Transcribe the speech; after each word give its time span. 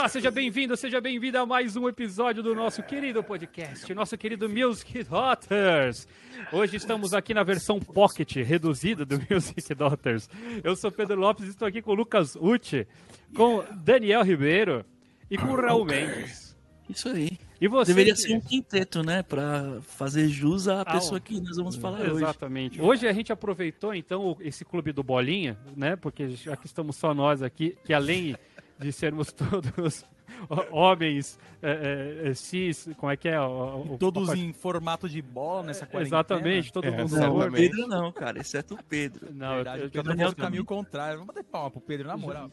Olá, 0.00 0.08
seja 0.08 0.30
bem-vindo, 0.30 0.74
seja 0.78 0.98
bem-vinda 0.98 1.42
a 1.42 1.46
mais 1.46 1.76
um 1.76 1.86
episódio 1.86 2.42
do 2.42 2.54
nosso 2.54 2.82
querido 2.82 3.22
podcast, 3.22 3.92
nosso 3.92 4.16
querido 4.16 4.48
Music 4.48 5.02
Daughters. 5.04 6.08
Hoje 6.50 6.78
estamos 6.78 7.12
aqui 7.12 7.34
na 7.34 7.42
versão 7.42 7.78
pocket 7.78 8.36
reduzida 8.36 9.04
do 9.04 9.20
Music 9.30 9.74
Daughters. 9.74 10.26
Eu 10.64 10.74
sou 10.74 10.90
Pedro 10.90 11.20
Lopes 11.20 11.44
e 11.44 11.50
estou 11.50 11.68
aqui 11.68 11.82
com 11.82 11.90
o 11.90 11.94
Lucas 11.94 12.34
Uti, 12.34 12.88
com 13.36 13.62
Daniel 13.84 14.22
Ribeiro 14.22 14.86
e 15.30 15.36
com 15.36 15.48
o 15.48 15.60
Raul 15.60 15.84
Mendes. 15.84 16.56
Isso 16.88 17.10
aí. 17.10 17.38
E 17.60 17.68
você? 17.68 17.92
Deveria 17.92 18.16
ser 18.16 18.34
um 18.34 18.40
quinteto, 18.40 19.02
né? 19.02 19.22
Pra 19.22 19.82
fazer 19.82 20.28
jus 20.28 20.66
à 20.66 20.82
pessoa 20.82 21.20
que 21.20 21.38
nós 21.40 21.58
vamos 21.58 21.76
falar 21.76 22.00
hoje. 22.00 22.24
Exatamente. 22.24 22.80
Hoje 22.80 23.06
a 23.06 23.12
gente 23.12 23.30
aproveitou, 23.30 23.94
então, 23.94 24.34
esse 24.40 24.64
clube 24.64 24.92
do 24.92 25.02
Bolinha, 25.02 25.58
né? 25.76 25.94
Porque 25.94 26.30
já 26.30 26.56
que 26.56 26.66
estamos 26.66 26.96
só 26.96 27.12
nós 27.12 27.42
aqui, 27.42 27.76
que 27.84 27.92
além 27.92 28.34
de 28.80 28.92
sermos 28.92 29.34
todos 29.34 30.04
homens 30.70 31.38
é, 31.62 32.22
é, 32.24 32.34
cis, 32.34 32.88
como 32.96 33.12
é 33.12 33.16
que 33.16 33.28
é? 33.28 33.40
O, 33.40 33.94
o, 33.94 33.98
Todos 33.98 34.28
o... 34.28 34.34
em 34.34 34.52
formato 34.52 35.08
de 35.08 35.20
bola 35.20 35.64
nessa 35.64 35.86
quarentena. 35.86 36.20
Exatamente, 36.20 36.72
todo 36.72 36.86
é, 36.86 36.90
mundo 36.90 37.16
não, 37.16 37.38
o 37.38 37.52
Pedro 37.52 37.86
não, 37.86 38.12
cara, 38.12 38.38
exceto 38.38 38.74
o 38.74 38.82
Pedro. 38.82 39.28
Não, 39.32 39.56
Verdade, 39.56 39.82
eu, 39.82 39.84
eu, 39.92 40.04
Pedro 40.04 40.22
eu, 40.22 40.36
caminho 40.36 40.64
contrário. 40.64 41.18
Vamos 41.18 41.34
bater 41.34 41.44
palma 41.44 41.70
pro 41.70 41.80
Pedro, 41.80 42.08
na 42.08 42.16
moral. 42.16 42.50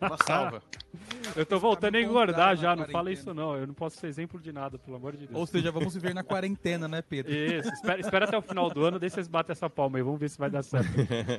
Uma 0.00 0.16
salva. 0.24 0.62
eu 1.36 1.46
tô 1.46 1.58
voltando 1.58 1.94
a 1.96 2.00
engordar 2.00 2.56
já, 2.56 2.74
não 2.74 2.86
fala 2.88 3.10
isso 3.10 3.32
não. 3.32 3.56
Eu 3.56 3.66
não 3.66 3.74
posso 3.74 3.98
ser 3.98 4.08
exemplo 4.08 4.40
de 4.40 4.52
nada, 4.52 4.78
pelo 4.78 4.96
amor 4.96 5.12
de 5.12 5.26
Deus. 5.26 5.38
Ou 5.38 5.46
seja, 5.46 5.70
vamos 5.70 5.92
se 5.92 5.98
ver 5.98 6.14
na 6.14 6.22
quarentena, 6.22 6.88
né, 6.88 7.02
Pedro? 7.02 7.32
Isso, 7.32 7.68
espera, 7.68 8.00
espera 8.00 8.24
até 8.26 8.36
o 8.36 8.42
final 8.42 8.70
do 8.70 8.84
ano, 8.84 8.98
daí 8.98 9.10
vocês 9.10 9.28
batem 9.28 9.52
essa 9.52 9.70
palma 9.70 9.98
aí, 9.98 10.02
vamos 10.02 10.20
ver 10.20 10.28
se 10.28 10.38
vai 10.38 10.50
dar 10.50 10.62
certo. 10.62 10.90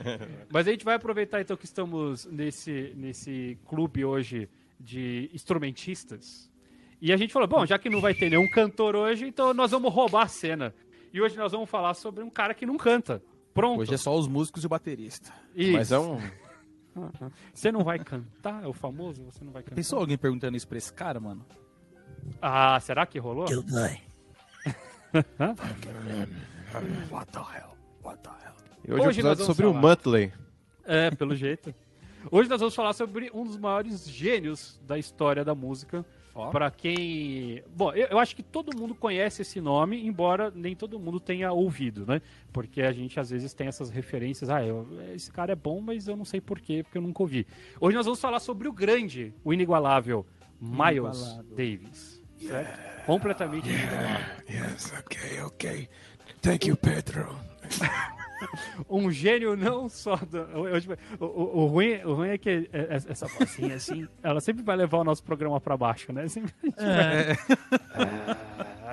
Mas 0.51 0.67
a 0.67 0.71
gente 0.71 0.85
vai 0.85 0.95
aproveitar 0.95 1.41
então 1.41 1.57
que 1.57 1.65
estamos 1.65 2.25
nesse, 2.25 2.93
nesse 2.95 3.57
clube 3.65 4.03
hoje 4.05 4.49
de 4.81 5.29
instrumentistas. 5.33 6.49
E 7.01 7.11
a 7.11 7.17
gente 7.17 7.33
falou, 7.33 7.47
bom, 7.47 7.65
já 7.65 7.79
que 7.79 7.89
não 7.89 8.01
vai 8.01 8.13
ter 8.13 8.29
nenhum 8.29 8.49
cantor 8.49 8.95
hoje, 8.95 9.27
então 9.27 9.53
nós 9.53 9.71
vamos 9.71 9.91
roubar 9.93 10.23
a 10.23 10.27
cena. 10.27 10.73
E 11.13 11.21
hoje 11.21 11.35
nós 11.35 11.51
vamos 11.51 11.69
falar 11.69 11.93
sobre 11.93 12.23
um 12.23 12.29
cara 12.29 12.53
que 12.53 12.65
não 12.65 12.77
canta. 12.77 13.21
Pronto. 13.53 13.81
Hoje 13.81 13.93
é 13.93 13.97
só 13.97 14.15
os 14.15 14.27
músicos 14.27 14.63
e 14.63 14.65
o 14.65 14.69
baterista. 14.69 15.33
Isso. 15.55 15.73
Mas 15.73 15.91
é 15.91 15.99
um. 15.99 16.19
Você 17.53 17.71
não 17.71 17.83
vai 17.83 17.99
cantar? 17.99 18.63
É 18.63 18.67
o 18.67 18.73
famoso? 18.73 19.23
Você 19.25 19.43
não 19.43 19.51
vai 19.51 19.63
cantar? 19.63 19.75
Pensou 19.75 19.99
alguém 19.99 20.17
perguntando 20.17 20.55
isso 20.55 20.67
pra 20.67 20.77
esse 20.77 20.93
cara, 20.93 21.19
mano? 21.19 21.45
Ah, 22.41 22.79
será 22.79 23.05
que 23.05 23.17
rolou? 23.17 23.47
Eu 23.49 23.63
vai. 23.63 24.01
What 27.09 27.31
the 27.31 27.39
hell? 27.39 27.77
What 28.03 28.21
the 28.21 28.29
hell? 28.29 28.53
E 28.85 28.93
hoje, 28.93 29.07
hoje 29.07 29.19
é 29.19 29.21
episódio 29.21 29.45
sobre 29.45 29.65
falar. 29.65 29.77
o 29.77 29.81
Muttley. 29.81 30.33
É, 30.85 31.11
pelo 31.11 31.35
jeito. 31.35 31.73
Hoje 32.29 32.49
nós 32.49 32.59
vamos 32.59 32.75
falar 32.75 32.93
sobre 32.93 33.31
um 33.33 33.43
dos 33.43 33.57
maiores 33.57 34.07
gênios 34.07 34.79
da 34.85 34.97
história 34.97 35.43
da 35.43 35.55
música. 35.55 36.05
Oh. 36.33 36.49
Para 36.49 36.71
quem. 36.71 37.61
Bom, 37.75 37.91
eu, 37.91 38.07
eu, 38.07 38.19
acho 38.19 38.35
que 38.35 38.43
todo 38.43 38.77
mundo 38.77 38.95
conhece 38.95 39.41
esse 39.41 39.59
nome, 39.59 40.05
embora 40.05 40.51
nem 40.53 40.75
todo 40.75 40.97
mundo 40.97 41.19
tenha 41.19 41.51
ouvido, 41.51 42.05
né? 42.05 42.21
Porque 42.53 42.81
a 42.81 42.91
gente 42.91 43.19
às 43.19 43.29
vezes 43.29 43.53
tem 43.53 43.67
essas 43.67 43.89
referências. 43.89 44.49
Ah, 44.49 44.63
eu, 44.63 44.87
esse 45.13 45.29
cara 45.29 45.51
é 45.51 45.55
bom, 45.55 45.81
mas 45.81 46.07
eu 46.07 46.15
não 46.15 46.23
sei 46.23 46.39
porquê, 46.39 46.83
porque 46.83 46.97
eu 46.97 47.01
nunca 47.01 47.21
ouvi. 47.21 47.45
Hoje 47.81 47.97
nós 47.97 48.05
vamos 48.05 48.21
falar 48.21 48.39
sobre 48.39 48.69
o 48.69 48.71
grande, 48.71 49.33
o 49.43 49.53
inigualável 49.53 50.25
Miles 50.59 51.39
Davis. 51.55 52.21
Certo? 52.37 52.79
Yeah. 52.79 53.03
Completamente 53.05 53.67
inigualável. 53.67 54.25
Yes, 54.49 54.93
ok, 54.99 55.41
ok. 55.43 55.89
Thank 56.41 56.69
you, 56.69 56.77
Pedro. 56.77 57.35
um 58.89 59.11
gênio 59.11 59.55
não 59.55 59.89
só 59.89 60.15
do. 60.15 60.37
Eu, 60.37 60.81
tipo, 60.81 60.97
o, 61.19 61.25
o, 61.25 61.57
o, 61.63 61.65
ruim, 61.67 61.95
o 62.03 62.13
ruim 62.13 62.29
é 62.29 62.37
que 62.37 62.49
é, 62.49 62.79
é, 62.79 62.95
essa 63.07 63.27
vozinha 63.27 63.75
assim, 63.75 64.07
ela 64.21 64.39
sempre 64.41 64.63
vai 64.63 64.75
levar 64.75 64.99
o 64.99 65.03
nosso 65.03 65.23
programa 65.23 65.59
pra 65.59 65.77
baixo, 65.77 66.11
né? 66.11 66.27
Sempre, 66.27 66.53
é. 66.77 67.31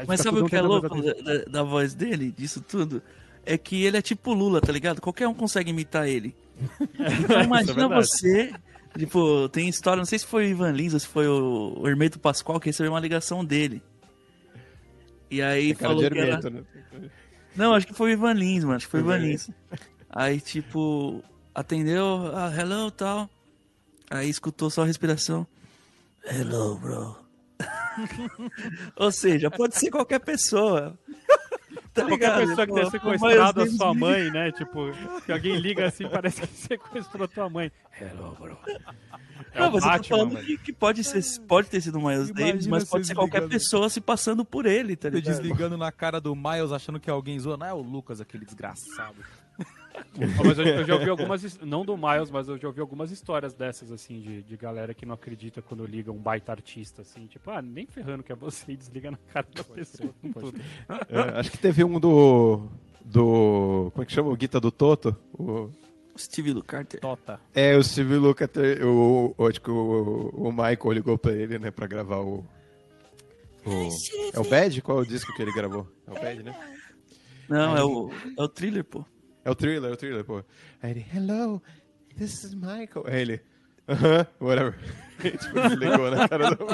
é 0.00 0.04
Mas 0.06 0.20
sabe 0.20 0.40
o 0.40 0.46
que 0.46 0.56
é 0.56 0.62
louco 0.62 1.00
da, 1.02 1.44
da, 1.48 1.62
voz 1.62 1.94
dele, 1.94 2.32
disso 2.36 2.60
tudo? 2.60 3.02
É 3.44 3.56
que 3.56 3.84
ele 3.84 3.96
é 3.96 4.02
tipo 4.02 4.34
Lula, 4.34 4.60
tá 4.60 4.72
ligado? 4.72 5.00
Qualquer 5.00 5.26
um 5.26 5.34
consegue 5.34 5.70
imitar 5.70 6.08
ele. 6.08 6.34
Então 7.20 7.42
imagina 7.42 7.84
é 7.84 7.88
você. 7.88 8.52
Tipo, 8.96 9.48
tem 9.50 9.68
história, 9.68 9.98
não 9.98 10.04
sei 10.04 10.18
se 10.18 10.26
foi 10.26 10.46
o 10.46 10.48
Ivan 10.48 10.72
Lins 10.72 10.92
ou 10.92 10.98
se 10.98 11.06
foi 11.06 11.28
o 11.28 11.86
Hermeto 11.86 12.18
Pascoal 12.18 12.58
que 12.58 12.66
recebeu 12.66 12.92
uma 12.92 13.00
ligação 13.00 13.44
dele. 13.44 13.80
E 15.30 15.42
aí 15.42 15.74
falou 15.74 16.10
que 16.10 16.18
era... 16.18 16.50
né? 16.50 16.64
Não, 17.58 17.74
acho 17.74 17.88
que 17.88 17.92
foi 17.92 18.10
o 18.10 18.12
Ivan 18.12 18.34
Lins, 18.34 18.62
mano. 18.62 18.76
Acho 18.76 18.86
que 18.86 18.90
foi 18.92 19.00
o 19.00 19.02
Ivan 19.02 19.18
Lins. 19.18 19.50
Aí, 20.08 20.40
tipo, 20.40 21.22
atendeu, 21.52 22.30
ah, 22.32 22.54
hello, 22.56 22.88
tal. 22.92 23.28
Aí 24.08 24.30
escutou 24.30 24.70
só 24.70 24.82
a 24.82 24.86
respiração. 24.86 25.44
Hello, 26.24 26.76
bro. 26.76 27.18
Ou 28.96 29.10
seja, 29.10 29.50
pode 29.50 29.74
ser 29.74 29.90
qualquer 29.90 30.20
pessoa. 30.20 30.96
Tá 32.02 32.08
qualquer 32.08 32.36
pessoa 32.36 32.66
que 32.66 32.74
tenha 32.74 32.90
sequestrado 32.90 33.62
a 33.62 33.66
sua 33.66 33.94
mãe, 33.94 34.30
né? 34.30 34.52
Tipo, 34.52 34.92
que 35.24 35.32
alguém 35.32 35.56
liga 35.56 35.86
assim, 35.86 36.08
parece 36.08 36.40
que 36.40 36.46
sequestrou 36.54 37.24
a 37.24 37.28
tua 37.28 37.48
mãe. 37.48 37.70
Hello, 38.00 38.36
bro. 38.38 38.58
É 39.52 39.60
não, 39.60 39.70
você 39.70 39.86
tá 39.86 40.02
falando 40.02 40.36
que, 40.36 40.58
que, 40.58 40.72
pode, 40.72 41.02
ser, 41.02 41.22
pode 41.42 41.68
ter 41.68 41.80
sido 41.80 41.98
o 41.98 42.02
Miles 42.06 42.28
Imagina 42.28 42.52
Davis, 42.52 42.66
mas 42.66 42.84
pode 42.84 43.06
ser 43.06 43.14
qualquer 43.14 43.48
pessoa 43.48 43.88
se 43.88 44.00
passando 44.00 44.44
por 44.44 44.66
ele, 44.66 44.94
tá 44.94 45.08
ligado? 45.08 45.24
Desligando 45.24 45.76
na 45.76 45.90
cara 45.90 46.20
do 46.20 46.34
Miles, 46.34 46.72
achando 46.72 47.00
que 47.00 47.10
alguém 47.10 47.38
zoando. 47.38 47.64
Ah, 47.64 47.68
é 47.68 47.72
o 47.72 47.80
Lucas, 47.80 48.20
aquele 48.20 48.44
desgraçado. 48.44 49.16
Mas 50.44 50.58
eu, 50.58 50.64
eu, 50.66 50.84
já 50.84 50.94
ouvi 50.94 51.08
algumas, 51.08 51.58
não 51.60 51.84
do 51.84 51.96
Miles, 51.96 52.30
mas 52.30 52.48
eu 52.48 52.58
já 52.58 52.68
ouvi 52.68 52.80
algumas 52.80 53.10
histórias 53.10 53.54
dessas, 53.54 53.90
assim, 53.90 54.20
de, 54.20 54.42
de 54.42 54.56
galera 54.56 54.94
que 54.94 55.06
não 55.06 55.14
acredita 55.14 55.62
quando 55.62 55.86
liga 55.86 56.10
um 56.10 56.18
baita 56.18 56.52
artista, 56.52 57.02
assim, 57.02 57.26
tipo, 57.26 57.50
ah, 57.50 57.62
nem 57.62 57.86
ferrando 57.86 58.22
que 58.22 58.32
é 58.32 58.34
você 58.34 58.72
e 58.72 58.76
desliga 58.76 59.10
na 59.10 59.18
cara 59.32 59.46
da 59.54 59.64
pessoa. 59.64 60.14
É, 61.08 61.38
acho 61.40 61.50
que 61.50 61.58
teve 61.58 61.84
um 61.84 61.98
do. 61.98 62.68
do. 63.04 63.90
Como 63.92 64.02
é 64.02 64.06
que 64.06 64.12
chama? 64.12 64.30
O 64.30 64.36
Guita 64.36 64.60
do 64.60 64.70
Toto? 64.70 65.16
O 65.32 65.70
Steve 66.18 66.52
Lukather. 66.52 67.00
Tota. 67.00 67.40
É, 67.54 67.76
o 67.76 67.82
Steve 67.82 68.16
Lukather, 68.16 68.84
o, 68.84 69.34
o, 69.38 69.46
acho 69.46 69.60
que 69.60 69.70
o, 69.70 70.30
o 70.34 70.50
Michael 70.50 70.92
ligou 70.92 71.16
pra 71.16 71.32
ele, 71.32 71.58
né, 71.58 71.70
pra 71.70 71.86
gravar 71.86 72.18
o... 72.18 72.44
o 73.64 73.88
é 74.34 74.38
o 74.38 74.44
Bad? 74.44 74.82
Qual 74.82 74.98
é 74.98 75.02
o 75.02 75.06
disco 75.06 75.32
que 75.34 75.42
ele 75.42 75.52
gravou? 75.52 75.86
É 76.06 76.10
o 76.10 76.14
Bad, 76.14 76.42
né? 76.42 76.58
Não, 77.48 77.76
é 77.76 77.84
o, 77.84 78.10
é 78.36 78.42
o 78.42 78.48
Thriller, 78.48 78.84
pô. 78.84 79.04
É 79.48 79.50
o 79.50 79.54
Thriller, 79.54 79.90
é 79.90 79.94
o 79.94 79.96
Thriller, 79.96 80.24
pô. 80.24 80.44
Aí 80.82 80.90
ele, 80.90 81.06
hello, 81.14 81.62
this 82.18 82.44
is 82.44 82.52
Michael. 82.52 83.06
Aí 83.06 83.20
ele, 83.22 83.40
uh 83.88 83.94
-huh, 83.94 84.26
whatever. 84.40 84.78
tipo, 85.18 85.68
desligou 85.68 86.10
na 86.10 86.28
cara 86.28 86.50
do... 86.50 86.66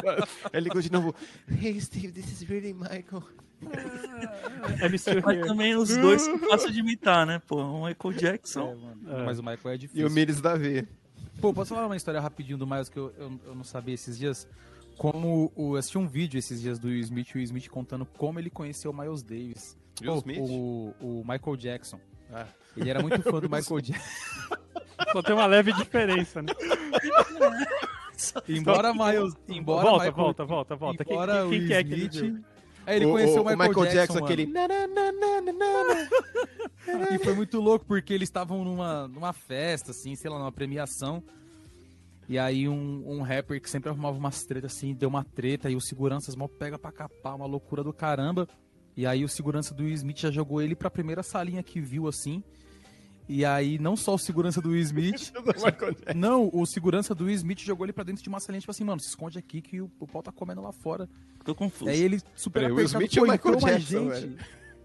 Aí 0.52 0.60
ligou 0.60 0.82
de 0.82 0.90
novo, 0.90 1.14
hey 1.48 1.80
Steve, 1.80 2.10
this 2.10 2.32
is 2.32 2.48
really 2.48 2.74
Michael. 2.74 3.22
É 4.80 4.88
Mas 4.88 5.04
também 5.46 5.76
os 5.76 5.96
dois 5.96 6.26
que 6.26 6.36
passam 6.48 6.72
de 6.72 6.80
imitar, 6.80 7.24
né? 7.24 7.40
Pô, 7.46 7.62
o 7.62 7.86
Michael 7.86 8.12
Jackson. 8.14 8.76
É, 9.06 9.20
é. 9.20 9.24
Mas 9.24 9.38
o 9.38 9.42
Michael 9.42 9.74
é 9.74 9.76
difícil. 9.76 10.02
E 10.02 10.04
o 10.04 10.10
Miles 10.10 10.40
Davi. 10.40 10.88
Pô, 11.40 11.54
posso 11.54 11.72
falar 11.76 11.86
uma 11.86 11.96
história 11.96 12.20
rapidinho 12.20 12.58
do 12.58 12.66
Miles 12.66 12.88
que 12.88 12.98
eu, 12.98 13.14
eu, 13.16 13.40
eu 13.46 13.54
não 13.54 13.62
sabia 13.62 13.94
esses 13.94 14.18
dias? 14.18 14.48
Como 14.98 15.52
o, 15.54 15.74
eu 15.74 15.76
assisti 15.76 15.96
um 15.96 16.08
vídeo 16.08 16.38
esses 16.38 16.60
dias 16.60 16.80
do 16.80 16.88
Will 16.88 17.00
Smith 17.00 17.28
e 17.28 17.34
o 17.34 17.36
Will 17.36 17.44
Smith 17.44 17.68
contando 17.68 18.04
como 18.04 18.40
ele 18.40 18.50
conheceu 18.50 18.90
o 18.90 18.94
Miles 18.94 19.22
Davis. 19.22 19.78
Will 20.02 20.16
Smith? 20.16 20.38
O, 20.40 20.94
o 21.00 21.24
Michael 21.24 21.56
Jackson. 21.56 22.00
Ah. 22.32 22.48
Ele 22.76 22.90
era 22.90 23.00
muito 23.00 23.22
fã 23.22 23.40
do 23.40 23.48
Michael 23.48 23.80
Jackson. 23.80 24.56
Só 25.12 25.22
tem 25.22 25.34
uma 25.34 25.46
leve 25.46 25.72
diferença, 25.72 26.42
né? 26.42 26.52
embora 28.48 28.92
Miles. 28.92 29.34
Embora 29.48 29.82
volta, 29.82 30.04
Michael, 30.04 30.14
volta, 30.14 30.44
volta, 30.44 30.76
volta. 30.76 31.04
Embora 31.04 31.46
quem, 31.48 31.50
quem, 31.50 31.58
quem 31.58 31.68
que 31.68 31.74
é 31.74 31.84
que 31.84 31.94
ele? 31.94 32.44
Aí 32.86 32.96
ele 32.96 33.06
o, 33.06 33.12
conheceu 33.12 33.42
o, 33.42 33.46
o 33.46 33.48
Michael, 33.48 33.68
Michael 33.68 33.86
Jackson, 33.86 34.14
Jackson 34.14 34.24
aquele. 34.24 34.44
e 37.14 37.18
foi 37.18 37.34
muito 37.34 37.60
louco, 37.60 37.84
porque 37.86 38.12
eles 38.12 38.28
estavam 38.28 38.64
numa, 38.64 39.08
numa 39.08 39.32
festa, 39.32 39.90
assim, 39.90 40.14
sei 40.14 40.30
lá, 40.30 40.38
numa 40.38 40.52
premiação. 40.52 41.22
E 42.28 42.38
aí 42.38 42.68
um, 42.68 43.02
um 43.06 43.22
rapper 43.22 43.60
que 43.60 43.68
sempre 43.68 43.90
arrumava 43.90 44.16
umas 44.16 44.44
tretas 44.44 44.74
assim, 44.74 44.94
deu 44.94 45.08
uma 45.08 45.24
treta, 45.24 45.70
e 45.70 45.76
os 45.76 45.86
seguranças 45.86 46.34
mal 46.34 46.48
pega 46.48 46.78
pra 46.78 46.90
capar, 46.90 47.36
uma 47.36 47.46
loucura 47.46 47.82
do 47.82 47.92
caramba. 47.92 48.48
E 48.96 49.06
aí 49.06 49.24
o 49.24 49.28
segurança 49.28 49.74
do 49.74 49.82
Will 49.82 49.94
Smith 49.94 50.18
já 50.18 50.30
jogou 50.30 50.62
ele 50.62 50.74
pra 50.74 50.90
primeira 50.90 51.22
salinha 51.22 51.62
que 51.62 51.80
viu, 51.80 52.06
assim. 52.06 52.42
E 53.28 53.44
aí, 53.44 53.78
não 53.78 53.96
só 53.96 54.14
o 54.14 54.18
segurança 54.18 54.60
do 54.60 54.70
Will 54.70 54.82
Smith. 54.82 55.32
não, 56.14 56.50
o 56.52 56.66
segurança 56.66 57.14
do 57.14 57.24
Will 57.24 57.34
Smith 57.34 57.60
jogou 57.60 57.86
ele 57.86 57.92
pra 57.92 58.04
dentro 58.04 58.22
de 58.22 58.28
uma 58.28 58.38
salinha, 58.38 58.60
tipo 58.60 58.70
assim, 58.70 58.84
mano, 58.84 59.00
se 59.00 59.08
esconde 59.08 59.38
aqui 59.38 59.62
que 59.62 59.80
o, 59.80 59.90
o 59.98 60.06
pau 60.06 60.22
tá 60.22 60.30
comendo 60.30 60.60
lá 60.60 60.72
fora. 60.72 61.08
Tô 61.42 61.54
confuso. 61.54 61.90
Aí 61.90 62.02
ele 62.02 62.20
super 62.34 62.60
Peraí, 62.60 62.72
Will 62.72 62.84
Smith 62.84 63.14
pô, 63.14 63.22
Michael 63.22 63.56
Jackson, 63.56 64.12
gente. 64.12 64.26
Velho. 64.26 64.38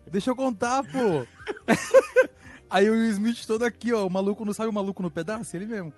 Deixa 0.09 0.29
eu 0.29 0.35
contar, 0.35 0.83
pô. 0.83 1.27
aí 2.69 2.89
o 2.89 2.93
Will 2.93 3.09
Smith 3.11 3.45
todo 3.45 3.63
aqui, 3.63 3.91
ó, 3.93 4.07
o 4.07 4.09
maluco 4.09 4.45
não 4.45 4.53
sabe 4.53 4.69
o 4.69 4.73
maluco 4.73 5.03
no 5.03 5.11
pedaço, 5.11 5.55
ele 5.55 5.65
mesmo. 5.65 5.93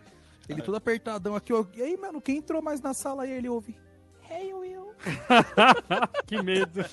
Ele 0.50 0.62
todo 0.62 0.76
apertadão 0.76 1.36
aqui, 1.36 1.54
ó. 1.54 1.64
E 1.76 1.82
aí, 1.82 1.96
mano, 1.96 2.20
quem 2.20 2.38
entrou 2.38 2.62
mais 2.62 2.82
na 2.82 2.94
sala 2.94 3.24
aí, 3.24 3.32
ele 3.32 3.48
ouve. 3.48 3.78
Hey, 4.30 4.54
Will. 4.54 4.94
que 6.26 6.42
medo. 6.42 6.86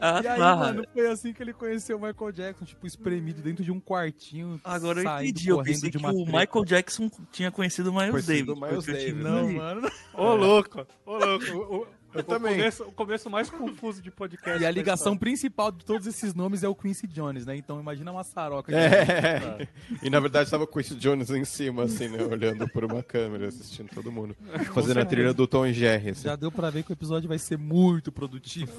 Ah, 0.00 0.20
e 0.22 0.28
aí, 0.28 0.38
tá. 0.38 0.56
mano, 0.56 0.84
foi 0.92 1.06
assim 1.08 1.32
que 1.32 1.42
ele 1.42 1.52
conheceu 1.52 1.96
o 1.96 2.00
Michael 2.00 2.32
Jackson, 2.32 2.64
tipo, 2.64 2.86
espremido 2.86 3.42
dentro 3.42 3.64
de 3.64 3.72
um 3.72 3.80
quartinho. 3.80 4.60
Agora 4.62 5.02
eu 5.02 5.10
entendi, 5.10 5.48
eu 5.48 5.62
pensei 5.62 5.90
que 5.90 5.98
o 5.98 6.26
Michael 6.26 6.64
Jackson 6.64 7.10
tinha 7.32 7.50
conhecido 7.50 7.90
o 7.90 7.94
Miles 7.94 8.26
Davis. 8.26 8.46
Miles 8.46 8.86
Davis. 8.86 9.16
Não, 9.16 9.52
mano. 9.52 9.90
Ô, 10.14 10.34
louco, 10.34 10.86
ô, 11.04 11.16
louco. 11.16 11.97
Eu 12.18 12.22
o 12.22 12.26
também. 12.26 12.56
Começo, 12.56 12.82
o 12.82 12.92
começo 12.92 13.30
mais 13.30 13.48
confuso 13.48 14.02
de 14.02 14.10
podcast. 14.10 14.60
E 14.60 14.66
a 14.66 14.70
ligação 14.70 15.16
principal 15.16 15.70
de 15.70 15.84
todos 15.84 16.06
esses 16.06 16.34
nomes 16.34 16.64
é 16.64 16.68
o 16.68 16.74
Quincy 16.74 17.06
Jones, 17.06 17.46
né? 17.46 17.56
Então 17.56 17.78
imagina 17.80 18.10
uma 18.10 18.24
saroca. 18.24 18.74
É. 18.74 19.62
é. 19.62 19.68
E 20.02 20.10
na 20.10 20.20
verdade 20.20 20.44
estava 20.44 20.64
o 20.64 20.66
Quincy 20.66 20.94
Jones 20.94 21.30
em 21.30 21.44
cima, 21.44 21.84
assim, 21.84 22.08
né? 22.08 22.22
Olhando 22.22 22.68
por 22.68 22.84
uma 22.84 23.02
câmera, 23.02 23.48
assistindo 23.48 23.88
todo 23.88 24.12
mundo. 24.12 24.36
Fazendo 24.74 25.00
a 25.00 25.04
trilha 25.04 25.32
do 25.32 25.46
Tom 25.46 25.66
e 25.66 25.72
Jerry. 25.72 26.10
Assim. 26.10 26.24
Já 26.24 26.36
deu 26.36 26.50
pra 26.50 26.70
ver 26.70 26.82
que 26.82 26.92
o 26.92 26.94
episódio 26.94 27.28
vai 27.28 27.38
ser 27.38 27.58
muito 27.58 28.12
produtivo. 28.12 28.72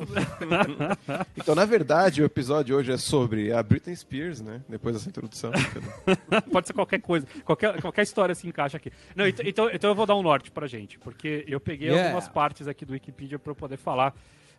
então, 1.36 1.56
na 1.56 1.66
verdade, 1.66 2.22
o 2.22 2.26
episódio 2.26 2.76
hoje 2.76 2.92
é 2.92 2.98
sobre 2.98 3.52
a 3.52 3.62
Britney 3.62 3.96
Spears, 3.96 4.42
né? 4.42 4.62
Depois 4.68 4.96
dessa 4.96 5.10
introdução. 5.10 5.52
Pode 6.52 6.68
ser 6.68 6.74
qualquer 6.74 7.02
coisa. 7.02 7.28
Qualquer, 7.44 7.82
qualquer 7.82 8.04
história 8.04 8.36
se 8.36 8.48
encaixa 8.48 8.78
aqui. 8.78 8.92
Não, 9.16 9.28
então, 9.28 9.46
então, 9.46 9.70
então 9.72 9.90
eu 9.90 9.96
vou 9.96 10.06
dar 10.06 10.16
um 10.16 10.22
norte 10.22 10.52
pra 10.52 10.68
gente, 10.68 10.98
porque 11.00 11.46
eu 11.48 11.60
peguei 11.60 11.90
yeah. 11.90 12.10
algumas 12.10 12.28
partes 12.28 12.68
aqui 12.68 12.86
do 12.86 12.94
Wikipedia 12.94 13.29
Wikipedia 13.30 13.40
para 13.40 13.52
eu 13.52 13.56
poder 13.56 13.78
falar. 13.78 14.14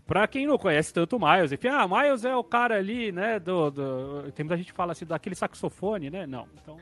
Para 0.07 0.27
quem 0.27 0.47
não 0.47 0.59
conhece 0.59 0.93
tanto 0.93 1.17
o 1.17 1.21
Miles, 1.21 1.53
enfim, 1.53 1.69
ah, 1.69 1.87
Miles 1.87 2.25
é 2.25 2.35
o 2.35 2.43
cara 2.43 2.77
ali, 2.77 3.13
né, 3.13 3.39
do, 3.39 3.71
do... 3.71 4.33
Tem 4.33 4.45
muita 4.45 4.57
gente 4.57 4.73
que 4.73 4.77
fala 4.77 4.93
assim, 4.93 5.05
daquele 5.05 5.35
saxofone, 5.35 6.11
né? 6.11 6.27
Não, 6.27 6.47
então... 6.61 6.77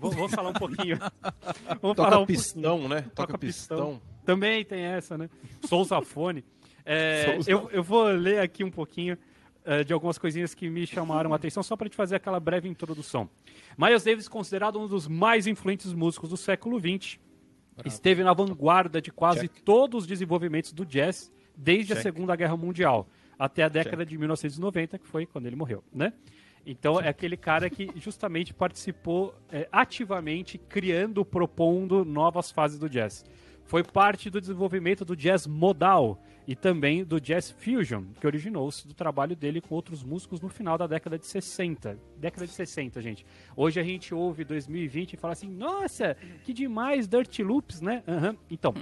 Vou, 0.00 0.10
vou 0.10 0.28
falar 0.28 0.50
um 0.50 0.54
pouquinho. 0.54 0.98
Vamos 1.80 1.96
Toca 1.96 2.10
falar 2.10 2.18
um 2.18 2.26
pistão, 2.26 2.62
pouquinho. 2.62 2.88
né? 2.88 3.02
Toca, 3.14 3.14
Toca 3.14 3.38
pistão. 3.38 3.76
pistão. 3.78 4.02
Também 4.22 4.62
tem 4.62 4.82
essa, 4.82 5.16
né? 5.16 5.30
Sousafone. 5.64 6.44
É, 6.84 7.38
eu, 7.46 7.70
eu 7.72 7.82
vou 7.82 8.04
ler 8.04 8.40
aqui 8.40 8.62
um 8.62 8.70
pouquinho 8.70 9.16
uh, 9.64 9.82
de 9.82 9.94
algumas 9.94 10.18
coisinhas 10.18 10.54
que 10.54 10.68
me 10.68 10.86
chamaram 10.86 11.32
a 11.32 11.36
atenção, 11.36 11.62
só 11.62 11.74
para 11.74 11.88
te 11.88 11.96
fazer 11.96 12.16
aquela 12.16 12.38
breve 12.38 12.68
introdução. 12.68 13.30
Miles 13.78 14.04
Davis, 14.04 14.28
considerado 14.28 14.78
um 14.78 14.86
dos 14.86 15.08
mais 15.08 15.46
influentes 15.46 15.94
músicos 15.94 16.28
do 16.28 16.36
século 16.36 16.78
XX, 16.78 17.18
Bravo. 17.78 17.88
Esteve 17.88 18.24
na 18.24 18.32
vanguarda 18.32 19.00
de 19.00 19.10
quase 19.10 19.42
Check. 19.42 19.62
todos 19.62 20.02
os 20.02 20.06
desenvolvimentos 20.06 20.72
do 20.72 20.84
jazz 20.84 21.32
desde 21.56 21.88
Check. 21.88 21.98
a 21.98 22.02
Segunda 22.02 22.36
Guerra 22.36 22.56
Mundial 22.56 23.08
até 23.38 23.62
a 23.62 23.68
década 23.68 23.98
Check. 23.98 24.08
de 24.08 24.18
1990, 24.18 24.98
que 24.98 25.06
foi 25.06 25.24
quando 25.24 25.46
ele 25.46 25.56
morreu, 25.56 25.82
né? 25.92 26.12
Então 26.66 27.00
é 27.00 27.08
aquele 27.08 27.36
cara 27.36 27.70
que 27.70 27.90
justamente 27.96 28.52
participou 28.52 29.34
é, 29.50 29.68
ativamente 29.72 30.58
criando, 30.58 31.24
propondo 31.24 32.04
novas 32.04 32.50
fases 32.50 32.78
do 32.78 32.90
jazz. 32.90 33.24
Foi 33.68 33.84
parte 33.84 34.30
do 34.30 34.40
desenvolvimento 34.40 35.04
do 35.04 35.14
jazz 35.14 35.46
modal, 35.46 36.18
e 36.48 36.56
também 36.56 37.04
do 37.04 37.20
Jazz 37.20 37.50
Fusion, 37.50 38.04
que 38.18 38.26
originou-se 38.26 38.88
do 38.88 38.94
trabalho 38.94 39.36
dele 39.36 39.60
com 39.60 39.74
outros 39.74 40.02
músicos 40.02 40.40
no 40.40 40.48
final 40.48 40.78
da 40.78 40.86
década 40.86 41.18
de 41.18 41.26
60. 41.26 41.98
Década 42.16 42.46
de 42.46 42.52
60, 42.54 43.02
gente. 43.02 43.26
Hoje 43.54 43.78
a 43.78 43.82
gente 43.82 44.14
ouve 44.14 44.44
2020 44.44 45.12
e 45.12 45.16
fala 45.18 45.34
assim, 45.34 45.50
nossa, 45.50 46.16
que 46.44 46.54
demais 46.54 47.06
Dirty 47.06 47.42
Loops, 47.42 47.82
né? 47.82 48.02
Uhum. 48.06 48.34
Então, 48.50 48.72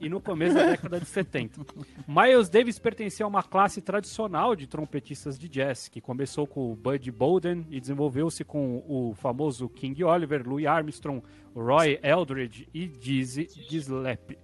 e 0.00 0.08
no 0.08 0.20
começo 0.20 0.54
da 0.54 0.66
década 0.66 1.00
de 1.00 1.06
70. 1.06 1.60
Miles 2.06 2.48
Davis 2.48 2.78
pertencia 2.78 3.24
a 3.24 3.28
uma 3.28 3.42
classe 3.42 3.80
tradicional 3.80 4.54
de 4.54 4.66
trompetistas 4.66 5.38
de 5.38 5.48
jazz, 5.48 5.88
que 5.88 6.00
começou 6.00 6.46
com 6.46 6.72
o 6.72 6.76
Buddy 6.76 7.10
Bolden 7.10 7.66
e 7.70 7.80
desenvolveu-se 7.80 8.44
com 8.44 8.84
o 8.86 9.14
famoso 9.14 9.68
King 9.68 10.04
Oliver, 10.04 10.46
Louis 10.46 10.66
Armstrong, 10.66 11.22
Roy 11.54 11.98
Eldridge 12.02 12.68
e 12.72 12.86
Dizzy 12.86 13.48
Gillespie. 13.68 14.38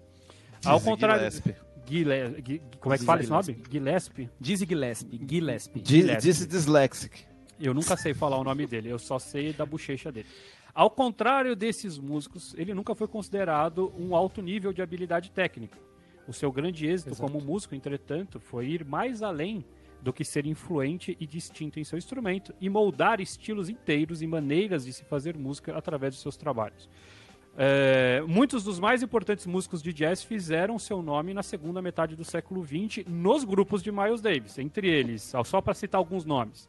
Ao 0.64 0.80
contrário... 0.80 1.20
Gillespie. 1.20 1.54
Guile... 1.84 2.62
Como 2.80 2.94
é 2.94 2.98
que 2.98 3.04
fala 3.04 3.20
esse 3.20 3.30
nome? 3.30 3.62
Gillespie? 3.70 4.30
Dizzy 4.40 4.66
Gillespie. 4.66 5.20
Gillespie. 5.28 5.80
Dizzy 5.80 6.46
Dyslexic. 6.46 7.24
Eu 7.60 7.74
nunca 7.74 7.96
sei 7.96 8.12
falar 8.14 8.38
o 8.38 8.44
nome 8.44 8.66
dele, 8.66 8.88
eu 8.88 8.98
só 8.98 9.18
sei 9.18 9.52
da 9.52 9.64
bochecha 9.64 10.10
dele. 10.10 10.26
Ao 10.74 10.88
contrário 10.88 11.54
desses 11.54 11.98
músicos, 11.98 12.54
ele 12.56 12.72
nunca 12.72 12.94
foi 12.94 13.06
considerado 13.06 13.92
um 13.98 14.16
alto 14.16 14.40
nível 14.40 14.72
de 14.72 14.80
habilidade 14.80 15.30
técnica. 15.30 15.78
O 16.26 16.32
seu 16.32 16.50
grande 16.50 16.86
êxito 16.86 17.10
Exato. 17.10 17.30
como 17.30 17.44
músico, 17.44 17.74
entretanto, 17.74 18.40
foi 18.40 18.68
ir 18.68 18.84
mais 18.84 19.22
além 19.22 19.64
do 20.00 20.12
que 20.12 20.24
ser 20.24 20.46
influente 20.46 21.16
e 21.20 21.26
distinto 21.26 21.78
em 21.78 21.84
seu 21.84 21.98
instrumento 21.98 22.54
e 22.60 22.68
moldar 22.70 23.20
estilos 23.20 23.68
inteiros 23.68 24.22
e 24.22 24.26
maneiras 24.26 24.84
de 24.84 24.92
se 24.92 25.04
fazer 25.04 25.36
música 25.36 25.76
através 25.76 26.14
de 26.14 26.20
seus 26.20 26.36
trabalhos. 26.36 26.88
É, 27.56 28.22
muitos 28.26 28.64
dos 28.64 28.80
mais 28.80 29.02
importantes 29.02 29.46
músicos 29.46 29.82
de 29.82 29.92
jazz 29.92 30.22
fizeram 30.22 30.78
seu 30.78 31.02
nome 31.02 31.34
na 31.34 31.42
segunda 31.42 31.82
metade 31.82 32.16
do 32.16 32.24
século 32.24 32.64
XX 32.64 33.06
nos 33.06 33.44
grupos 33.44 33.82
de 33.82 33.92
Miles 33.92 34.22
Davis, 34.22 34.58
entre 34.58 34.88
eles, 34.88 35.34
só 35.44 35.60
para 35.60 35.74
citar 35.74 35.98
alguns 35.98 36.24
nomes: 36.24 36.66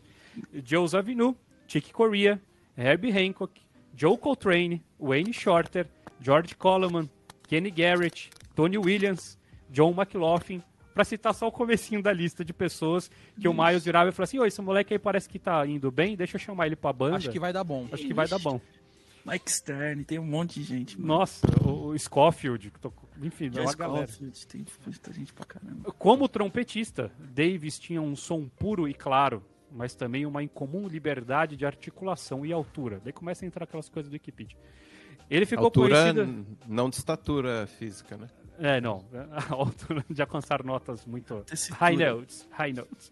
Joe 0.54 0.86
Zavinu, 0.86 1.38
Chick 1.68 1.94
Corea, 1.94 2.40
Herbie 2.78 3.18
Hancock, 3.18 3.63
Joe 3.96 4.18
Coltrane, 4.18 4.84
Wayne 5.00 5.34
Shorter, 5.34 5.88
George 6.20 6.56
Coleman, 6.56 7.10
Kenny 7.48 7.72
Garrett, 7.72 8.30
Tony 8.56 8.78
Williams, 8.78 9.38
John 9.70 9.92
McLaughlin, 9.92 10.62
para 10.94 11.04
citar 11.04 11.34
só 11.34 11.48
o 11.48 11.52
comecinho 11.52 12.02
da 12.02 12.14
lista 12.14 12.46
de 12.46 12.54
pessoas 12.54 13.08
que 13.08 13.40
Ixi. 13.40 13.48
o 13.48 13.54
Miles 13.54 13.84
virava 13.84 14.10
e 14.10 14.12
falava 14.12 14.30
assim: 14.30 14.40
Ô, 14.40 14.46
esse 14.46 14.62
moleque 14.62 14.94
aí 14.94 15.00
parece 15.00 15.28
que 15.28 15.40
tá 15.40 15.66
indo 15.66 15.92
bem, 15.92 16.16
deixa 16.16 16.36
eu 16.36 16.40
chamar 16.40 16.68
ele 16.68 16.76
pra 16.76 16.94
banda. 16.94 17.18
Acho 17.18 17.32
que 17.32 17.40
vai 17.40 17.52
dar 17.52 17.64
bom. 17.64 17.86
Acho 17.86 17.96
Ixi. 17.96 18.08
que 18.08 18.14
vai 18.14 18.28
dar 18.28 18.40
bom. 18.40 18.62
Mike 19.26 19.52
Stern, 19.52 20.04
tem 20.04 20.20
um 20.20 20.26
monte 20.26 20.60
de 20.60 20.66
gente. 20.66 21.00
Mano. 21.00 21.20
Nossa, 21.20 21.48
o, 21.66 21.88
o 21.88 21.98
Scofield, 21.98 22.72
enfim, 23.22 23.50
é 23.56 23.62
uma 23.62 23.74
galera. 23.74 24.08
tem 24.50 24.66
muita 24.86 25.14
gente 25.14 25.34
pra 25.34 25.46
caramba. 25.46 25.92
Como 25.94 26.28
trompetista, 26.28 27.10
Davis 27.18 27.80
tinha 27.80 28.02
um 28.02 28.16
som 28.18 28.50
puro 28.50 28.88
e 28.88 28.94
claro, 28.94 29.42
mas 29.74 29.96
também 29.96 30.26
uma 30.26 30.44
incomum 30.44 30.88
liberdade 30.88 31.56
de 31.56 31.66
articulação 31.66 32.46
e 32.46 32.54
altura. 32.54 33.02
Daí 33.04 33.12
começa 33.12 33.44
a 33.44 33.48
entrar 33.48 33.64
aquelas 33.64 33.90
coisas 33.90 34.10
do 34.10 34.14
Wikipedia. 34.14 34.58
Ele 35.30 35.46
ficou 35.46 35.66
altura, 35.66 36.14
conhecido... 36.14 36.46
não 36.68 36.90
de 36.90 36.98
estatura 36.98 37.66
física, 37.66 38.18
né? 38.18 38.28
É, 38.60 38.80
não. 38.80 39.06
A 39.32 39.54
altura 39.54 40.06
de 40.10 40.22
alcançar 40.22 40.64
notas 40.64 41.06
muito... 41.06 41.44
High 41.72 41.98
notes, 41.98 42.48
high 42.52 42.74
notes. 42.74 43.12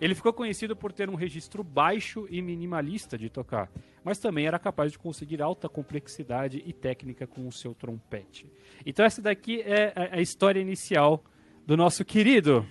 Ele 0.00 0.14
ficou 0.14 0.32
conhecido 0.32 0.74
por 0.74 0.92
ter 0.92 1.10
um 1.10 1.14
registro 1.14 1.62
baixo 1.62 2.26
e 2.30 2.40
minimalista 2.40 3.18
de 3.18 3.28
tocar, 3.28 3.70
mas 4.02 4.18
também 4.18 4.46
era 4.46 4.58
capaz 4.58 4.92
de 4.92 4.98
conseguir 4.98 5.42
alta 5.42 5.68
complexidade 5.68 6.62
e 6.64 6.72
técnica 6.72 7.26
com 7.26 7.46
o 7.46 7.52
seu 7.52 7.74
trompete. 7.74 8.50
Então 8.86 9.04
essa 9.04 9.20
daqui 9.20 9.60
é 9.60 9.92
a 10.10 10.20
história 10.20 10.58
inicial 10.58 11.22
do 11.66 11.76
nosso 11.76 12.02
querido. 12.02 12.66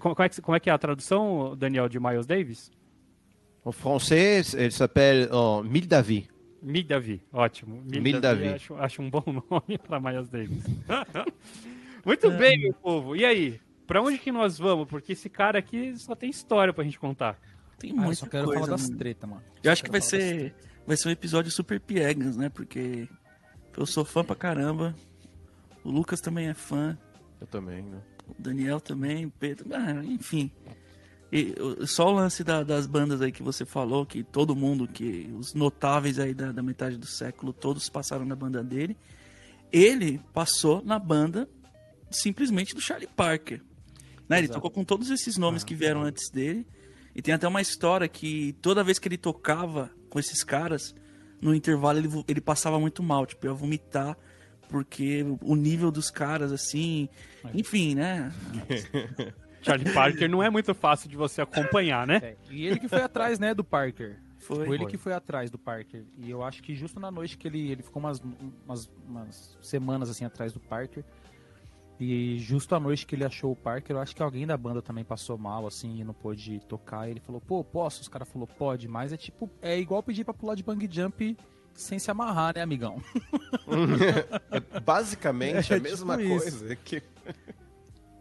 Como 0.00 0.14
é 0.18 0.28
que, 0.28 0.42
como 0.42 0.56
é, 0.56 0.60
que 0.60 0.70
é 0.70 0.72
a 0.72 0.78
tradução, 0.78 1.56
Daniel, 1.56 1.88
de 1.88 1.98
Miles 2.00 2.26
Davis? 2.26 2.70
En 3.64 3.72
francês, 3.72 4.54
ele 4.54 4.70
s'appelle 4.70 5.28
oh, 5.32 5.62
Mille 5.62 5.86
Davi. 5.86 6.28
Mille 6.62 6.84
Davi, 6.84 7.22
ótimo. 7.32 7.82
Mille, 7.84 8.00
Mille 8.00 8.20
Davi. 8.20 8.44
Davi. 8.44 8.54
Acho, 8.54 8.74
acho, 8.76 9.02
um 9.02 9.10
bom 9.10 9.22
nome 9.50 9.78
para 9.78 10.00
Miles 10.00 10.28
Davis. 10.28 10.64
Muito 12.04 12.26
é. 12.28 12.36
bem, 12.36 12.60
meu 12.60 12.72
povo. 12.74 13.16
E 13.16 13.24
aí? 13.24 13.60
Pra 13.86 14.00
onde 14.00 14.18
que 14.18 14.32
nós 14.32 14.58
vamos? 14.58 14.88
Porque 14.88 15.12
esse 15.12 15.28
cara 15.28 15.58
aqui 15.58 15.96
só 15.96 16.14
tem 16.14 16.30
história 16.30 16.72
pra 16.72 16.84
gente 16.84 16.98
contar. 16.98 17.38
Tem 17.78 17.94
ah, 17.98 18.06
eu 18.06 18.14
só 18.14 18.26
quero 18.26 18.46
coisa, 18.46 18.60
falar 18.60 18.72
das 18.72 18.88
tretas, 18.88 19.28
mano. 19.28 19.42
Eu 19.62 19.70
acho 19.70 19.84
que 19.84 19.90
vai 19.90 20.00
ser, 20.00 20.54
vai 20.86 20.96
ser 20.96 21.08
um 21.08 21.12
episódio 21.12 21.50
super 21.50 21.78
piegas, 21.78 22.36
né? 22.36 22.48
Porque 22.48 23.08
eu 23.76 23.86
sou 23.86 24.04
fã 24.04 24.24
pra 24.24 24.34
caramba. 24.34 24.94
O 25.84 25.90
Lucas 25.90 26.20
também 26.20 26.48
é 26.48 26.54
fã. 26.54 26.98
Eu 27.40 27.46
também, 27.46 27.82
né? 27.82 28.00
O 28.28 28.42
Daniel 28.42 28.80
também, 28.80 29.26
o 29.26 29.30
Pedro, 29.30 29.68
ah, 29.72 30.04
enfim. 30.04 30.50
E, 31.32 31.54
só 31.86 32.08
o 32.08 32.12
lance 32.12 32.44
da, 32.44 32.62
das 32.62 32.86
bandas 32.86 33.20
aí 33.20 33.32
que 33.32 33.42
você 33.42 33.64
falou, 33.64 34.06
que 34.06 34.22
todo 34.22 34.54
mundo, 34.54 34.86
que 34.86 35.30
os 35.38 35.54
notáveis 35.54 36.18
aí 36.18 36.32
da, 36.32 36.52
da 36.52 36.62
metade 36.62 36.96
do 36.96 37.06
século, 37.06 37.52
todos 37.52 37.88
passaram 37.88 38.24
na 38.24 38.36
banda 38.36 38.62
dele. 38.62 38.96
Ele 39.72 40.20
passou 40.32 40.82
na 40.84 40.98
banda 40.98 41.48
simplesmente 42.10 42.74
do 42.74 42.80
Charlie 42.80 43.08
Parker. 43.08 43.62
Né? 44.28 44.38
Ele 44.38 44.48
tocou 44.48 44.70
com 44.70 44.84
todos 44.84 45.10
esses 45.10 45.36
nomes 45.36 45.64
que 45.64 45.74
vieram 45.74 46.02
antes 46.02 46.30
dele. 46.30 46.66
E 47.14 47.22
tem 47.22 47.34
até 47.34 47.48
uma 47.48 47.60
história 47.60 48.06
que 48.08 48.54
toda 48.60 48.84
vez 48.84 48.98
que 48.98 49.08
ele 49.08 49.16
tocava 49.16 49.90
com 50.10 50.18
esses 50.18 50.44
caras, 50.44 50.94
no 51.40 51.54
intervalo 51.54 51.98
ele, 51.98 52.08
ele 52.28 52.40
passava 52.40 52.78
muito 52.78 53.02
mal, 53.02 53.26
tipo, 53.26 53.46
ia 53.46 53.52
vomitar, 53.52 54.16
porque 54.68 55.24
o 55.42 55.54
nível 55.54 55.90
dos 55.90 56.10
caras, 56.10 56.52
assim, 56.52 57.08
enfim, 57.54 57.94
né? 57.94 58.32
Charlie 59.62 59.92
Parker 59.92 60.30
não 60.30 60.42
é 60.42 60.48
muito 60.48 60.74
fácil 60.74 61.08
de 61.08 61.16
você 61.16 61.42
acompanhar, 61.42 62.06
né? 62.06 62.20
É, 62.22 62.36
e 62.50 62.66
ele 62.66 62.78
que 62.78 62.88
foi 62.88 63.02
atrás, 63.02 63.38
né, 63.38 63.52
do 63.52 63.64
Parker. 63.64 64.16
Foi. 64.38 64.64
Foi 64.64 64.76
ele 64.76 64.84
foi. 64.84 64.90
que 64.90 64.96
foi 64.96 65.12
atrás 65.12 65.50
do 65.50 65.58
Parker. 65.58 66.04
E 66.18 66.30
eu 66.30 66.44
acho 66.44 66.62
que 66.62 66.74
justo 66.74 67.00
na 67.00 67.10
noite 67.10 67.36
que 67.36 67.48
ele, 67.48 67.72
ele 67.72 67.82
ficou 67.82 68.00
umas, 68.00 68.22
umas, 68.64 68.88
umas 69.08 69.58
semanas 69.60 70.08
assim 70.08 70.24
atrás 70.24 70.52
do 70.52 70.60
Parker, 70.60 71.04
e 71.98 72.38
justo 72.38 72.74
à 72.74 72.80
noite 72.80 73.06
que 73.06 73.14
ele 73.14 73.24
achou 73.24 73.52
o 73.52 73.56
Parker, 73.56 73.96
eu 73.96 74.00
acho 74.00 74.14
que 74.14 74.22
alguém 74.22 74.46
da 74.46 74.56
banda 74.56 74.82
também 74.82 75.02
passou 75.02 75.38
mal, 75.38 75.66
assim, 75.66 75.98
e 76.00 76.04
não 76.04 76.12
pôde 76.12 76.60
tocar. 76.68 77.08
E 77.08 77.12
ele 77.12 77.20
falou, 77.20 77.40
pô, 77.40 77.64
posso? 77.64 78.02
Os 78.02 78.08
caras 78.08 78.28
falaram, 78.28 78.54
pode, 78.54 78.86
mas 78.86 79.12
é 79.12 79.16
tipo, 79.16 79.50
é 79.62 79.78
igual 79.78 80.02
pedir 80.02 80.22
pra 80.22 80.34
pular 80.34 80.54
de 80.54 80.62
bang 80.62 80.86
jump 80.90 81.36
sem 81.76 81.98
se 81.98 82.10
amarrar, 82.10 82.54
né, 82.54 82.62
amigão? 82.62 83.02
Basicamente 84.84 85.72
é, 85.74 85.76
a 85.76 85.80
mesma 85.80 86.16
tipo 86.16 86.28
coisa. 86.30 86.76
Que... 86.76 87.02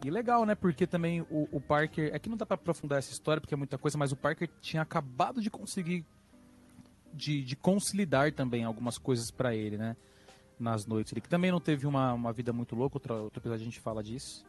E 0.03 0.09
legal, 0.09 0.45
né? 0.45 0.53
Porque 0.53 0.85
também 0.85 1.21
o, 1.21 1.47
o 1.51 1.61
Parker. 1.61 2.11
É 2.13 2.19
que 2.19 2.29
não 2.29 2.37
dá 2.37 2.45
pra 2.45 2.55
aprofundar 2.55 2.99
essa 2.99 3.11
história 3.11 3.41
porque 3.41 3.53
é 3.53 3.57
muita 3.57 3.77
coisa, 3.77 3.97
mas 3.97 4.11
o 4.11 4.15
Parker 4.15 4.49
tinha 4.61 4.81
acabado 4.81 5.41
de 5.41 5.49
conseguir. 5.49 6.05
De, 7.13 7.41
de 7.41 7.55
consolidar 7.55 8.33
também 8.33 8.65
algumas 8.65 8.97
coisas 8.97 9.31
para 9.31 9.55
ele, 9.55 9.77
né? 9.77 9.95
Nas 10.59 10.85
noites. 10.85 11.13
Ele 11.13 11.21
que 11.21 11.29
também 11.29 11.49
não 11.49 11.61
teve 11.61 11.87
uma, 11.87 12.13
uma 12.13 12.33
vida 12.33 12.51
muito 12.51 12.75
louca, 12.75 12.97
outro, 12.97 13.13
outro 13.15 13.39
episódio 13.39 13.61
a 13.61 13.65
gente 13.65 13.79
fala 13.79 14.03
disso. 14.03 14.45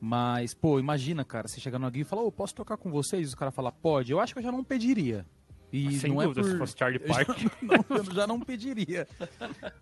Mas, 0.00 0.54
pô, 0.54 0.80
imagina, 0.80 1.24
cara, 1.24 1.46
você 1.46 1.60
chegar 1.60 1.78
no 1.78 1.90
Gui 1.90 2.00
e 2.00 2.04
falar, 2.04 2.22
ô, 2.22 2.32
posso 2.32 2.54
tocar 2.54 2.76
com 2.76 2.90
vocês? 2.90 3.30
E 3.30 3.34
o 3.34 3.36
cara 3.36 3.50
fala, 3.50 3.70
pode. 3.70 4.12
Eu 4.12 4.20
acho 4.20 4.32
que 4.32 4.38
eu 4.38 4.42
já 4.42 4.52
não 4.52 4.64
pediria. 4.64 5.26
E 5.76 5.98
Sem 5.98 6.12
não 6.12 6.22
dúvida, 6.22 6.40
é 6.40 6.44
por... 6.44 6.50
se 6.52 6.58
fosse 6.58 6.78
Charlie 6.78 7.00
Parker. 7.00 7.34
Eu 7.44 7.48
já 7.48 7.76
não, 7.88 7.96
eu 7.96 8.14
já 8.14 8.26
não 8.28 8.40
pediria. 8.40 9.08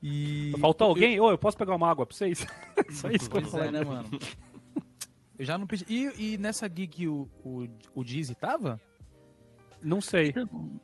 E... 0.02 0.52
Faltou 0.58 0.88
alguém? 0.88 1.20
Ô, 1.20 1.30
eu 1.30 1.37
posso 1.37 1.56
pegar 1.58 1.75
uma 1.75 1.90
água 1.90 2.06
pra 2.06 2.16
vocês? 2.16 2.46
Só 2.90 3.11
isso 3.11 3.28
que 3.28 3.37
eu 3.37 3.42
Pois 3.42 3.50
falo. 3.52 3.64
é, 3.64 3.70
né, 3.70 3.84
mano? 3.84 4.08
Eu 5.38 5.44
já 5.44 5.58
não 5.58 5.66
pedi. 5.66 5.84
E, 5.88 6.34
e 6.34 6.38
nessa 6.38 6.66
gig 6.66 7.06
o, 7.08 7.28
o, 7.44 7.66
o 7.94 8.02
Dizzy 8.02 8.34
tava? 8.34 8.80
Não 9.82 10.00
sei. 10.00 10.32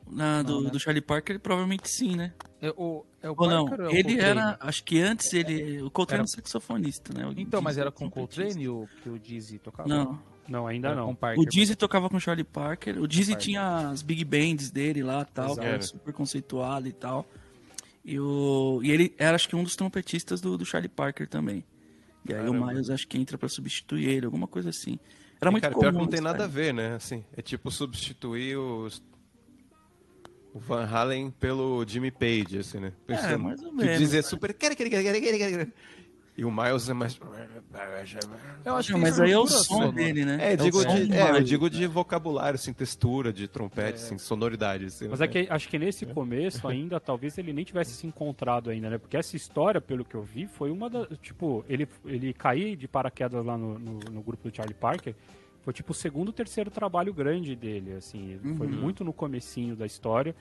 Na, 0.07 0.43
do, 0.43 0.55
Não, 0.55 0.61
né? 0.63 0.69
do 0.69 0.79
Charlie 0.79 1.01
Parker, 1.01 1.39
provavelmente 1.39 1.89
sim, 1.89 2.15
né? 2.15 2.33
É 2.61 2.69
o, 2.77 3.03
é 3.21 3.29
o 3.31 3.35
Ou 3.37 3.49
não, 3.49 3.65
Parker 3.65 3.85
é 3.85 3.87
o 3.89 3.91
ele 3.91 4.03
Coltrane? 4.03 4.21
era, 4.39 4.57
acho 4.59 4.83
que 4.83 5.01
antes 5.01 5.33
ele, 5.33 5.81
o 5.81 5.89
Coltrane 5.89 6.21
Era- 6.23 6.29
era 6.37 6.43
saxofonista, 6.47 7.13
né? 7.17 7.25
O 7.25 7.31
Então, 7.39 7.61
mas 7.61 7.75
Dizzy 7.75 7.81
era 7.81 7.91
com 7.91 8.05
o. 8.05 8.11
Coltrane 8.11 8.67
o, 8.69 8.87
que 9.01 9.09
o 9.09 9.17
Dizzy 9.17 9.57
tocava? 9.57 9.87
Não, 9.89 10.21
Não, 10.49 10.65
ainda 10.67 10.95
não. 10.95 11.11
o 11.11 11.15
Parker. 11.15 11.41
o 11.41 11.45
Dizzy 11.45 11.75
tocava 11.75 12.09
com 12.09 12.17
o 12.17 12.19
Charlie 12.19 12.43
Parker, 12.43 12.99
o 13.01 13.07
Dizzy 13.07 13.31
Parker. 13.31 13.45
tinha 13.45 13.89
as 13.89 14.01
big 14.01 14.23
bands 14.25 14.71
dele 14.71 15.03
lá 15.03 15.23
tal, 15.25 15.47
que 15.47 15.51
Exato. 15.53 15.67
era 15.67 15.81
super 15.81 16.13
conceituado 16.13 16.87
e 16.87 16.91
tal. 16.93 17.27
E, 18.03 18.19
o, 18.19 18.79
e 18.83 18.89
ele 18.91 19.13
era, 19.17 19.35
acho 19.35 19.47
que, 19.47 19.55
um 19.55 19.63
dos 19.63 19.75
trompetistas 19.75 20.41
do, 20.41 20.57
do 20.57 20.65
Charlie 20.65 20.89
Parker 20.89 21.27
também. 21.27 21.63
E 22.27 22.33
aí 22.33 22.41
o 22.41 22.51
Caramba. 22.51 22.67
Miles 22.67 22.89
acho 22.89 23.07
que 23.07 23.17
entra 23.17 23.37
pra 23.37 23.47
substituir 23.47 24.09
ele, 24.09 24.25
alguma 24.25 24.47
coisa 24.47 24.69
assim. 24.69 24.99
Era 25.39 25.49
E, 25.49 25.51
muito 25.51 25.61
cara, 25.63 25.73
comum. 25.73 25.81
pior 25.83 25.91
que 25.93 25.97
não 25.99 26.07
tem 26.07 26.21
nada 26.21 26.45
a 26.45 26.47
ver, 26.47 26.73
né? 26.73 26.95
Assim, 26.95 27.23
é 27.35 27.41
tipo 27.41 27.69
substituir 27.71 28.57
os... 28.57 29.01
o 30.53 30.59
Van 30.59 30.85
Halen 30.85 31.31
pelo 31.31 31.85
Jimmy 31.87 32.11
Page, 32.11 32.57
assim, 32.59 32.79
né? 32.79 32.93
É, 33.07 33.37
mais 33.37 33.61
ou 33.63 33.69
Que 33.71 33.77
menos. 33.77 33.99
dizer 33.99 34.23
super... 34.23 34.53
E 36.39 36.45
o 36.45 36.51
Miles 36.51 36.87
é 36.87 36.93
mais... 36.93 37.19
Eu 38.63 38.75
acho 38.77 38.93
que 38.93 38.99
mas 38.99 39.13
isso 39.13 39.23
aí 39.23 39.31
é 39.31 39.37
o 39.37 39.45
som 39.45 39.63
sonora. 39.63 39.91
dele, 39.91 40.23
né? 40.23 40.53
É, 40.53 40.55
digo 40.55 40.77
o 40.77 40.81
som 40.81 40.95
de, 40.95 41.13
é, 41.13 41.31
eu 41.31 41.43
digo 41.43 41.69
de 41.69 41.85
vocabulário, 41.85 42.55
assim, 42.55 42.71
textura, 42.71 43.33
de 43.33 43.45
trompete, 43.45 43.95
assim, 43.95 44.17
sonoridade. 44.17 44.85
Assim, 44.85 45.09
Mas 45.09 45.19
né? 45.19 45.25
é 45.25 45.27
que 45.27 45.47
acho 45.49 45.67
que 45.67 45.77
nesse 45.77 46.05
começo 46.05 46.65
ainda, 46.65 46.97
talvez 47.01 47.37
ele 47.37 47.51
nem 47.51 47.65
tivesse 47.65 47.91
se 47.91 48.07
encontrado 48.07 48.69
ainda, 48.69 48.89
né? 48.89 48.97
Porque 48.97 49.17
essa 49.17 49.35
história, 49.35 49.81
pelo 49.81 50.05
que 50.05 50.15
eu 50.15 50.23
vi, 50.23 50.47
foi 50.47 50.71
uma 50.71 50.89
da. 50.89 51.05
Tipo, 51.21 51.65
ele, 51.67 51.87
ele 52.05 52.33
cair 52.33 52.77
de 52.77 52.87
paraquedas 52.87 53.45
lá 53.45 53.57
no, 53.57 53.77
no, 53.77 53.99
no 54.11 54.21
grupo 54.21 54.49
do 54.49 54.55
Charlie 54.55 54.75
Parker. 54.75 55.13
Foi 55.61 55.73
tipo 55.73 55.91
o 55.91 55.95
segundo, 55.95 56.31
terceiro 56.31 56.71
trabalho 56.71 57.13
grande 57.13 57.53
dele, 57.53 57.93
assim. 57.93 58.31
Ele 58.31 58.55
Foi 58.55 58.67
muito 58.67 59.03
no 59.03 59.11
comecinho 59.11 59.75
da 59.75 59.85
história. 59.85 60.33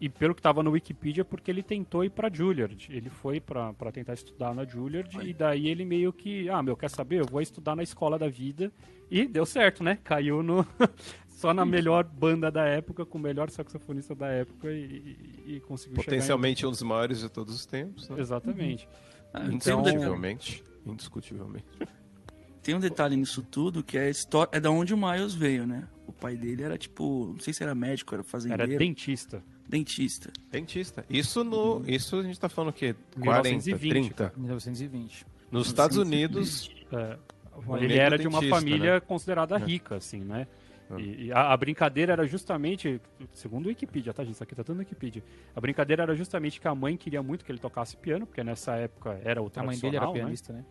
E 0.00 0.08
pelo 0.08 0.32
que 0.34 0.40
tava 0.40 0.62
no 0.62 0.70
Wikipedia, 0.70 1.24
porque 1.24 1.50
ele 1.50 1.62
tentou 1.62 2.04
ir 2.04 2.10
pra 2.10 2.30
Juilliard. 2.32 2.86
Ele 2.88 3.10
foi 3.10 3.40
pra 3.40 3.72
pra 3.72 3.90
tentar 3.90 4.14
estudar 4.14 4.54
na 4.54 4.64
Juilliard. 4.64 5.10
E 5.28 5.32
daí 5.34 5.66
ele 5.68 5.84
meio 5.84 6.12
que, 6.12 6.48
ah, 6.48 6.62
meu, 6.62 6.76
quer 6.76 6.88
saber? 6.88 7.20
Eu 7.20 7.26
vou 7.26 7.40
estudar 7.40 7.74
na 7.74 7.82
escola 7.82 8.16
da 8.18 8.28
vida. 8.28 8.70
E 9.10 9.26
deu 9.26 9.44
certo, 9.44 9.82
né? 9.82 9.98
Caiu 10.04 10.42
no. 10.42 10.64
Só 11.28 11.54
na 11.54 11.64
melhor 11.64 12.02
banda 12.04 12.50
da 12.50 12.64
época, 12.64 13.06
com 13.06 13.16
o 13.16 13.20
melhor 13.20 13.48
saxofonista 13.50 14.12
da 14.14 14.26
época 14.26 14.70
e, 14.72 14.84
e- 15.46 15.54
e 15.56 15.60
conseguiu 15.60 15.96
Potencialmente 15.96 16.66
um 16.66 16.70
dos 16.70 16.82
maiores 16.82 17.20
de 17.20 17.28
todos 17.28 17.54
os 17.54 17.64
tempos. 17.64 18.08
Né? 18.08 18.16
em... 18.16 18.20
Exatamente. 18.20 18.88
Ah, 19.32 19.44
Então- 19.50 19.80
Indiscutivelmente. 19.80 20.64
Indiscutivelmente. 20.84 21.64
tem 22.62 22.74
um 22.74 22.80
detalhe 22.80 23.16
nisso 23.16 23.42
tudo, 23.42 23.82
que 23.84 23.96
é 23.96 24.10
história. 24.10 24.50
É 24.52 24.60
da 24.60 24.70
onde 24.70 24.92
o 24.92 24.96
Miles 24.96 25.32
veio, 25.34 25.66
né? 25.66 25.86
O 26.06 26.12
pai 26.12 26.36
dele 26.36 26.62
era 26.64 26.76
tipo. 26.76 27.28
Não 27.34 27.38
sei 27.40 27.52
se 27.52 27.62
era 27.62 27.74
médico, 27.74 28.14
era 28.14 28.20
Era 28.22 28.28
fazendeiro, 28.28 28.78
dentista. 28.78 29.42
Dentista. 29.68 30.32
Dentista. 30.50 31.04
Isso 31.10 31.44
no. 31.44 31.82
Isso 31.86 32.16
a 32.16 32.22
gente 32.22 32.40
tá 32.40 32.48
falando 32.48 32.70
o 32.70 32.72
quê? 32.72 32.94
1920, 33.16 34.14
40, 34.14 34.14
30? 34.14 34.32
1920. 34.36 35.26
Nos 35.50 35.66
Estados 35.66 35.96
Unidos. 35.96 36.70
É, 36.92 37.18
ele 37.80 37.98
era 37.98 38.18
de 38.18 38.26
uma 38.26 38.40
dentista, 38.40 38.60
família 38.60 38.94
né? 38.94 39.00
considerada 39.00 39.56
rica, 39.58 39.96
assim, 39.96 40.20
né? 40.20 40.46
E, 40.96 41.26
e 41.26 41.32
a, 41.32 41.52
a 41.52 41.56
brincadeira 41.56 42.12
era 42.12 42.26
justamente, 42.26 43.00
segundo 43.34 43.66
o 43.66 43.68
Wikipedia, 43.68 44.14
tá, 44.14 44.24
gente? 44.24 44.34
Isso 44.34 44.42
aqui 44.42 44.54
tá 44.54 44.64
tudo 44.64 44.76
no 44.76 44.80
Wikipedia. 44.80 45.22
A 45.54 45.60
brincadeira 45.60 46.02
era 46.02 46.14
justamente 46.14 46.60
que 46.60 46.68
a 46.68 46.74
mãe 46.74 46.96
queria 46.96 47.22
muito 47.22 47.44
que 47.44 47.52
ele 47.52 47.58
tocasse 47.58 47.96
piano, 47.96 48.26
porque 48.26 48.42
nessa 48.42 48.74
época 48.76 49.20
era 49.22 49.42
o 49.42 49.50
A 49.54 49.62
mãe 49.62 49.78
dele 49.78 49.96
era 49.96 50.06
tradicional, 50.06 50.14
né? 50.14 50.20
pianista, 50.20 50.52
né? 50.52 50.64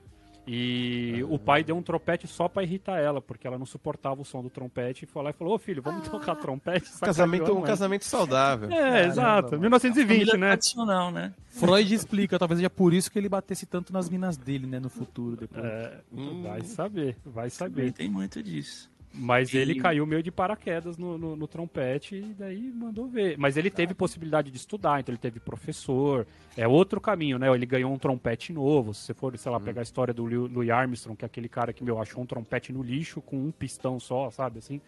E 0.50 1.26
o 1.30 1.38
pai 1.38 1.62
deu 1.62 1.76
um 1.76 1.82
trompete 1.82 2.26
só 2.26 2.48
pra 2.48 2.64
irritar 2.64 2.98
ela, 3.00 3.22
porque 3.22 3.46
ela 3.46 3.58
não 3.58 3.66
suportava 3.66 4.22
o 4.22 4.26
som 4.26 4.42
do 4.42 4.50
trompete 4.50 5.04
e 5.04 5.08
foi 5.08 5.22
lá 5.22 5.32
e 5.32 5.34
falou: 5.34 5.54
Ô 5.56 5.60
filho, 5.60 5.82
vamos 5.82 6.08
tocar 6.08 6.36
trompete? 6.36 6.90
Um 6.96 7.00
casamento, 7.00 7.52
um 7.54 7.62
casamento 7.62 8.06
saudável. 8.06 8.72
É, 8.72 9.06
exato. 9.08 9.60
1920, 9.60 10.08
Família 10.08 10.38
né? 10.38 10.48
tradicional, 10.52 11.12
né? 11.12 11.34
Freud 11.50 11.94
explica, 11.94 12.40
talvez 12.40 12.60
seja 12.60 12.70
por 12.70 12.94
isso 12.94 13.12
que 13.12 13.20
ele 13.20 13.28
batesse 13.28 13.66
tanto 13.66 13.92
nas 13.92 14.10
minas 14.10 14.38
dele, 14.38 14.66
né, 14.68 14.80
no 14.80 14.90
futuro 14.90 15.36
depois. 15.36 15.66
É, 15.66 16.00
Hum. 16.14 16.44
vai 16.44 16.62
saber, 16.62 17.18
vai 17.26 17.50
Também 17.50 17.88
saber. 17.88 17.92
tem 17.92 18.10
muito 18.10 18.42
disso. 18.42 18.90
Mas 19.18 19.54
ele 19.54 19.74
caiu 19.82 20.06
meio 20.06 20.22
de 20.22 20.32
paraquedas 20.32 20.98
no, 20.98 21.18
no, 21.18 21.36
no 21.36 21.48
trompete 21.48 22.16
e 22.16 22.34
daí 22.38 22.72
mandou 22.72 23.08
ver. 23.08 23.38
Mas 23.38 23.58
ele 23.58 23.70
teve 23.70 23.94
possibilidade 23.94 24.52
de 24.52 24.58
estudar, 24.58 25.00
então 25.00 25.12
ele 25.14 25.20
teve 25.20 25.40
professor. 25.40 26.26
É 26.56 26.68
outro 26.68 27.02
caminho, 27.02 27.38
né? 27.40 27.54
Ele 27.54 27.66
ganhou 27.66 27.92
um 27.92 27.98
trompete 27.98 28.54
novo. 28.54 28.94
Se 28.94 29.02
você 29.02 29.14
for, 29.14 29.38
sei 29.38 29.52
lá, 29.52 29.60
pegar 29.60 29.82
a 29.82 29.84
história 29.84 30.14
do 30.14 30.26
Lou- 30.26 30.48
Louis 30.48 30.70
Armstrong, 30.70 31.18
que 31.18 31.26
é 31.26 31.28
aquele 31.28 31.50
cara 31.50 31.74
que, 31.74 31.84
meu, 31.84 32.00
achou 32.00 32.22
um 32.22 32.26
trompete 32.26 32.72
no 32.72 32.84
lixo 32.84 33.22
com 33.22 33.38
um 33.38 33.52
pistão 33.52 34.00
só, 34.00 34.30
sabe, 34.30 34.60
assim? 34.60 34.80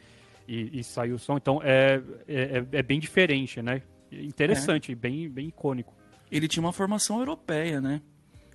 E, 0.48 0.80
e 0.80 0.84
saiu 0.84 1.16
o 1.16 1.20
som. 1.20 1.38
Então 1.38 1.60
é, 1.64 2.02
é, 2.28 2.64
é 2.72 2.84
bem 2.84 3.00
diferente, 3.00 3.62
né? 3.62 3.82
Interessante, 4.12 4.94
bem, 4.96 5.30
bem 5.30 5.48
icônico. 5.48 5.94
Ele 6.32 6.48
tinha 6.48 6.62
uma 6.64 6.74
formação 6.74 7.20
europeia, 7.20 7.80
né? 7.82 8.02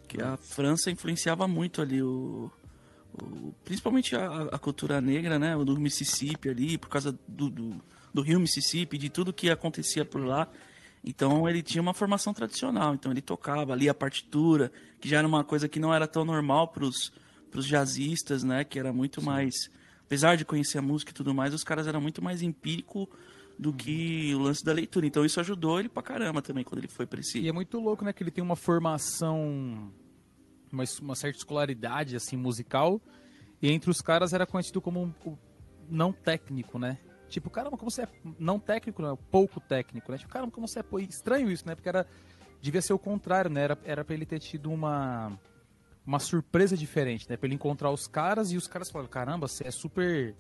Que 0.08 0.20
a 0.20 0.36
França 0.36 0.90
influenciava 0.90 1.46
muito 1.48 1.80
ali 1.82 2.02
o. 2.02 2.50
principalmente 3.64 4.16
a, 4.16 4.42
a 4.52 4.58
cultura 4.58 5.00
negra, 5.00 5.38
né? 5.38 5.56
O 5.56 5.64
do 5.64 5.78
Mississippi 5.78 6.48
ali, 6.48 6.78
por 6.78 6.88
causa 6.88 7.18
do, 7.26 7.50
do, 7.50 7.82
do 8.12 8.22
rio 8.22 8.40
Mississippi, 8.40 8.98
de 8.98 9.08
tudo 9.08 9.32
que 9.32 9.50
acontecia 9.50 10.04
por 10.04 10.24
lá. 10.24 10.48
Então 11.04 11.48
ele 11.48 11.62
tinha 11.62 11.82
uma 11.82 11.94
formação 11.94 12.32
tradicional. 12.32 12.94
Então 12.94 13.12
ele 13.12 13.20
tocava 13.20 13.72
ali 13.72 13.88
a 13.88 13.94
partitura, 13.94 14.72
que 15.00 15.08
já 15.08 15.18
era 15.18 15.26
uma 15.26 15.44
coisa 15.44 15.68
que 15.68 15.78
não 15.78 15.92
era 15.92 16.06
tão 16.06 16.24
normal 16.24 16.68
pros, 16.68 17.12
pros 17.50 17.66
jazzistas, 17.66 18.42
né? 18.42 18.64
Que 18.64 18.78
era 18.78 18.92
muito 18.92 19.22
mais. 19.22 19.54
Apesar 20.06 20.36
de 20.36 20.44
conhecer 20.44 20.78
a 20.78 20.82
música 20.82 21.10
e 21.10 21.14
tudo 21.14 21.34
mais, 21.34 21.54
os 21.54 21.64
caras 21.64 21.86
eram 21.86 22.00
muito 22.00 22.22
mais 22.22 22.42
empírico 22.42 23.08
do 23.58 23.72
que 23.72 24.34
o 24.34 24.38
lance 24.38 24.64
da 24.64 24.72
leitura. 24.72 25.06
Então 25.06 25.24
isso 25.24 25.40
ajudou 25.40 25.78
ele 25.78 25.88
pra 25.88 26.02
caramba 26.02 26.42
também 26.42 26.64
quando 26.64 26.78
ele 26.78 26.88
foi 26.88 27.06
pra 27.06 27.20
esse. 27.20 27.38
E 27.38 27.48
é 27.48 27.52
muito 27.52 27.78
louco, 27.78 28.04
né, 28.04 28.12
que 28.12 28.22
ele 28.22 28.30
tem 28.30 28.42
uma 28.42 28.56
formação, 28.56 29.90
uma, 30.74 30.84
uma 31.00 31.14
certa 31.14 31.38
escolaridade, 31.38 32.16
assim, 32.16 32.36
musical, 32.36 33.00
e 33.62 33.70
entre 33.70 33.90
os 33.90 34.00
caras 34.00 34.32
era 34.32 34.46
conhecido 34.46 34.80
como 34.80 35.02
um, 35.02 35.12
um 35.26 35.36
não 35.88 36.12
técnico, 36.12 36.78
né? 36.78 36.98
Tipo, 37.28 37.50
caramba, 37.50 37.76
como 37.76 37.90
você 37.90 38.02
é 38.02 38.08
não 38.38 38.58
técnico, 38.58 39.02
não, 39.02 39.16
pouco 39.16 39.60
técnico, 39.60 40.12
né? 40.12 40.18
Tipo, 40.18 40.30
caramba, 40.30 40.52
como 40.52 40.68
você 40.68 40.80
é 40.80 40.82
pô, 40.82 40.98
estranho 40.98 41.50
isso, 41.50 41.66
né? 41.66 41.74
Porque 41.74 41.88
era 41.88 42.06
devia 42.60 42.80
ser 42.80 42.92
o 42.92 42.98
contrário, 42.98 43.50
né? 43.50 43.62
Era 43.62 43.78
era 43.84 44.04
para 44.04 44.14
ele 44.14 44.26
ter 44.26 44.38
tido 44.38 44.70
uma 44.70 45.32
uma 46.06 46.18
surpresa 46.18 46.76
diferente, 46.76 47.28
né? 47.28 47.36
Pra 47.36 47.46
ele 47.46 47.54
encontrar 47.54 47.90
os 47.90 48.06
caras 48.06 48.52
e 48.52 48.56
os 48.56 48.66
caras 48.66 48.90
falaram, 48.90 49.10
caramba, 49.10 49.48
você 49.48 49.66
é 49.66 49.70
super 49.70 50.36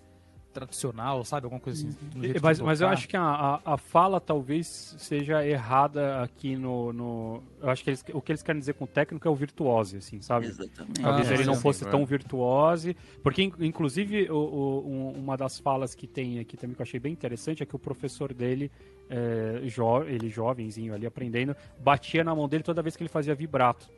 tradicional, 0.54 1.24
sabe? 1.24 1.44
Alguma 1.44 1.60
coisa 1.60 1.86
assim. 1.88 1.96
de 2.20 2.40
Mas, 2.40 2.60
mas 2.60 2.80
eu 2.80 2.86
tocar." 2.86 2.92
acho 2.96 3.08
que 3.08 3.16
a, 3.16 3.22
a, 3.64 3.74
a 3.74 3.76
fala 3.76 4.20
talvez 4.20 4.94
seja 4.98 5.44
errada 5.46 6.22
aqui 6.22 6.56
no. 6.56 6.92
no 6.92 7.42
eu 7.60 7.68
acho 7.70 7.82
que 7.82 7.90
eles- 7.90 8.04
o 8.14 8.22
que 8.22 8.32
eles 8.32 8.42
querem 8.42 8.58
dizer 8.60 8.74
com 8.74 8.86
técnico 8.86 9.26
é 9.26 9.30
o 9.30 9.34
virtuose, 9.34 9.96
assim, 9.98 10.20
sabe? 10.20 10.46
Exatamente. 10.46 11.02
Talvez 11.02 11.30
Ah, 11.30 11.34
ele 11.34 11.44
não 11.44 11.54
sim, 11.54 11.60
fosse 11.60 11.84
sim, 11.84 11.90
tão 11.90 12.02
é. 12.02 12.06
virtuose. 12.06 12.96
Porque, 13.22 13.42
in- 13.42 13.52
inclusive, 13.60 14.30
o, 14.30 14.36
o- 14.36 14.88
um- 14.88 15.10
uma 15.18 15.36
das 15.36 15.58
falas 15.58 15.94
que 15.94 16.06
tem 16.06 16.38
aqui 16.38 16.56
também 16.56 16.74
que 16.74 16.80
eu 16.80 16.84
achei 16.84 17.00
bem 17.00 17.12
interessante 17.12 17.62
é 17.62 17.66
que 17.66 17.74
o 17.76 17.78
professor 17.78 18.32
dele, 18.32 18.70
é, 19.10 19.60
jo- 19.66 20.04
ele 20.04 20.28
jovenzinho 20.30 20.94
ali 20.94 21.06
aprendendo, 21.06 21.54
batia 21.80 22.22
na 22.22 22.34
mão 22.34 22.48
dele 22.48 22.62
toda 22.62 22.80
vez 22.82 22.96
que 22.96 23.02
ele 23.02 23.08
fazia 23.10 23.34
vibrato. 23.34 23.88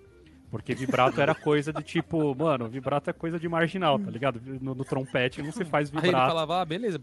Porque 0.50 0.74
vibrato 0.74 1.20
era 1.20 1.34
coisa 1.34 1.72
do 1.72 1.82
tipo, 1.82 2.34
mano, 2.34 2.68
vibrato 2.68 3.10
é 3.10 3.12
coisa 3.12 3.38
de 3.38 3.48
marginal, 3.48 3.98
tá 3.98 4.10
ligado? 4.10 4.40
No, 4.60 4.74
no 4.74 4.84
trompete 4.84 5.42
não 5.42 5.50
se 5.52 5.64
faz 5.64 5.90
Aí 5.90 5.96
ele 5.96 6.06
vibrato. 6.06 6.28
falava, 6.28 6.60
ah, 6.60 6.64
beleza. 6.64 7.00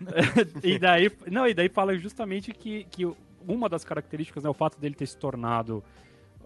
e 0.62 0.78
daí, 0.78 1.10
não, 1.30 1.46
e 1.46 1.54
daí 1.54 1.68
fala 1.68 1.96
justamente 1.98 2.52
que, 2.52 2.84
que 2.90 3.06
uma 3.46 3.68
das 3.68 3.84
características, 3.84 4.44
né, 4.44 4.50
o 4.50 4.54
fato 4.54 4.78
dele 4.78 4.94
ter 4.94 5.06
se 5.06 5.16
tornado 5.16 5.82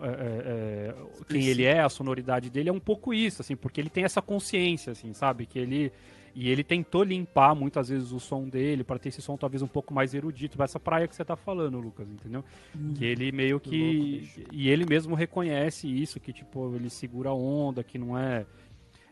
é, 0.02 0.08
é, 0.08 0.88
é, 0.88 0.94
quem 1.28 1.46
ele 1.46 1.64
é, 1.64 1.80
a 1.80 1.88
sonoridade 1.88 2.50
dele 2.50 2.68
é 2.68 2.72
um 2.72 2.80
pouco 2.80 3.12
isso, 3.12 3.42
assim, 3.42 3.56
porque 3.56 3.80
ele 3.80 3.90
tem 3.90 4.04
essa 4.04 4.22
consciência, 4.22 4.92
assim, 4.92 5.12
sabe, 5.12 5.46
que 5.46 5.58
ele 5.58 5.92
e 6.32 6.48
ele 6.48 6.62
tentou 6.62 7.02
limpar 7.02 7.56
muitas 7.56 7.88
vezes 7.88 8.12
o 8.12 8.20
som 8.20 8.48
dele 8.48 8.84
para 8.84 9.00
ter 9.00 9.08
esse 9.08 9.20
som 9.20 9.36
talvez 9.36 9.62
um 9.62 9.66
pouco 9.66 9.92
mais 9.92 10.14
erudito, 10.14 10.62
essa 10.62 10.78
praia 10.78 11.08
que 11.08 11.16
você 11.16 11.24
tá 11.24 11.34
falando, 11.34 11.80
Lucas, 11.80 12.08
entendeu? 12.08 12.44
Que 12.94 13.04
ele 13.04 13.32
meio 13.32 13.58
que 13.58 14.28
e 14.52 14.68
ele 14.68 14.86
mesmo 14.86 15.16
reconhece 15.16 15.88
isso, 15.88 16.20
que 16.20 16.32
tipo 16.32 16.72
ele 16.76 16.88
segura 16.88 17.30
a 17.30 17.34
onda, 17.34 17.82
que 17.82 17.98
não 17.98 18.16
é 18.16 18.46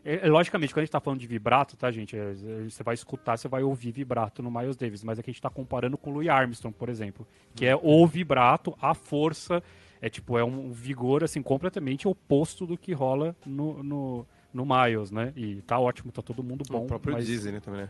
é, 0.03 0.25
é, 0.25 0.29
logicamente, 0.29 0.73
quando 0.73 0.79
a 0.79 0.85
gente 0.85 0.91
tá 0.91 0.99
falando 0.99 1.19
de 1.19 1.27
vibrato, 1.27 1.75
tá, 1.75 1.91
gente? 1.91 2.17
É, 2.17 2.33
você 2.69 2.83
vai 2.83 2.93
escutar, 2.93 3.37
você 3.37 3.47
vai 3.47 3.63
ouvir 3.63 3.91
vibrato 3.91 4.41
no 4.41 4.49
Miles 4.49 4.77
Davis, 4.77 5.03
mas 5.03 5.19
aqui 5.19 5.29
a 5.29 5.33
gente 5.33 5.41
tá 5.41 5.49
comparando 5.49 5.97
com 5.97 6.09
o 6.09 6.13
Louis 6.13 6.29
Armstrong, 6.29 6.75
por 6.75 6.89
exemplo, 6.89 7.27
que 7.53 7.65
é 7.65 7.75
o 7.75 8.07
vibrato, 8.07 8.75
a 8.81 8.93
força, 8.93 9.61
é 10.01 10.09
tipo, 10.09 10.37
é 10.37 10.43
um 10.43 10.71
vigor, 10.71 11.23
assim, 11.23 11.41
completamente 11.41 12.07
oposto 12.07 12.65
do 12.65 12.77
que 12.77 12.93
rola 12.93 13.35
no, 13.45 13.83
no 13.83 14.27
no 14.53 14.65
Miles, 14.65 15.11
né? 15.11 15.31
E 15.35 15.61
tá 15.61 15.79
ótimo, 15.79 16.11
tá 16.11 16.21
todo 16.21 16.43
mundo 16.43 16.63
bom. 16.67 16.85
O 16.85 16.87
próprio 16.87 17.13
mas... 17.13 17.25
Disney, 17.25 17.53
né, 17.53 17.59
também, 17.59 17.81
né? 17.81 17.89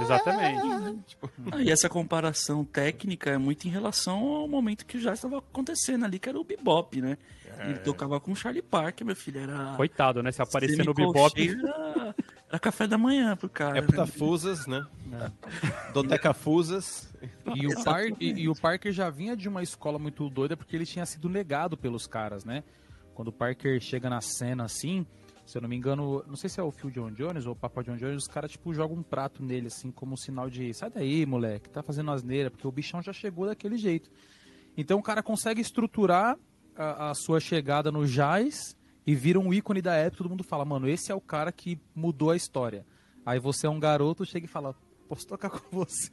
Exatamente. 0.00 1.04
tipo... 1.06 1.30
ah, 1.52 1.62
e 1.62 1.70
essa 1.70 1.88
comparação 1.88 2.64
técnica 2.64 3.30
é 3.30 3.38
muito 3.38 3.66
em 3.66 3.70
relação 3.70 4.26
ao 4.26 4.48
momento 4.48 4.86
que 4.86 4.98
já 4.98 5.12
estava 5.12 5.38
acontecendo 5.38 6.04
ali, 6.04 6.18
que 6.18 6.28
era 6.28 6.38
o 6.38 6.44
bebop, 6.44 7.00
né? 7.00 7.18
É. 7.58 7.70
Ele 7.70 7.78
tocava 7.80 8.18
com 8.20 8.32
o 8.32 8.36
Charlie 8.36 8.62
Parker, 8.62 9.06
meu 9.06 9.16
filho, 9.16 9.40
era... 9.40 9.74
Coitado, 9.76 10.22
né? 10.22 10.32
Se 10.32 10.40
aparecer 10.40 10.84
no 10.84 10.94
bebop... 10.94 11.48
Era... 11.48 12.14
era... 12.48 12.58
café 12.58 12.86
da 12.86 12.98
manhã 12.98 13.36
pro 13.36 13.48
cara. 13.48 13.78
Heptafusas, 13.78 14.66
né? 14.66 14.86
né? 15.06 15.32
É. 15.62 15.92
Dodecafusas. 15.92 17.12
E 17.54 17.66
o, 17.66 17.84
Par... 17.84 18.04
e, 18.20 18.42
e 18.42 18.48
o 18.48 18.54
Parker 18.54 18.92
já 18.92 19.10
vinha 19.10 19.36
de 19.36 19.48
uma 19.48 19.62
escola 19.62 19.98
muito 19.98 20.28
doida 20.28 20.56
porque 20.56 20.76
ele 20.76 20.86
tinha 20.86 21.06
sido 21.06 21.28
negado 21.28 21.76
pelos 21.76 22.06
caras, 22.06 22.44
né? 22.44 22.64
Quando 23.14 23.28
o 23.28 23.32
Parker 23.32 23.80
chega 23.80 24.08
na 24.08 24.20
cena 24.20 24.64
assim, 24.64 25.04
se 25.44 25.56
eu 25.56 25.62
não 25.62 25.68
me 25.68 25.74
engano, 25.74 26.22
não 26.26 26.36
sei 26.36 26.48
se 26.50 26.60
é 26.60 26.62
o 26.62 26.70
Phil 26.70 26.90
John 26.90 27.10
Jones 27.10 27.46
ou 27.46 27.52
o 27.52 27.56
Papa 27.56 27.82
John 27.82 27.96
Jones, 27.96 28.18
os 28.18 28.28
caras, 28.28 28.52
tipo, 28.52 28.72
jogam 28.72 28.98
um 28.98 29.02
prato 29.02 29.42
nele, 29.42 29.68
assim, 29.68 29.90
como 29.90 30.12
um 30.12 30.16
sinal 30.16 30.50
de 30.50 30.72
sai 30.74 30.90
daí, 30.90 31.24
moleque, 31.24 31.70
tá 31.70 31.82
fazendo 31.82 32.10
asneira, 32.10 32.50
porque 32.50 32.66
o 32.66 32.70
bichão 32.70 33.02
já 33.02 33.12
chegou 33.12 33.46
daquele 33.46 33.78
jeito. 33.78 34.10
Então 34.76 34.98
o 34.98 35.02
cara 35.02 35.22
consegue 35.22 35.60
estruturar 35.60 36.38
a, 36.76 37.10
a 37.10 37.14
sua 37.14 37.40
chegada 37.40 37.90
no 37.90 38.06
jazz 38.06 38.76
e 39.08 39.14
vira 39.14 39.40
um 39.40 39.54
ícone 39.54 39.80
da 39.80 39.94
época, 39.94 40.18
todo 40.18 40.28
mundo 40.28 40.44
fala, 40.44 40.66
mano, 40.66 40.86
esse 40.86 41.10
é 41.10 41.14
o 41.14 41.20
cara 41.20 41.50
que 41.50 41.80
mudou 41.94 42.30
a 42.30 42.36
história. 42.36 42.84
Aí 43.24 43.38
você 43.38 43.66
é 43.66 43.70
um 43.70 43.80
garoto, 43.80 44.26
chega 44.26 44.44
e 44.44 44.48
fala, 44.48 44.74
posso 45.08 45.26
tocar 45.26 45.48
com 45.48 45.60
você? 45.74 46.10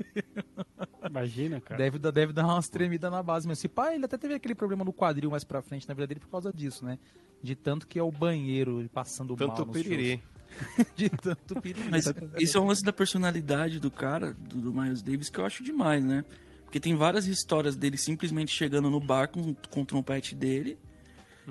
Imagina, 1.05 1.59
cara. 1.59 1.77
Deve, 1.77 1.99
deve 1.99 2.31
dar 2.31 2.45
umas 2.45 2.69
tremidas 2.69 3.11
na 3.11 3.21
base 3.21 3.45
mesmo. 3.49 3.59
Esse 3.59 3.67
pai, 3.67 3.95
ele 3.95 4.05
até 4.05 4.17
teve 4.17 4.35
aquele 4.35 4.55
problema 4.55 4.85
no 4.85 4.93
quadril 4.93 5.29
mais 5.29 5.43
pra 5.43 5.61
frente 5.61 5.85
na 5.89 5.93
vida 5.93 6.07
dele 6.07 6.21
por 6.21 6.29
causa 6.29 6.53
disso, 6.53 6.85
né? 6.85 6.97
De 7.43 7.53
tanto 7.53 7.85
que 7.85 7.99
é 7.99 8.01
o 8.01 8.09
banheiro 8.09 8.89
passando 8.93 9.35
tanto 9.35 9.47
mal. 9.49 9.57
Tanto 9.57 9.71
piriri. 9.73 10.23
de 10.95 11.09
tanto 11.09 11.61
piriri. 11.61 11.89
Mas 11.91 12.05
isso 12.39 12.57
é 12.57 12.61
um 12.61 12.67
lance 12.67 12.81
da 12.81 12.93
personalidade 12.93 13.77
do 13.77 13.91
cara, 13.91 14.33
do, 14.33 14.61
do 14.61 14.73
Miles 14.73 15.01
Davis, 15.01 15.29
que 15.29 15.37
eu 15.37 15.45
acho 15.45 15.65
demais, 15.65 16.01
né? 16.01 16.23
Porque 16.63 16.79
tem 16.79 16.95
várias 16.95 17.27
histórias 17.27 17.75
dele 17.75 17.97
simplesmente 17.97 18.53
chegando 18.53 18.89
no 18.89 19.01
bar 19.01 19.27
com, 19.27 19.53
com 19.69 19.81
o 19.81 19.85
trompete 19.85 20.33
dele. 20.33 20.77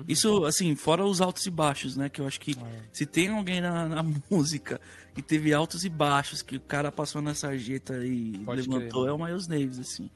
Isso, 0.07 0.45
assim, 0.45 0.75
fora 0.75 1.05
os 1.05 1.21
altos 1.21 1.45
e 1.45 1.49
baixos, 1.49 1.95
né? 1.95 2.09
Que 2.09 2.19
eu 2.19 2.27
acho 2.27 2.39
que 2.39 2.51
é. 2.51 2.81
se 2.91 3.05
tem 3.05 3.29
alguém 3.29 3.61
na, 3.61 3.87
na, 3.87 4.03
música 4.29 4.79
que 5.13 5.21
teve 5.21 5.53
altos 5.53 5.85
e 5.85 5.89
baixos, 5.89 6.41
que 6.41 6.57
o 6.57 6.59
cara 6.59 6.91
passou 6.91 7.21
na 7.21 7.33
sarjeta 7.33 8.05
e 8.05 8.37
Pode 8.39 8.67
levantou, 8.67 9.03
crer. 9.03 9.11
é 9.11 9.13
o 9.13 9.23
Miles 9.23 9.47
Davis, 9.47 9.79
assim. 9.79 10.09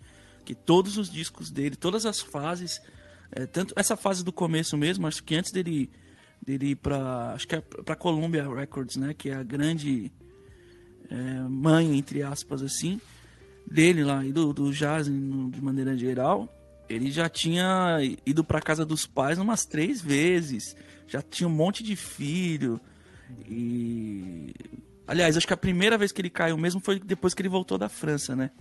Que 0.44 0.54
todos 0.54 0.98
os 0.98 1.10
discos 1.10 1.50
dele, 1.52 1.76
todas 1.76 2.06
as 2.06 2.20
fases, 2.20 2.82
é, 3.32 3.46
tanto 3.46 3.74
essa 3.78 3.96
fase 3.96 4.24
do 4.24 4.32
começo 4.32 4.78
mesmo, 4.78 5.08
acho 5.08 5.24
que 5.24 5.36
antes 5.36 5.52
dele, 5.52 5.90
dele 6.42 6.72
ir 6.72 6.76
pra, 6.76 7.34
acho 7.34 7.48
que 7.48 7.56
é 7.56 7.62
pra 7.62 7.96
Columbia 7.96 8.48
Records, 8.54 8.98
né? 8.98 9.14
Que 9.14 9.30
é 9.30 9.36
a 9.36 9.44
grande 9.44 10.12
é, 11.10 11.16
mãe, 11.48 11.98
entre 11.98 12.22
aspas, 12.22 12.62
assim, 12.62 13.00
dele 13.66 14.04
lá, 14.04 14.26
e 14.26 14.34
do, 14.34 14.52
do 14.52 14.72
jazz 14.74 15.08
de 15.08 15.62
maneira 15.62 15.96
geral 15.98 16.54
ele 16.90 17.12
já 17.12 17.30
tinha 17.30 17.98
ido 18.26 18.44
para 18.44 18.62
casa 18.62 18.86
dos 18.86 19.06
pais 19.06 19.38
umas 19.38 19.66
três 19.66 20.02
vezes, 20.02 20.76
já 21.08 21.22
tinha 21.22 21.48
um 21.48 21.52
monte 21.52 21.84
de 21.84 21.96
filho 21.96 22.80
e 23.48 24.54
aliás 25.08 25.38
acho 25.38 25.48
que 25.48 25.54
a 25.54 25.58
primeira 25.58 25.98
vez 25.98 26.12
que 26.12 26.22
ele 26.22 26.30
caiu 26.30 26.58
mesmo 26.58 26.82
foi 26.82 27.00
depois 27.00 27.34
que 27.34 27.42
ele 27.42 27.50
voltou 27.50 27.78
da 27.78 27.90
França, 27.90 28.36
né? 28.36 28.52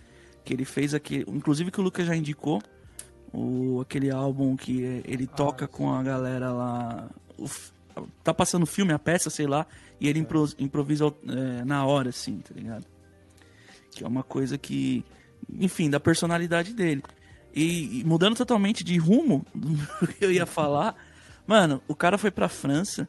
Que 0.45 0.53
ele 0.53 0.65
fez 0.65 0.95
aquele, 0.95 1.25
inclusive 1.29 1.71
que 1.71 1.81
o 1.81 1.83
Lucas 1.83 2.07
já 2.07 2.15
indicou 2.15 2.63
o 3.33 3.81
aquele 3.81 4.11
álbum 4.11 4.57
que 4.57 5.03
ele 5.05 5.29
ah, 5.31 5.37
toca 5.37 5.65
ah, 5.65 5.69
com 5.69 5.93
a 5.93 6.03
galera 6.03 6.51
lá, 6.53 7.11
o, 7.39 7.49
tá 8.23 8.33
passando 8.33 8.67
filme, 8.67 8.93
a 8.93 8.99
peça, 8.99 9.31
sei 9.31 9.47
lá, 9.47 9.67
e 10.01 10.09
ele 10.09 10.19
impro, 10.19 10.49
improvisa 10.59 11.13
é, 11.27 11.65
na 11.65 11.85
hora, 11.85 12.11
assim, 12.11 12.39
tá 12.39 12.55
ligado? 12.55 12.85
Que 13.91 14.05
é 14.05 14.07
uma 14.07 14.23
coisa 14.23 14.57
que, 14.57 15.05
enfim, 15.59 15.91
da 15.91 15.99
personalidade 15.99 16.73
dele. 16.73 17.03
E, 17.55 18.01
e 18.01 18.05
mudando 18.05 18.37
totalmente 18.37 18.85
de 18.85 18.97
rumo 18.99 19.45
do 19.55 20.07
que 20.09 20.25
eu 20.25 20.31
ia 20.31 20.47
falar, 20.47 20.95
mano, 21.47 21.83
o 21.89 21.95
cara 21.95 22.19
foi 22.19 22.31
pra 22.31 22.49
França. 22.49 23.09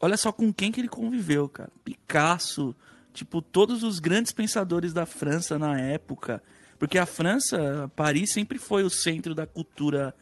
Olha 0.00 0.16
só 0.16 0.30
com 0.30 0.52
quem 0.52 0.70
que 0.70 0.80
ele 0.80 0.88
conviveu, 0.88 1.48
cara. 1.48 1.70
Picasso, 1.84 2.74
tipo, 3.12 3.40
todos 3.40 3.82
os 3.82 3.98
grandes 3.98 4.32
pensadores 4.32 4.92
da 4.92 5.06
França 5.06 5.58
na 5.58 5.80
época. 5.80 6.42
Porque 6.78 6.98
a 6.98 7.06
França, 7.06 7.90
Paris, 7.96 8.32
sempre 8.32 8.58
foi 8.58 8.82
o 8.82 8.90
centro 8.90 9.34
da 9.34 9.46
cultura 9.46 10.14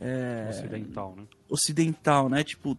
é, 0.00 0.48
ocidental, 0.50 1.14
né? 1.16 1.24
Ocidental, 1.48 2.28
né? 2.28 2.44
Tipo, 2.44 2.78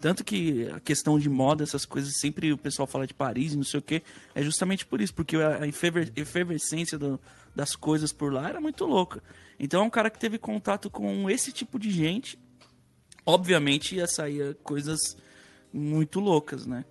tanto 0.00 0.24
que 0.24 0.68
a 0.68 0.80
questão 0.80 1.18
de 1.18 1.28
moda, 1.28 1.62
essas 1.62 1.84
coisas, 1.84 2.18
sempre 2.18 2.52
o 2.52 2.58
pessoal 2.58 2.86
fala 2.86 3.06
de 3.06 3.12
Paris, 3.12 3.54
não 3.54 3.64
sei 3.64 3.80
o 3.80 3.82
quê, 3.82 4.02
é 4.34 4.42
justamente 4.42 4.86
por 4.86 5.00
isso, 5.00 5.12
porque 5.12 5.36
a 5.36 5.66
efervescência 5.66 6.98
do, 6.98 7.20
das 7.54 7.74
coisas 7.74 8.12
por 8.12 8.32
lá 8.32 8.48
era 8.48 8.60
muito 8.60 8.84
louca. 8.84 9.22
Então 9.58 9.82
é 9.82 9.84
um 9.84 9.90
cara 9.90 10.10
que 10.10 10.18
teve 10.18 10.38
contato 10.38 10.88
com 10.90 11.28
esse 11.28 11.52
tipo 11.52 11.78
de 11.78 11.90
gente, 11.90 12.38
obviamente 13.24 13.96
ia 13.96 14.06
sair 14.06 14.54
coisas 14.62 15.16
muito 15.72 16.20
loucas, 16.20 16.66
né? 16.66 16.84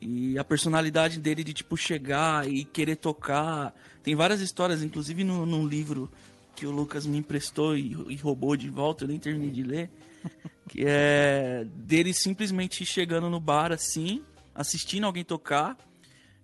E 0.00 0.38
a 0.38 0.44
personalidade 0.44 1.20
dele 1.20 1.44
de, 1.44 1.52
tipo, 1.52 1.76
chegar 1.76 2.48
e 2.48 2.64
querer 2.64 2.96
tocar. 2.96 3.74
Tem 4.02 4.14
várias 4.14 4.40
histórias, 4.40 4.82
inclusive 4.82 5.22
no, 5.22 5.44
num 5.44 5.66
livro 5.66 6.10
que 6.56 6.66
o 6.66 6.70
Lucas 6.70 7.04
me 7.04 7.18
emprestou 7.18 7.76
e, 7.76 7.92
e 8.08 8.16
roubou 8.16 8.56
de 8.56 8.70
volta, 8.70 9.04
eu 9.04 9.08
nem 9.08 9.18
terminei 9.18 9.50
de 9.50 9.62
ler 9.62 9.90
que 10.70 10.84
é 10.86 11.66
dele 11.74 12.14
simplesmente 12.14 12.86
chegando 12.86 13.28
no 13.28 13.40
bar 13.40 13.72
assim, 13.72 14.24
assistindo 14.54 15.04
alguém 15.04 15.24
tocar, 15.24 15.76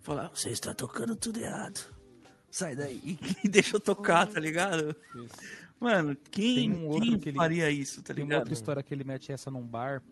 falar: 0.00 0.30
Você 0.34 0.50
está 0.50 0.74
tocando 0.74 1.14
tudo 1.14 1.38
errado. 1.38 1.95
Sai 2.56 2.74
daí 2.74 3.18
e 3.44 3.48
deixa 3.50 3.76
eu 3.76 3.80
tocar, 3.80 4.26
tá 4.26 4.40
ligado? 4.40 4.96
Isso. 5.14 5.28
Mano, 5.78 6.16
quem, 6.30 6.72
um 6.72 6.98
quem 6.98 7.18
que 7.18 7.28
ele, 7.28 7.36
faria 7.36 7.70
isso, 7.70 8.00
tá 8.00 8.14
ligado? 8.14 8.28
Tem 8.28 8.34
uma 8.34 8.40
outra 8.40 8.54
história 8.54 8.82
que 8.82 8.94
ele 8.94 9.04
mete 9.04 9.30
essa 9.30 9.50
num 9.50 9.60
bar. 9.60 10.02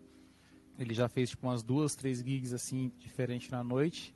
Ele 0.77 0.93
já 0.93 1.09
fez 1.09 1.31
tipo 1.31 1.47
umas 1.47 1.63
duas, 1.63 1.95
três 1.95 2.19
gigs 2.19 2.53
assim, 2.53 2.91
diferente 2.99 3.49
na 3.51 3.63
noite. 3.63 4.13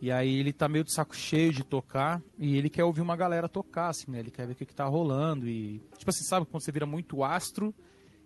E 0.00 0.12
aí 0.12 0.38
ele 0.38 0.52
tá 0.52 0.68
meio 0.68 0.84
de 0.84 0.92
saco 0.92 1.16
cheio 1.16 1.52
de 1.52 1.64
tocar 1.64 2.22
e 2.38 2.56
ele 2.56 2.70
quer 2.70 2.84
ouvir 2.84 3.00
uma 3.00 3.16
galera 3.16 3.48
tocar, 3.48 3.88
assim, 3.88 4.12
né? 4.12 4.20
Ele 4.20 4.30
quer 4.30 4.46
ver 4.46 4.52
o 4.52 4.56
que, 4.56 4.64
que 4.64 4.74
tá 4.74 4.84
rolando 4.84 5.48
e... 5.48 5.80
Tipo 5.98 6.10
assim, 6.10 6.22
sabe 6.22 6.46
quando 6.46 6.62
você 6.62 6.70
vira 6.70 6.86
muito 6.86 7.24
astro 7.24 7.74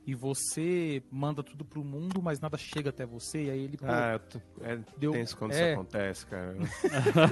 e 0.07 0.14
você 0.14 1.03
manda 1.11 1.42
tudo 1.42 1.64
pro 1.64 1.85
mundo, 1.85 2.23
mas 2.23 2.38
nada 2.38 2.57
chega 2.57 2.90
até 2.90 3.05
você, 3.05 3.47
e 3.47 3.51
aí 3.51 3.61
ele. 3.64 3.77
Pô, 3.77 3.87
ah, 3.88 4.21
é 4.61 4.79
deu, 4.97 5.11
tenso 5.11 5.37
quando 5.37 5.53
é... 5.53 5.73
isso 5.73 5.81
acontece, 5.81 6.27
cara. 6.27 6.57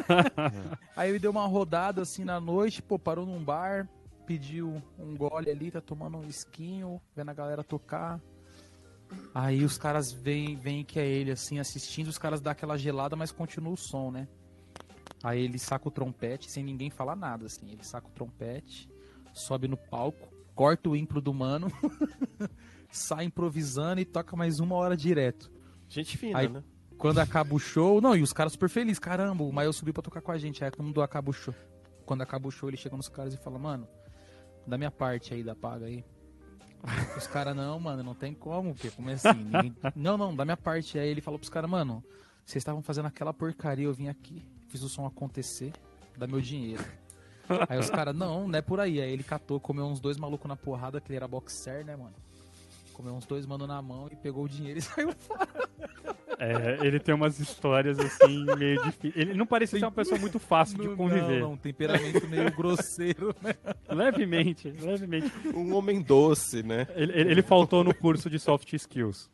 aí 0.96 1.08
ele 1.08 1.20
deu 1.20 1.30
uma 1.30 1.46
rodada 1.46 2.02
assim 2.02 2.24
na 2.24 2.40
noite, 2.40 2.82
pô, 2.82 2.98
parou 2.98 3.24
num 3.24 3.42
bar, 3.42 3.88
pediu 4.26 4.82
um 4.98 5.16
gole 5.16 5.48
ali, 5.48 5.70
tá 5.70 5.80
tomando 5.80 6.18
um 6.18 6.26
esquinho, 6.26 7.00
vendo 7.14 7.30
a 7.30 7.34
galera 7.34 7.62
tocar. 7.62 8.20
Aí 9.32 9.64
os 9.64 9.78
caras 9.78 10.10
veem, 10.10 10.56
veem 10.56 10.84
que 10.84 10.98
é 10.98 11.06
ele, 11.06 11.30
assim, 11.30 11.60
assistindo, 11.60 12.08
os 12.08 12.18
caras 12.18 12.40
dão 12.40 12.50
aquela 12.50 12.76
gelada, 12.76 13.14
mas 13.14 13.30
continua 13.30 13.72
o 13.72 13.76
som, 13.76 14.10
né? 14.10 14.26
Aí 15.22 15.40
ele 15.40 15.60
saca 15.60 15.86
o 15.86 15.92
trompete, 15.92 16.50
sem 16.50 16.64
ninguém 16.64 16.90
falar 16.90 17.14
nada, 17.14 17.46
assim. 17.46 17.70
Ele 17.70 17.84
saca 17.84 18.08
o 18.08 18.10
trompete, 18.10 18.90
sobe 19.32 19.68
no 19.68 19.76
palco, 19.76 20.28
corta 20.54 20.88
o 20.88 20.96
impro 20.96 21.20
do 21.20 21.34
mano, 21.34 21.70
sai 22.90 23.24
improvisando 23.24 24.00
e 24.00 24.04
toca 24.04 24.36
mais 24.36 24.60
uma 24.60 24.74
hora 24.76 24.96
direto. 24.96 25.50
Gente 25.88 26.16
fina, 26.16 26.38
Aí, 26.38 26.48
né? 26.48 26.62
Quando 26.96 27.18
acaba 27.18 27.54
o 27.54 27.58
show, 27.58 28.00
não, 28.00 28.16
e 28.16 28.22
os 28.22 28.32
caras 28.32 28.52
super 28.52 28.68
felizes, 28.68 28.98
caramba, 28.98 29.42
o 29.42 29.52
Mael 29.52 29.72
subiu 29.72 29.92
pra 29.92 30.02
tocar 30.02 30.20
com 30.20 30.32
a 30.32 30.38
gente, 30.38 30.64
aí 30.64 30.70
quando 30.70 31.02
acaba 31.02 31.30
o 31.30 31.32
show. 31.32 31.54
Quando 32.06 32.22
acaba 32.22 32.48
o 32.48 32.50
show, 32.50 32.68
ele 32.68 32.76
chega 32.76 32.96
nos 32.96 33.08
caras 33.08 33.34
e 33.34 33.36
fala, 33.36 33.58
mano, 33.58 33.88
da 34.66 34.78
minha 34.78 34.90
parte 34.90 35.34
aí 35.34 35.42
da 35.42 35.54
paga 35.54 35.86
aí. 35.86 36.04
Os 37.16 37.26
caras, 37.26 37.56
não, 37.56 37.80
mano, 37.80 38.02
não 38.02 38.14
tem 38.14 38.34
como, 38.34 38.74
porque 38.74 38.90
como 38.90 39.08
é 39.08 39.14
assim? 39.14 39.32
Ninguém... 39.32 39.74
Não, 39.96 40.18
não, 40.18 40.36
da 40.36 40.44
minha 40.44 40.56
parte. 40.56 40.98
Aí 40.98 41.08
ele 41.08 41.22
falou 41.22 41.38
pros 41.38 41.48
caras, 41.48 41.70
mano, 41.70 42.04
vocês 42.44 42.60
estavam 42.60 42.82
fazendo 42.82 43.06
aquela 43.06 43.32
porcaria, 43.32 43.86
eu 43.86 43.94
vim 43.94 44.08
aqui, 44.08 44.46
fiz 44.68 44.82
o 44.82 44.88
som 44.88 45.06
acontecer, 45.06 45.72
dá 46.16 46.26
meu 46.26 46.42
dinheiro. 46.42 46.84
Aí 47.68 47.78
os 47.78 47.90
caras, 47.90 48.14
não, 48.14 48.48
não 48.48 48.58
é 48.58 48.62
por 48.62 48.80
aí. 48.80 49.00
Aí 49.00 49.12
ele 49.12 49.22
catou, 49.22 49.60
comeu 49.60 49.86
uns 49.86 50.00
dois 50.00 50.16
malucos 50.16 50.48
na 50.48 50.56
porrada, 50.56 51.00
que 51.00 51.10
ele 51.10 51.16
era 51.16 51.28
boxer, 51.28 51.84
né, 51.84 51.96
mano? 51.96 52.14
Comeu 52.92 53.12
uns 53.12 53.26
dois 53.26 53.44
mano 53.44 53.66
na 53.66 53.82
mão 53.82 54.08
e 54.10 54.16
pegou 54.16 54.44
o 54.44 54.48
dinheiro 54.48 54.78
e 54.78 54.82
saiu 54.82 55.12
fora. 55.12 55.48
É, 56.38 56.86
ele 56.86 56.98
tem 56.98 57.14
umas 57.14 57.38
histórias 57.38 57.98
assim, 57.98 58.44
meio 58.56 58.82
difíceis. 58.82 59.16
Ele 59.16 59.34
não 59.34 59.46
parece 59.46 59.78
ser 59.78 59.84
uma 59.84 59.92
pessoa 59.92 60.18
muito 60.18 60.38
fácil 60.38 60.78
de 60.78 60.88
conviver. 60.96 61.40
Não, 61.40 61.50
não, 61.50 61.56
temperamento 61.56 62.26
meio 62.28 62.50
grosseiro, 62.52 63.34
né? 63.40 63.54
Levemente, 63.88 64.68
levemente. 64.68 65.30
Um 65.54 65.74
homem 65.74 66.02
doce, 66.02 66.62
né? 66.62 66.86
Ele, 66.94 67.12
ele 67.12 67.42
faltou 67.42 67.84
no 67.84 67.94
curso 67.94 68.28
de 68.28 68.38
soft 68.38 68.72
skills. 68.72 69.30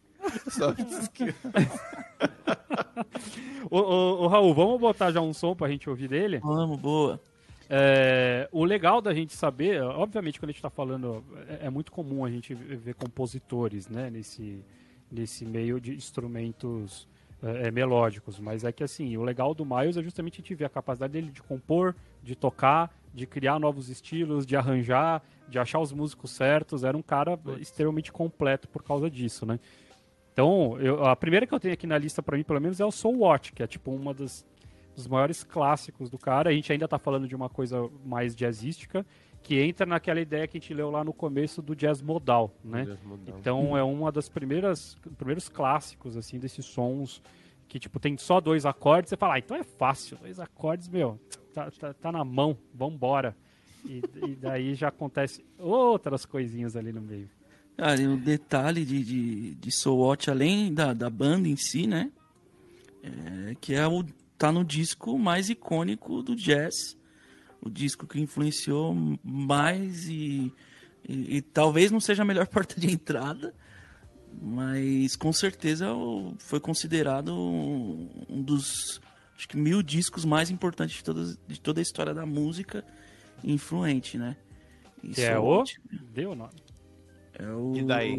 Soft 0.49 0.81
skills. 1.03 1.35
ô, 3.71 3.79
ô, 3.79 4.25
ô, 4.25 4.29
Raul, 4.29 4.55
vamos 4.55 4.81
botar 4.81 5.11
já 5.11 5.21
um 5.21 5.33
som 5.33 5.55
pra 5.55 5.69
gente 5.69 5.89
ouvir 5.89 6.09
dele? 6.09 6.39
Vamos, 6.39 6.79
boa. 6.79 7.21
É, 7.73 8.49
o 8.51 8.65
legal 8.65 9.01
da 9.01 9.15
gente 9.15 9.33
saber, 9.33 9.81
obviamente, 9.81 10.41
quando 10.41 10.49
a 10.49 10.53
gente 10.53 10.59
está 10.59 10.69
falando, 10.69 11.25
é, 11.49 11.67
é, 11.67 11.71
muito 11.71 11.93
comum 11.93 12.25
a 12.25 12.31
gente 12.31 12.53
ver 12.53 12.95
compositores 12.95 13.89
né, 13.89 14.11
nesse, 14.11 14.65
nesse 15.11 15.45
meio 15.45 15.81
de 15.81 15.95
instrumentos 15.95 17.07
é, 17.41 17.69
é, 17.69 17.71
melódicos, 17.71 18.41
mas 18.41 18.65
é 18.65 18.73
que 18.73 18.83
assim, 18.83 19.17
o 19.17 19.23
legal 19.23 19.55
do 19.55 19.65
Miles 19.65 19.97
é 19.97 20.03
justamente 20.03 20.35
a 20.35 20.37
gente 20.39 20.53
ver 20.57 20.65
a 20.65 20.69
capacidade 20.69 21.13
dele 21.13 21.31
de 21.31 21.41
compor, 21.45 21.95
de 22.25 22.35
tocar, 22.35 22.93
de 23.15 23.25
criar 23.25 23.61
novos 23.61 23.89
estilos, 23.89 24.45
de 24.45 24.57
arranjar, 24.57 25.23
de 25.49 25.57
achar 25.57 25.79
os 25.79 25.93
músicos 25.93 26.33
certos. 26.33 26.83
Era 26.83 26.97
um 26.97 27.03
cara 27.03 27.39
extremamente 27.61 28.11
completo 28.11 28.69
por 28.69 28.83
causa 28.83 29.09
disso, 29.09 29.47
né? 29.47 29.61
Então, 30.33 30.77
eu, 30.81 31.05
a 31.05 31.15
primeira 31.15 31.47
que 31.47 31.55
eu 31.55 31.61
tenho 31.61 31.75
aqui 31.75 31.87
na 31.87 31.99
lista 31.99 32.21
para 32.21 32.37
mim, 32.37 32.43
pelo 32.43 32.61
menos, 32.61 32.81
é 32.81 32.85
o 32.85 32.91
Soul 32.91 33.21
Watch, 33.21 33.53
que 33.53 33.63
é 33.63 33.67
tipo 33.67 33.93
uma 33.93 34.13
das 34.13 34.45
dos 34.95 35.07
maiores 35.07 35.43
clássicos 35.43 36.11
do 36.11 36.19
cara. 36.19 36.51
A 36.51 36.53
gente 36.53 36.73
ainda 36.73 36.85
está 36.85 36.99
falando 36.99 37.27
de 37.27 37.35
uma 37.35 37.49
coisa 37.49 37.89
mais 38.05 38.35
jazzística, 38.35 39.05
que 39.43 39.61
entra 39.61 39.87
naquela 39.87 40.21
ideia 40.21 40.47
que 40.47 40.59
a 40.59 40.61
gente 40.61 40.75
leu 40.75 40.91
lá 40.91 41.03
no 41.03 41.13
começo 41.13 41.63
do 41.63 41.75
jazz 41.75 42.03
modal, 42.03 42.55
né? 42.63 42.85
Jazz 42.85 43.03
modal. 43.03 43.39
Então 43.39 43.77
é 43.77 43.83
uma 43.83 44.13
das 44.13 44.29
primeiras 44.29 44.97
primeiros 45.17 45.49
clássicos 45.49 46.17
assim 46.17 46.39
desses 46.39 46.67
sons 46.67 47.23
que 47.71 47.79
tipo 47.79 48.01
tem 48.01 48.19
só 48.19 48.41
dois 48.41 48.67
acordes, 48.67 49.11
você 49.11 49.17
fala, 49.17 49.35
ah, 49.35 49.39
então 49.39 49.57
é 49.57 49.63
fácil, 49.63 50.19
dois 50.19 50.41
acordes, 50.41 50.89
meu, 50.89 51.21
tá, 51.55 51.71
tá, 51.71 51.95
tá 51.95 52.13
na 52.13 52.25
mão, 52.25 52.59
vambora. 52.75 53.37
E, 53.85 54.03
e 54.27 54.35
daí 54.35 54.75
já 54.75 54.89
acontece 54.89 55.45
outras 55.57 56.27
coisinhas 56.27 56.77
ali 56.77 56.93
no 56.93 57.01
meio. 57.01 57.31
Cara, 57.77 58.03
e 58.03 58.09
o 58.09 58.17
detalhe 58.17 58.85
de, 58.85 59.03
de, 59.03 59.55
de 59.55 59.73
Soul 59.73 60.01
Watch, 60.01 60.29
além 60.29 60.75
da, 60.75 60.93
da 60.93 61.09
banda 61.09 61.49
em 61.49 61.57
si, 61.57 61.87
né? 61.87 62.11
É, 63.03 63.55
que 63.59 63.73
é 63.73 63.87
o 63.87 64.05
tá 64.41 64.51
no 64.51 64.65
disco 64.65 65.19
mais 65.19 65.51
icônico 65.51 66.23
do 66.23 66.35
jazz, 66.35 66.97
o 67.61 67.69
disco 67.69 68.07
que 68.07 68.19
influenciou 68.19 68.97
mais 69.23 70.09
e, 70.09 70.51
e, 71.07 71.37
e 71.37 71.43
talvez 71.43 71.91
não 71.91 72.01
seja 72.01 72.23
a 72.23 72.25
melhor 72.25 72.47
porta 72.49 72.81
de 72.81 72.91
entrada, 72.91 73.55
mas 74.41 75.15
com 75.15 75.31
certeza 75.31 75.89
foi 76.39 76.59
considerado 76.59 77.39
um 77.39 78.43
dos 78.43 78.99
acho 79.37 79.47
que 79.47 79.59
mil 79.59 79.83
discos 79.83 80.25
mais 80.25 80.51
importantes 80.51 80.97
de 80.97 81.05
toda, 81.05 81.37
de 81.47 81.61
toda 81.61 81.79
a 81.79 81.83
história 81.83 82.15
da 82.15 82.25
música 82.25 82.83
influente, 83.45 84.17
né? 84.17 84.39
Isso 85.05 85.17
que 85.17 85.23
é 85.23 85.39
o? 85.39 85.65
Deu 86.15 86.31
o 86.31 86.35
nome. 86.35 86.55
É 87.35 87.47
o... 87.47 87.77
E 87.77 87.83
daí? 87.83 88.17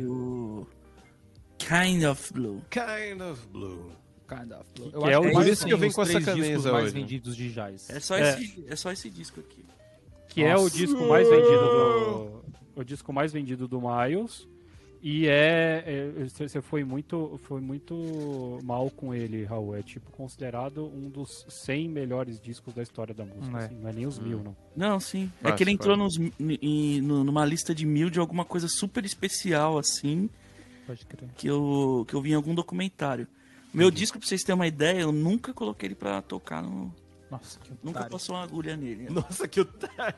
Kind 1.57 2.03
of 2.03 2.31
Blue. 2.31 2.62
Kind 2.69 3.21
of 3.21 3.47
Blue. 3.47 4.00
Kind 4.31 4.51
of. 4.53 4.63
Que, 4.73 4.81
eu 4.81 5.01
que 5.01 5.09
é 5.09 5.19
o 5.19 5.31
por 5.33 5.45
isso 5.45 5.65
que 5.65 5.73
eu 5.73 5.77
venho 5.77 5.91
com 5.91 6.01
essa 6.03 6.21
camisa 6.21 6.71
mais 6.71 6.85
hoje. 6.85 6.93
vendidos 6.93 7.35
de 7.35 7.51
jazz. 7.51 7.89
É 7.89 7.99
só, 7.99 8.15
é. 8.15 8.29
Esse, 8.29 8.65
é 8.69 8.75
só 8.77 8.91
esse 8.91 9.09
disco 9.09 9.41
aqui. 9.41 9.65
Que 10.29 10.43
Nossa. 10.43 10.53
é 10.53 10.65
o 10.65 10.69
disco 10.69 11.05
mais 11.05 11.27
vendido 11.27 11.59
do 11.59 12.41
o 12.73 12.83
disco 12.85 13.11
mais 13.11 13.33
vendido 13.33 13.67
do 13.67 13.81
Miles. 13.81 14.47
E 15.03 15.27
é, 15.27 15.83
é, 15.85 16.25
você 16.29 16.61
foi 16.61 16.83
muito 16.83 17.39
foi 17.43 17.59
muito 17.59 18.59
mal 18.63 18.89
com 18.91 19.13
ele, 19.13 19.43
Raul. 19.43 19.75
É 19.75 19.81
tipo 19.81 20.09
considerado 20.11 20.85
um 20.85 21.09
dos 21.09 21.45
100 21.49 21.89
melhores 21.89 22.39
discos 22.39 22.73
da 22.73 22.83
história 22.83 23.13
da 23.13 23.25
música. 23.25 23.47
Não 23.51 23.59
é, 23.59 23.65
assim, 23.65 23.75
não 23.81 23.89
é 23.89 23.93
nem 23.93 24.05
os 24.05 24.17
hum. 24.17 24.21
mil, 24.21 24.43
não. 24.43 24.55
Não, 24.75 24.99
sim. 24.99 25.29
é 25.43 25.51
que 25.51 25.63
ele 25.63 25.71
entrou 25.71 25.97
nos, 25.97 26.17
em, 26.39 27.01
numa 27.01 27.43
lista 27.43 27.75
de 27.75 27.85
mil 27.85 28.09
de 28.09 28.19
alguma 28.19 28.45
coisa 28.45 28.67
super 28.69 29.03
especial 29.03 29.77
assim. 29.77 30.29
Pode 30.87 31.05
crer. 31.05 31.29
Que 31.35 31.47
eu 31.47 32.05
que 32.07 32.13
eu 32.13 32.21
vi 32.21 32.31
em 32.31 32.35
algum 32.35 32.55
documentário. 32.55 33.27
Meu 33.73 33.89
disco, 33.89 34.19
pra 34.19 34.27
vocês 34.27 34.43
terem 34.43 34.55
uma 34.55 34.67
ideia, 34.67 35.01
eu 35.01 35.12
nunca 35.12 35.53
coloquei 35.53 35.88
ele 35.88 35.95
pra 35.95 36.21
tocar 36.21 36.62
no. 36.62 36.93
Nossa, 37.29 37.57
que 37.60 37.71
Nunca 37.81 38.05
passou 38.05 38.36
uma 38.36 38.43
agulha 38.43 38.75
nele. 38.75 39.10
Nossa, 39.10 39.47
que 39.47 39.62
otário. 39.62 40.15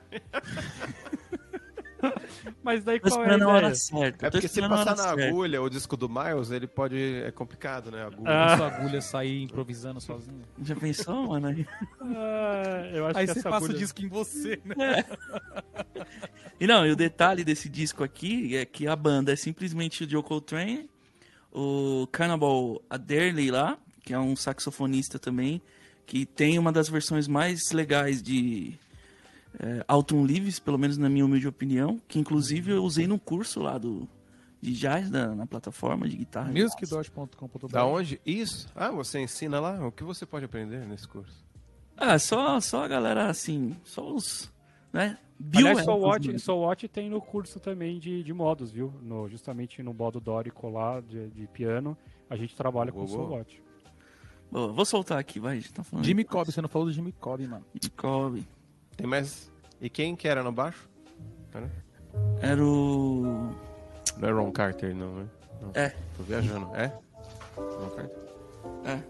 Mas 2.61 2.83
daí 2.83 2.99
qual 2.99 3.23
é 3.23 3.41
a 3.41 3.47
hora 3.47 3.75
certa. 3.75 4.27
É 4.27 4.31
porque 4.31 4.47
se 4.47 4.61
passar 4.61 4.95
na 4.95 5.03
certa. 5.03 5.27
agulha 5.27 5.61
o 5.61 5.69
disco 5.69 5.95
do 5.95 6.09
Miles, 6.09 6.51
ele 6.51 6.67
pode. 6.67 6.97
É 6.97 7.31
complicado, 7.31 7.91
né? 7.91 8.03
A 8.03 8.07
agulha. 8.07 8.23
Ah. 8.25 8.57
Sua 8.57 8.67
agulha 8.67 9.01
sair 9.01 9.43
improvisando 9.43 10.01
sozinho. 10.01 10.41
Já 10.61 10.75
pensou, 10.75 11.27
mano? 11.27 11.43
Ah, 12.01 12.89
eu 12.93 13.07
acho 13.07 13.19
Aí 13.19 13.27
que 13.27 13.33
você 13.33 13.43
passa 13.43 13.57
agulha... 13.57 13.75
o 13.75 13.77
disco 13.77 14.01
em 14.01 14.07
você, 14.07 14.59
né? 14.65 14.75
É. 14.99 16.05
E 16.59 16.67
não, 16.67 16.85
e 16.85 16.91
o 16.91 16.95
detalhe 16.95 17.43
desse 17.43 17.69
disco 17.69 18.03
aqui 18.03 18.57
é 18.57 18.65
que 18.65 18.87
a 18.87 18.95
banda 18.95 19.31
é 19.31 19.35
simplesmente 19.35 20.03
o 20.03 20.09
Joe 20.09 20.23
Coltrane 20.23 20.89
o 21.53 22.07
Cannibal 22.11 22.81
Adderley 22.89 23.51
lá, 23.51 23.77
que 24.03 24.13
é 24.13 24.19
um 24.19 24.35
saxofonista 24.35 25.19
também, 25.19 25.61
que 26.05 26.25
tem 26.25 26.57
uma 26.57 26.71
das 26.71 26.89
versões 26.89 27.27
mais 27.27 27.71
legais 27.71 28.21
de 28.21 28.77
é, 29.59 29.85
Alton 29.87 30.23
Leaves, 30.23 30.59
pelo 30.59 30.77
menos 30.77 30.97
na 30.97 31.09
minha 31.09 31.25
humilde 31.25 31.47
opinião, 31.47 32.01
que 32.07 32.19
inclusive 32.19 32.71
eu 32.71 32.83
usei 32.83 33.07
no 33.07 33.19
curso 33.19 33.61
lá 33.61 33.77
do 33.77 34.07
de 34.61 34.71
jazz 34.71 35.09
da, 35.09 35.35
na 35.35 35.45
plataforma 35.45 36.07
de 36.07 36.15
guitarra. 36.15 36.49
musicdodge.com.br 36.49 37.67
Da 37.67 37.85
onde? 37.85 38.21
Isso? 38.25 38.69
Ah, 38.73 38.91
você 38.91 39.19
ensina 39.19 39.59
lá? 39.59 39.85
O 39.85 39.91
que 39.91 40.05
você 40.05 40.25
pode 40.25 40.45
aprender 40.45 40.87
nesse 40.87 41.05
curso? 41.05 41.43
Ah, 41.97 42.17
só, 42.17 42.59
só 42.61 42.85
a 42.85 42.87
galera 42.87 43.27
assim, 43.27 43.75
só 43.83 44.09
os, 44.09 44.49
né? 44.91 45.17
Bill 45.45 45.67
Aliás, 45.67 45.85
Soul 45.85 46.01
Watch, 46.01 46.39
Soul 46.39 46.61
Watch 46.61 46.87
tem 46.87 47.09
no 47.09 47.21
curso 47.21 47.59
também 47.59 47.99
de, 47.99 48.23
de 48.23 48.33
modos, 48.33 48.71
viu? 48.71 48.93
No, 49.01 49.27
justamente 49.27 49.83
no 49.83 49.93
modo 49.93 50.19
dórico 50.19 50.69
lá 50.69 51.01
de, 51.01 51.29
de 51.31 51.47
piano, 51.47 51.97
a 52.29 52.35
gente 52.35 52.55
trabalha 52.55 52.91
com 52.91 53.05
Soul 53.05 53.31
Watch. 53.31 53.61
Boa, 54.49 54.71
vou 54.71 54.85
soltar 54.85 55.17
aqui, 55.17 55.39
vai. 55.39 55.61
Tá 55.61 55.83
falando 55.83 56.05
Jimmy 56.05 56.23
Cobb, 56.23 56.51
você 56.51 56.61
não 56.61 56.69
falou 56.69 56.87
do 56.87 56.93
Jimmy 56.93 57.11
Cobb, 57.11 57.45
mano. 57.47 57.65
Jimmy 57.73 57.93
Cobb. 57.97 58.47
Tem 58.95 59.07
mais. 59.07 59.51
E 59.81 59.89
quem 59.89 60.15
que 60.15 60.27
era 60.27 60.43
no 60.43 60.51
baixo? 60.51 60.87
Era, 61.53 61.71
era 62.39 62.63
o. 62.63 63.51
Não 64.17 64.29
é 64.29 64.31
Ron 64.31 64.51
Carter, 64.51 64.95
não, 64.95 65.15
né? 65.15 65.29
Não. 65.61 65.71
É. 65.73 65.89
Tô 66.15 66.23
viajando. 66.23 66.73
É? 66.75 66.95
Ron 67.57 67.89
Carter? 67.89 68.23
É. 68.85 69.03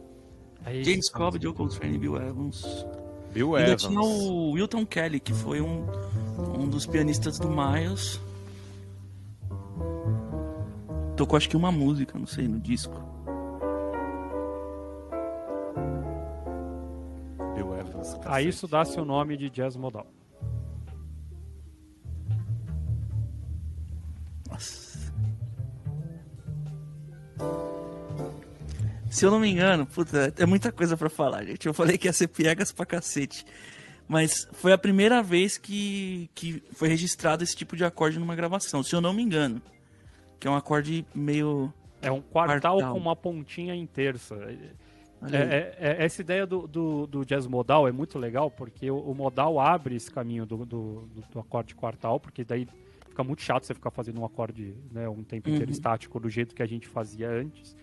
Aí, 0.65 0.83
James 0.83 1.09
Cobb, 1.09 1.37
Joe 1.41 1.53
Coltrane, 1.53 1.97
Bill 1.97 2.15
Evans. 2.15 2.85
Bill 3.33 3.55
Ainda 3.55 3.71
Evans. 3.71 3.83
tinha 3.83 4.01
o 4.01 4.51
Wilton 4.51 4.85
Kelly, 4.85 5.19
que 5.19 5.33
foi 5.33 5.59
um, 5.59 5.85
um 6.55 6.69
dos 6.69 6.85
pianistas 6.85 7.39
do 7.39 7.49
Miles. 7.49 8.21
Tocou 11.17 11.37
acho 11.37 11.49
que 11.49 11.57
uma 11.57 11.71
música, 11.71 12.17
não 12.17 12.27
sei, 12.27 12.47
no 12.47 12.59
disco. 12.59 12.95
Bill 17.55 17.75
Evans. 17.75 18.15
A 18.25 18.41
isso 18.41 18.67
dá 18.67 18.85
seu 18.85 19.03
nome 19.03 19.35
de 19.35 19.49
jazz 19.49 19.75
modal. 19.75 20.05
Se 29.23 29.27
eu 29.27 29.31
não 29.31 29.39
me 29.39 29.49
engano, 29.49 29.85
puta, 29.85 30.33
é 30.37 30.45
muita 30.45 30.69
coisa 30.69 30.97
para 30.97 31.09
falar, 31.09 31.45
gente. 31.45 31.65
Eu 31.65 31.73
falei 31.73 31.97
que 31.97 32.09
ia 32.09 32.11
ser 32.11 32.27
piegas 32.27 32.73
pra 32.73 32.85
cacete. 32.85 33.45
Mas 34.05 34.45
foi 34.51 34.73
a 34.73 34.77
primeira 34.77 35.23
vez 35.23 35.57
que, 35.57 36.29
que 36.35 36.61
foi 36.73 36.89
registrado 36.89 37.41
esse 37.41 37.55
tipo 37.55 37.77
de 37.77 37.85
acorde 37.85 38.19
numa 38.19 38.35
gravação, 38.35 38.83
se 38.83 38.93
eu 38.93 38.99
não 38.99 39.13
me 39.13 39.23
engano. 39.23 39.61
Que 40.37 40.45
é 40.45 40.51
um 40.51 40.57
acorde 40.57 41.05
meio. 41.15 41.73
É 42.01 42.11
um 42.11 42.19
quartal, 42.19 42.79
quartal. 42.79 42.91
com 42.91 42.99
uma 42.99 43.15
pontinha 43.15 43.73
em 43.73 43.85
terça. 43.85 44.35
É, 45.31 45.37
é, 45.37 45.77
é, 45.79 46.03
essa 46.03 46.19
ideia 46.19 46.45
do, 46.45 46.67
do, 46.67 47.07
do, 47.07 47.25
jazz 47.25 47.47
modal 47.47 47.87
é 47.87 47.93
muito 47.93 48.19
legal, 48.19 48.51
porque 48.51 48.91
o, 48.91 48.97
o 48.97 49.15
modal 49.15 49.57
abre 49.57 49.95
esse 49.95 50.11
caminho 50.11 50.45
do, 50.45 50.65
do, 50.65 51.09
do, 51.31 51.39
acorde 51.39 51.73
quartal, 51.75 52.19
porque 52.19 52.43
daí 52.43 52.67
fica 53.07 53.23
muito 53.23 53.41
chato 53.41 53.63
você 53.63 53.73
ficar 53.73 53.89
fazendo 53.89 54.19
um 54.19 54.25
acorde 54.25 54.75
né, 54.91 55.07
um 55.07 55.23
tempo 55.23 55.47
inteiro 55.47 55.67
uhum. 55.67 55.71
estático 55.71 56.19
do 56.19 56.29
jeito 56.29 56.53
que 56.53 56.61
a 56.61 56.67
gente 56.67 56.89
fazia 56.89 57.29
antes. 57.29 57.73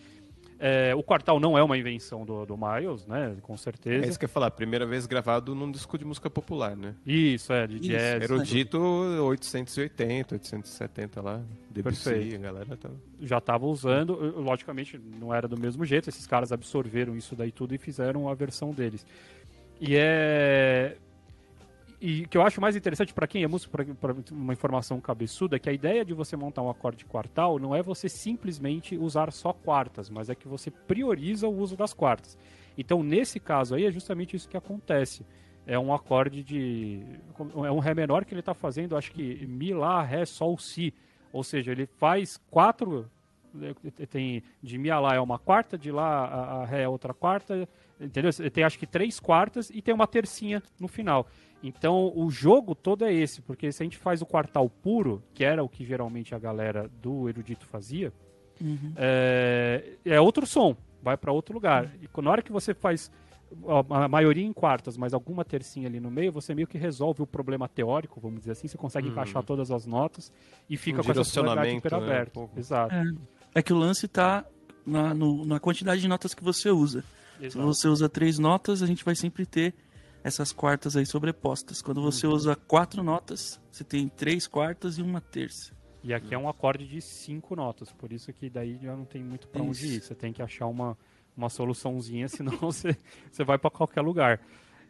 É, 0.63 0.95
o 0.95 1.03
quartal 1.03 1.41
não 1.41 1.57
é 1.57 1.63
uma 1.63 1.79
invenção 1.79 2.23
do, 2.23 2.45
do 2.45 2.55
Miles, 2.55 3.07
né? 3.07 3.35
Com 3.41 3.57
certeza. 3.57 4.05
É 4.05 4.09
isso 4.09 4.19
que 4.19 4.27
eu 4.27 4.29
ia 4.29 4.33
falar, 4.33 4.51
primeira 4.51 4.85
vez 4.85 5.07
gravado 5.07 5.55
num 5.55 5.73
disco 5.73 5.97
de 5.97 6.05
música 6.05 6.29
popular, 6.29 6.77
né? 6.77 6.95
Isso, 7.07 7.51
é, 7.51 7.67
de 7.67 7.77
isso, 7.77 7.89
jazz. 7.89 8.23
Erudito 8.23 8.79
880, 8.79 10.35
870 10.35 11.23
lá, 11.23 11.41
Debussy, 11.71 12.05
Perfeito. 12.05 12.37
a 12.37 12.39
galera 12.39 12.77
tá... 12.77 12.91
Já 13.23 13.39
estava 13.39 13.67
usando, 13.67 14.15
logicamente 14.39 15.01
não 15.19 15.35
era 15.35 15.49
do 15.49 15.59
mesmo 15.59 15.83
jeito, 15.87 16.11
esses 16.11 16.27
caras 16.27 16.53
absorveram 16.53 17.17
isso 17.17 17.35
daí 17.35 17.51
tudo 17.51 17.75
e 17.75 17.79
fizeram 17.79 18.29
a 18.29 18.35
versão 18.35 18.73
deles. 18.73 19.07
E 19.81 19.97
é 19.97 20.99
e 22.01 22.27
que 22.27 22.39
eu 22.39 22.43
acho 22.43 22.61
mais 22.61 22.75
interessante 22.75 23.13
para 23.13 23.27
quem 23.27 23.43
é 23.43 23.47
músico, 23.47 23.77
para 23.97 24.17
uma 24.33 24.55
informação 24.55 24.99
cabeçuda, 25.01 25.57
é 25.57 25.59
que 25.59 25.69
a 25.69 25.73
ideia 25.73 26.03
de 26.05 26.15
você 26.15 26.35
montar 26.35 26.63
um 26.63 26.71
acorde 26.71 27.05
quartal 27.05 27.59
não 27.59 27.77
é 27.77 27.83
você 27.83 28.09
simplesmente 28.09 28.97
usar 28.97 29.31
só 29.31 29.53
quartas, 29.53 30.09
mas 30.09 30.31
é 30.31 30.35
que 30.35 30.49
você 30.49 30.71
prioriza 30.71 31.47
o 31.47 31.55
uso 31.59 31.77
das 31.77 31.93
quartas. 31.93 32.39
Então, 32.79 33.03
nesse 33.03 33.39
caso 33.39 33.75
aí, 33.75 33.85
é 33.85 33.91
justamente 33.91 34.35
isso 34.35 34.49
que 34.49 34.57
acontece. 34.57 35.27
É 35.67 35.79
um 35.79 35.93
acorde 35.93 36.43
de. 36.43 37.03
É 37.67 37.71
um 37.71 37.79
Ré 37.79 37.95
menor 37.95 38.25
que 38.25 38.33
ele 38.33 38.41
está 38.41 38.55
fazendo, 38.55 38.97
acho 38.97 39.13
que 39.13 39.47
Mi, 39.47 39.75
Lá, 39.75 40.03
Ré, 40.03 40.25
Sol, 40.25 40.57
Si. 40.59 40.95
Ou 41.31 41.45
seja, 41.45 41.71
ele 41.71 41.87
faz 41.87 42.41
quatro 42.51 43.09
Tem 44.09 44.43
de 44.63 44.79
Mi 44.79 44.91
a 44.91 44.99
Lá 44.99 45.15
é 45.15 45.21
uma 45.21 45.39
quarta, 45.39 45.77
de 45.77 45.93
Lá 45.93 46.25
a, 46.25 46.63
a 46.63 46.65
Ré 46.65 46.83
é 46.83 46.89
outra 46.89 47.13
quarta, 47.13 47.69
entendeu? 48.01 48.31
Tem 48.51 48.65
acho 48.65 48.79
que 48.79 48.87
três 48.87 49.21
quartas 49.21 49.71
e 49.71 49.83
tem 49.83 49.95
uma 49.95 50.07
tercinha 50.07 50.63
no 50.79 50.89
final. 50.89 51.27
Então 51.63 52.13
o 52.15 52.31
jogo 52.31 52.75
todo 52.75 53.05
é 53.05 53.13
esse, 53.13 53.43
porque 53.43 53.71
se 53.71 53.83
a 53.83 53.85
gente 53.85 53.99
faz 53.99 54.23
o 54.23 54.27
quartal 54.27 54.69
puro, 54.69 55.23
que 55.35 55.45
era 55.45 55.63
o 55.63 55.69
que 55.69 55.85
geralmente 55.85 56.35
a 56.35 56.39
galera 56.39 56.91
do 57.03 57.29
erudito 57.29 57.67
fazia, 57.67 58.13
uhum. 58.61 58.93
é, 58.97 59.97
é 60.05 60.21
outro 60.21 60.47
som, 60.47 60.77
vai 61.03 61.17
para 61.17 61.33
outro 61.33 61.55
lugar. 61.55 61.85
Uhum. 61.85 62.09
E 62.19 62.23
na 62.23 62.31
hora 62.31 62.43
que 62.43 62.53
você 62.53 62.73
faz 62.73 63.11
a 63.93 64.09
maioria 64.09 64.45
em 64.45 64.53
quartas, 64.53 64.97
mas 64.97 65.13
alguma 65.13 65.45
tercinha 65.45 65.89
ali 65.89 65.99
no 65.99 66.11
meio, 66.11 66.31
você 66.31 66.55
meio 66.55 66.69
que 66.69 66.79
resolve 66.79 67.23
o 67.23 67.27
problema 67.27 67.69
teórico, 67.69 68.21
vamos 68.21 68.41
dizer 68.41 68.53
assim, 68.53 68.69
você 68.69 68.79
consegue 68.79 69.09
uhum. 69.09 69.13
encaixar 69.13 69.43
todas 69.43 69.71
as 69.71 69.87
notas 69.87 70.33
e 70.69 70.77
fica 70.77 71.01
um 71.01 71.05
com 71.05 71.11
essa 71.11 71.25
super 71.25 71.57
né? 71.57 71.93
aberta. 71.93 72.41
Um 72.41 72.49
Exato. 72.57 72.95
É, 72.95 73.05
é, 73.57 73.63
que 73.63 73.73
o 73.73 73.77
lance 73.77 74.07
está 74.07 74.45
na, 74.87 75.13
na 75.13 75.59
quantidade 75.59 76.01
de 76.01 76.09
notas 76.09 76.33
que 76.33 76.45
você 76.45 76.71
usa. 76.71 77.05
Exato. 77.41 77.53
Se 77.53 77.59
você 77.59 77.89
usa 77.89 78.09
três 78.09 78.39
notas, 78.39 78.83
a 78.83 78.87
gente 78.87 79.05
vai 79.05 79.17
sempre 79.17 79.45
ter 79.45 79.75
essas 80.23 80.53
quartas 80.53 80.97
aí 80.97 81.07
sobrepostas. 81.07 81.83
Quando 81.83 82.03
você 82.03 82.27
uhum. 82.27 82.35
usa 82.35 82.57
quatro 82.57 83.03
notas, 83.03 83.61
você 83.71 83.85
tem 83.85 84.09
três 84.09 84.47
quartas 84.47 84.99
e 84.99 85.03
uma 85.03 85.21
terça. 85.21 85.73
E 86.03 86.15
aqui 86.15 86.35
é 86.35 86.39
um 86.39 86.49
acorde 86.49 86.87
de 86.87 87.01
cinco 87.01 87.55
notas, 87.55 87.93
por 87.93 88.11
isso 88.11 88.33
que 88.33 88.49
daí 88.49 88.79
já 88.81 88.97
não 88.97 89.05
tem 89.05 89.23
muito 89.23 89.47
para 89.49 89.63
onde 89.63 89.87
ir. 89.87 90.01
Você 90.01 90.15
tem 90.15 90.33
que 90.33 90.41
achar 90.41 90.67
uma, 90.67 90.97
uma 91.37 91.51
soluçãozinha, 91.51 92.27
senão 92.29 92.57
você, 92.57 92.97
você 93.31 93.45
vai 93.45 93.59
para 93.59 93.71
qualquer 93.71 94.01
lugar. 94.01 94.41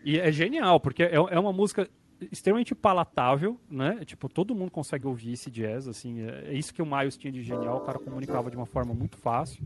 E 0.05 0.19
é 0.19 0.31
genial, 0.31 0.79
porque 0.79 1.03
é, 1.03 1.15
é 1.15 1.39
uma 1.39 1.53
música 1.53 1.89
extremamente 2.31 2.75
palatável, 2.75 3.59
né? 3.69 4.05
Tipo, 4.05 4.29
todo 4.29 4.55
mundo 4.55 4.71
consegue 4.71 5.07
ouvir 5.07 5.33
esse 5.33 5.51
jazz, 5.51 5.89
assim. 5.89 6.21
É, 6.21 6.51
é 6.51 6.55
isso 6.55 6.73
que 6.73 6.83
o 6.83 6.87
Miles 6.87 7.17
tinha 7.17 7.33
de 7.33 7.43
genial, 7.43 7.79
o 7.79 7.81
cara 7.81 7.99
comunicava 7.99 8.51
de 8.51 8.57
uma 8.57 8.67
forma 8.67 8.95
muito 8.95 9.17
fácil. 9.17 9.65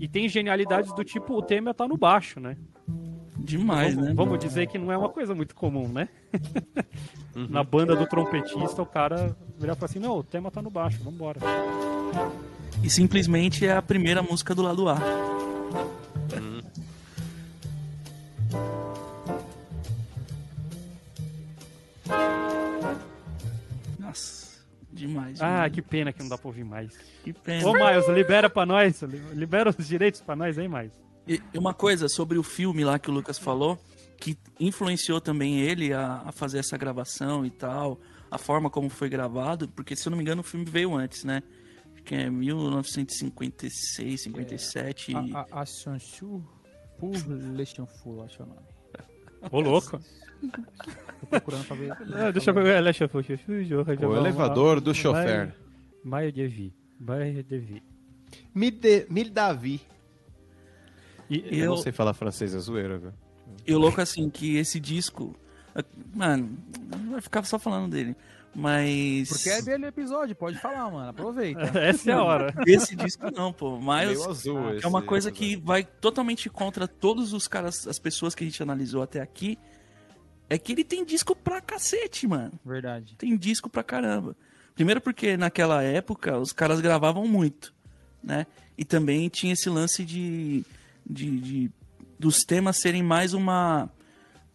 E 0.00 0.08
tem 0.08 0.28
genialidades 0.28 0.92
do 0.92 1.04
tipo, 1.04 1.34
o 1.34 1.42
tema 1.42 1.74
tá 1.74 1.86
no 1.86 1.96
baixo, 1.96 2.40
né? 2.40 2.56
Demais, 3.44 3.94
vamos, 3.94 4.08
né? 4.08 4.14
Vamos 4.14 4.38
dizer 4.38 4.66
que 4.66 4.78
não 4.78 4.90
é 4.90 4.96
uma 4.96 5.08
coisa 5.08 5.34
muito 5.34 5.54
comum, 5.54 5.88
né? 5.88 6.08
Uhum. 7.34 7.48
Na 7.50 7.64
banda 7.64 7.96
do 7.96 8.06
trompetista, 8.06 8.80
o 8.80 8.86
cara 8.86 9.36
virar 9.58 9.72
e 9.72 9.76
falar 9.76 9.90
assim, 9.90 9.98
não, 9.98 10.18
o 10.18 10.22
tema 10.22 10.52
tá 10.52 10.62
no 10.62 10.70
baixo, 10.70 11.02
vambora. 11.02 11.40
E 12.80 12.88
simplesmente 12.88 13.66
é 13.66 13.72
a 13.76 13.82
primeira 13.82 14.22
música 14.22 14.54
do 14.54 14.62
lado 14.62 14.88
A. 14.88 14.96
demais. 25.06 25.40
Ah, 25.40 25.68
que 25.68 25.82
pena 25.82 26.12
que 26.12 26.20
não 26.22 26.28
dá 26.28 26.38
pra 26.38 26.48
ouvir 26.48 26.64
mais. 26.64 26.96
Que 27.22 27.32
pena. 27.32 27.68
Ô, 27.68 27.72
Miles, 27.72 28.08
libera 28.08 28.48
pra 28.48 28.66
nós. 28.66 29.02
Libera 29.32 29.70
os 29.70 29.88
direitos 29.88 30.20
pra 30.20 30.34
nós, 30.34 30.58
hein, 30.58 30.68
Miles? 30.68 31.03
E 31.26 31.40
uma 31.54 31.72
coisa 31.72 32.08
sobre 32.08 32.38
o 32.38 32.42
filme 32.42 32.84
lá 32.84 32.98
que 32.98 33.10
o 33.10 33.12
Lucas 33.12 33.38
falou, 33.38 33.78
que 34.18 34.36
influenciou 34.60 35.20
também 35.20 35.60
ele 35.60 35.92
a, 35.92 36.22
a 36.26 36.32
fazer 36.32 36.58
essa 36.58 36.76
gravação 36.76 37.46
e 37.46 37.50
tal, 37.50 37.98
a 38.30 38.38
forma 38.38 38.68
como 38.68 38.90
foi 38.90 39.08
gravado, 39.08 39.68
porque 39.68 39.96
se 39.96 40.06
eu 40.06 40.10
não 40.10 40.18
me 40.18 40.22
engano 40.22 40.40
o 40.40 40.44
filme 40.44 40.64
veio 40.66 40.94
antes, 40.94 41.24
né? 41.24 41.42
Que 42.04 42.14
é 42.16 42.30
1956, 42.30 44.22
57. 44.24 45.14
É, 45.14 45.16
a, 45.16 45.46
a, 45.50 45.62
a 45.62 45.64
Chanchu 45.64 46.44
pour 46.98 47.16
Le 47.26 47.64
Chanfou, 47.64 48.22
acho 48.24 48.42
o 48.42 48.46
nome. 48.46 48.60
Ô, 49.50 49.60
louco. 49.60 49.98
Tô 51.20 51.26
procurando 51.26 51.64
pra 51.66 51.76
ver. 51.76 51.88
Não, 52.00 52.32
deixa 52.32 52.50
eu 52.50 52.54
ver. 52.54 52.82
Deixa 52.82 53.04
eu 53.04 53.84
ver. 53.84 54.06
O 54.06 54.16
elevador 54.16 54.80
do 54.80 54.94
chofer. 54.94 55.54
Maia 56.04 56.30
Devi. 56.30 56.74
Maia 57.00 57.42
Devi. 57.42 57.82
Mil 58.54 59.30
Davi. 59.30 59.80
E 61.28 61.58
eu, 61.58 61.64
eu 61.64 61.70
não 61.70 61.76
sei 61.76 61.92
falar 61.92 62.14
francês, 62.14 62.54
é 62.54 62.58
zoeira, 62.58 62.98
velho. 62.98 63.14
E 63.66 63.74
o 63.74 63.78
louco 63.78 64.00
assim, 64.00 64.28
que 64.28 64.56
esse 64.56 64.78
disco. 64.78 65.34
Mano, 66.14 66.56
vai 67.10 67.20
ficar 67.20 67.42
só 67.44 67.58
falando 67.58 67.90
dele. 67.90 68.16
Mas. 68.54 69.28
Porque 69.28 69.50
é 69.50 69.62
dele 69.62 69.86
o 69.86 69.88
episódio, 69.88 70.36
pode 70.36 70.58
falar, 70.58 70.88
mano. 70.90 71.08
Aproveita. 71.08 71.60
Essa 71.78 72.12
é 72.12 72.14
a 72.14 72.22
hora. 72.22 72.54
Esse 72.66 72.94
disco 72.94 73.30
não, 73.30 73.52
pô. 73.52 73.80
Mas 73.80 74.46
é 74.82 74.86
uma 74.86 75.02
coisa 75.02 75.32
que 75.32 75.56
vai 75.56 75.84
totalmente 75.84 76.48
contra 76.48 76.86
todos 76.86 77.32
os 77.32 77.48
caras, 77.48 77.86
as 77.88 77.98
pessoas 77.98 78.34
que 78.34 78.44
a 78.44 78.46
gente 78.46 78.62
analisou 78.62 79.02
até 79.02 79.20
aqui. 79.20 79.58
É 80.48 80.58
que 80.58 80.72
ele 80.72 80.84
tem 80.84 81.04
disco 81.04 81.34
pra 81.34 81.60
cacete, 81.60 82.26
mano. 82.26 82.52
Verdade. 82.64 83.16
Tem 83.16 83.36
disco 83.36 83.68
pra 83.68 83.82
caramba. 83.82 84.36
Primeiro 84.74 85.00
porque 85.00 85.36
naquela 85.36 85.82
época 85.82 86.38
os 86.38 86.52
caras 86.52 86.80
gravavam 86.80 87.26
muito, 87.26 87.74
né? 88.22 88.46
E 88.76 88.84
também 88.84 89.28
tinha 89.28 89.54
esse 89.54 89.70
lance 89.70 90.04
de, 90.04 90.64
de, 91.08 91.40
de 91.40 91.70
dos 92.18 92.44
temas 92.44 92.78
serem 92.78 93.02
mais 93.02 93.34
uma 93.34 93.90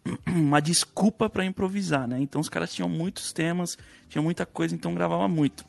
uma 0.26 0.60
desculpa 0.60 1.28
para 1.28 1.44
improvisar, 1.44 2.08
né? 2.08 2.20
Então 2.20 2.40
os 2.40 2.48
caras 2.48 2.72
tinham 2.72 2.88
muitos 2.88 3.32
temas, 3.32 3.76
tinha 4.08 4.22
muita 4.22 4.44
coisa, 4.46 4.74
então 4.74 4.94
gravava 4.94 5.28
muito. 5.28 5.64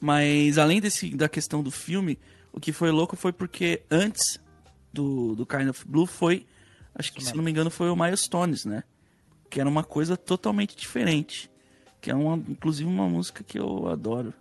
Mas 0.00 0.58
além 0.58 0.80
desse 0.80 1.10
da 1.14 1.28
questão 1.28 1.62
do 1.62 1.70
filme, 1.70 2.18
o 2.52 2.60
que 2.60 2.72
foi 2.72 2.90
louco 2.90 3.16
foi 3.16 3.32
porque 3.32 3.82
antes 3.90 4.38
do, 4.92 5.34
do 5.34 5.44
Kind 5.44 5.68
of 5.68 5.86
Blue 5.86 6.06
foi, 6.06 6.46
acho 6.94 7.12
que 7.12 7.24
se 7.24 7.36
não 7.36 7.42
me 7.42 7.50
engano 7.50 7.70
foi 7.70 7.90
o 7.90 7.96
Milestones, 7.96 8.64
né? 8.64 8.82
que 9.48 9.60
era 9.60 9.68
uma 9.68 9.82
coisa 9.82 10.16
totalmente 10.16 10.76
diferente. 10.76 11.50
Que 12.00 12.10
é 12.10 12.14
uma, 12.14 12.36
inclusive 12.36 12.88
uma 12.88 13.08
música 13.08 13.42
que 13.42 13.58
eu 13.58 13.88
adoro. 13.88 14.32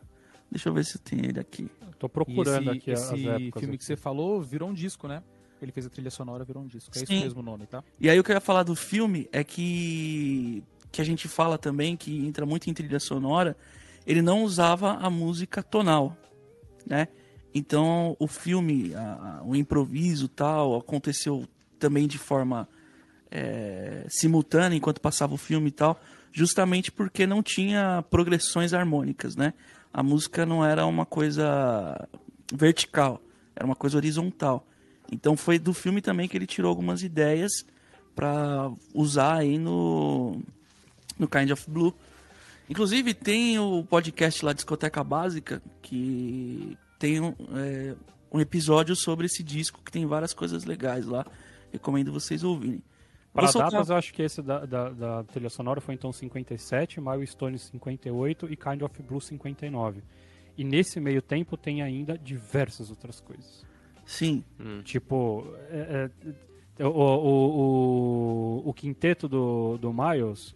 Deixa 0.52 0.70
eu 0.70 0.74
ver 0.74 0.86
se 0.86 1.00
tem 1.00 1.26
ele 1.26 1.40
aqui. 1.40 1.70
Tô 2.00 2.08
procurando 2.08 2.70
esse, 2.70 2.78
aqui 2.78 2.92
esse 2.92 3.16
filme 3.16 3.50
aqui. 3.50 3.78
que 3.78 3.86
você 3.86 3.96
falou 3.96 4.42
virou 4.42 4.70
um 4.70 4.74
disco, 4.74 5.08
né? 5.08 5.24
Ele 5.62 5.72
fez 5.72 5.88
a 5.88 5.90
trilha 5.90 6.12
sonora, 6.12 6.44
virou 6.44 6.64
um 6.64 6.68
disco. 6.68 6.92
É 6.96 7.00
Sim. 7.00 7.04
isso 7.04 7.24
mesmo 7.24 7.40
o 7.40 7.44
nome, 7.44 7.66
tá? 7.66 7.84
E 8.00 8.10
aí 8.10 8.20
o 8.20 8.24
que 8.24 8.32
eu 8.32 8.36
ia 8.36 8.42
falar 8.42 8.64
do 8.64 8.76
filme 8.76 9.28
é 9.32 9.44
que 9.44 10.64
que 10.92 11.02
a 11.02 11.06
gente 11.06 11.28
fala 11.28 11.58
também 11.58 11.98
que 11.98 12.26
entra 12.26 12.46
muito 12.46 12.70
em 12.70 12.74
trilha 12.74 13.00
sonora, 13.00 13.58
ele 14.06 14.22
não 14.22 14.44
usava 14.44 14.94
a 14.94 15.10
música 15.10 15.62
tonal, 15.62 16.16
né? 16.86 17.08
Então 17.54 18.16
o 18.20 18.28
filme, 18.28 18.94
a, 18.96 19.40
a, 19.40 19.44
o 19.44 19.56
improviso 19.56 20.28
tal, 20.28 20.76
aconteceu 20.76 21.48
também 21.78 22.08
de 22.08 22.18
forma 22.18 22.68
é, 23.30 24.06
simultânea 24.10 24.78
enquanto 24.78 25.02
passava 25.02 25.34
o 25.34 25.38
filme 25.38 25.70
e 25.70 25.72
tal, 25.72 26.00
justamente 26.32 26.92
porque 26.92 27.26
não 27.28 27.44
tinha 27.44 28.04
progressões 28.10 28.74
harmônicas, 28.74 29.36
né? 29.36 29.54
A 29.94 30.04
música 30.04 30.46
não 30.46 30.64
era 30.64 30.86
uma 30.86 31.06
coisa 31.06 32.08
vertical, 32.54 33.22
era 33.56 33.66
uma 33.66 33.76
coisa 33.76 33.98
horizontal. 33.98 34.66
Então 35.12 35.36
foi 35.38 35.58
do 35.58 35.74
filme 35.74 36.02
também 36.02 36.28
que 36.28 36.38
ele 36.38 36.46
tirou 36.46 36.70
algumas 36.70 37.02
ideias 37.02 37.66
para 38.16 38.72
usar 38.94 39.38
aí 39.38 39.58
no 39.58 40.42
no 41.18 41.28
Kind 41.28 41.52
of 41.52 41.70
Blue. 41.70 41.94
Inclusive 42.70 43.14
tem 43.14 43.58
o 43.58 43.84
podcast 43.84 44.44
lá 44.44 44.54
Discoteca 44.54 45.04
Básica 45.04 45.62
que 45.82 46.78
tem 47.00 47.18
é, 47.56 47.96
um 48.32 48.40
episódio 48.40 48.96
sobre 48.96 49.26
esse 49.26 49.42
disco 49.42 49.82
que 49.84 49.92
tem 49.92 50.06
várias 50.06 50.34
coisas 50.34 50.66
legais 50.66 51.06
lá. 51.06 51.26
Recomendo 51.72 52.12
vocês 52.12 52.44
ouvirem. 52.44 52.84
Para 53.38 53.52
datas, 53.52 53.90
eu 53.90 53.96
acho 53.96 54.12
que 54.12 54.24
esse 54.24 54.42
da, 54.42 54.66
da, 54.66 54.90
da, 54.90 55.24
trilha 55.26 55.50
sonora 55.50 55.80
foi 55.80 55.94
então 55.94 56.12
57, 56.12 57.00
Milestone 57.00 57.60
58 57.60 58.52
e 58.52 58.58
Kind 58.58 58.82
of 58.82 59.04
Blue 59.04 59.22
59. 59.22 60.02
E 60.58 60.64
nesse 60.64 61.00
meio 61.00 61.22
tempo 61.22 61.56
tem 61.56 61.84
ainda 61.84 62.18
diversas 62.18 62.90
outras 62.90 63.22
coisas. 63.22 63.64
Sim. 64.08 64.44
Hum. 64.60 64.82
Tipo, 64.82 65.54
é, 65.70 66.10
é, 66.80 66.86
o, 66.86 66.90
o, 66.90 68.64
o, 68.66 68.70
o, 68.70 68.74
quinteto 68.74 69.28
do, 69.28 69.78
do 69.78 69.94
Miles 69.94 70.56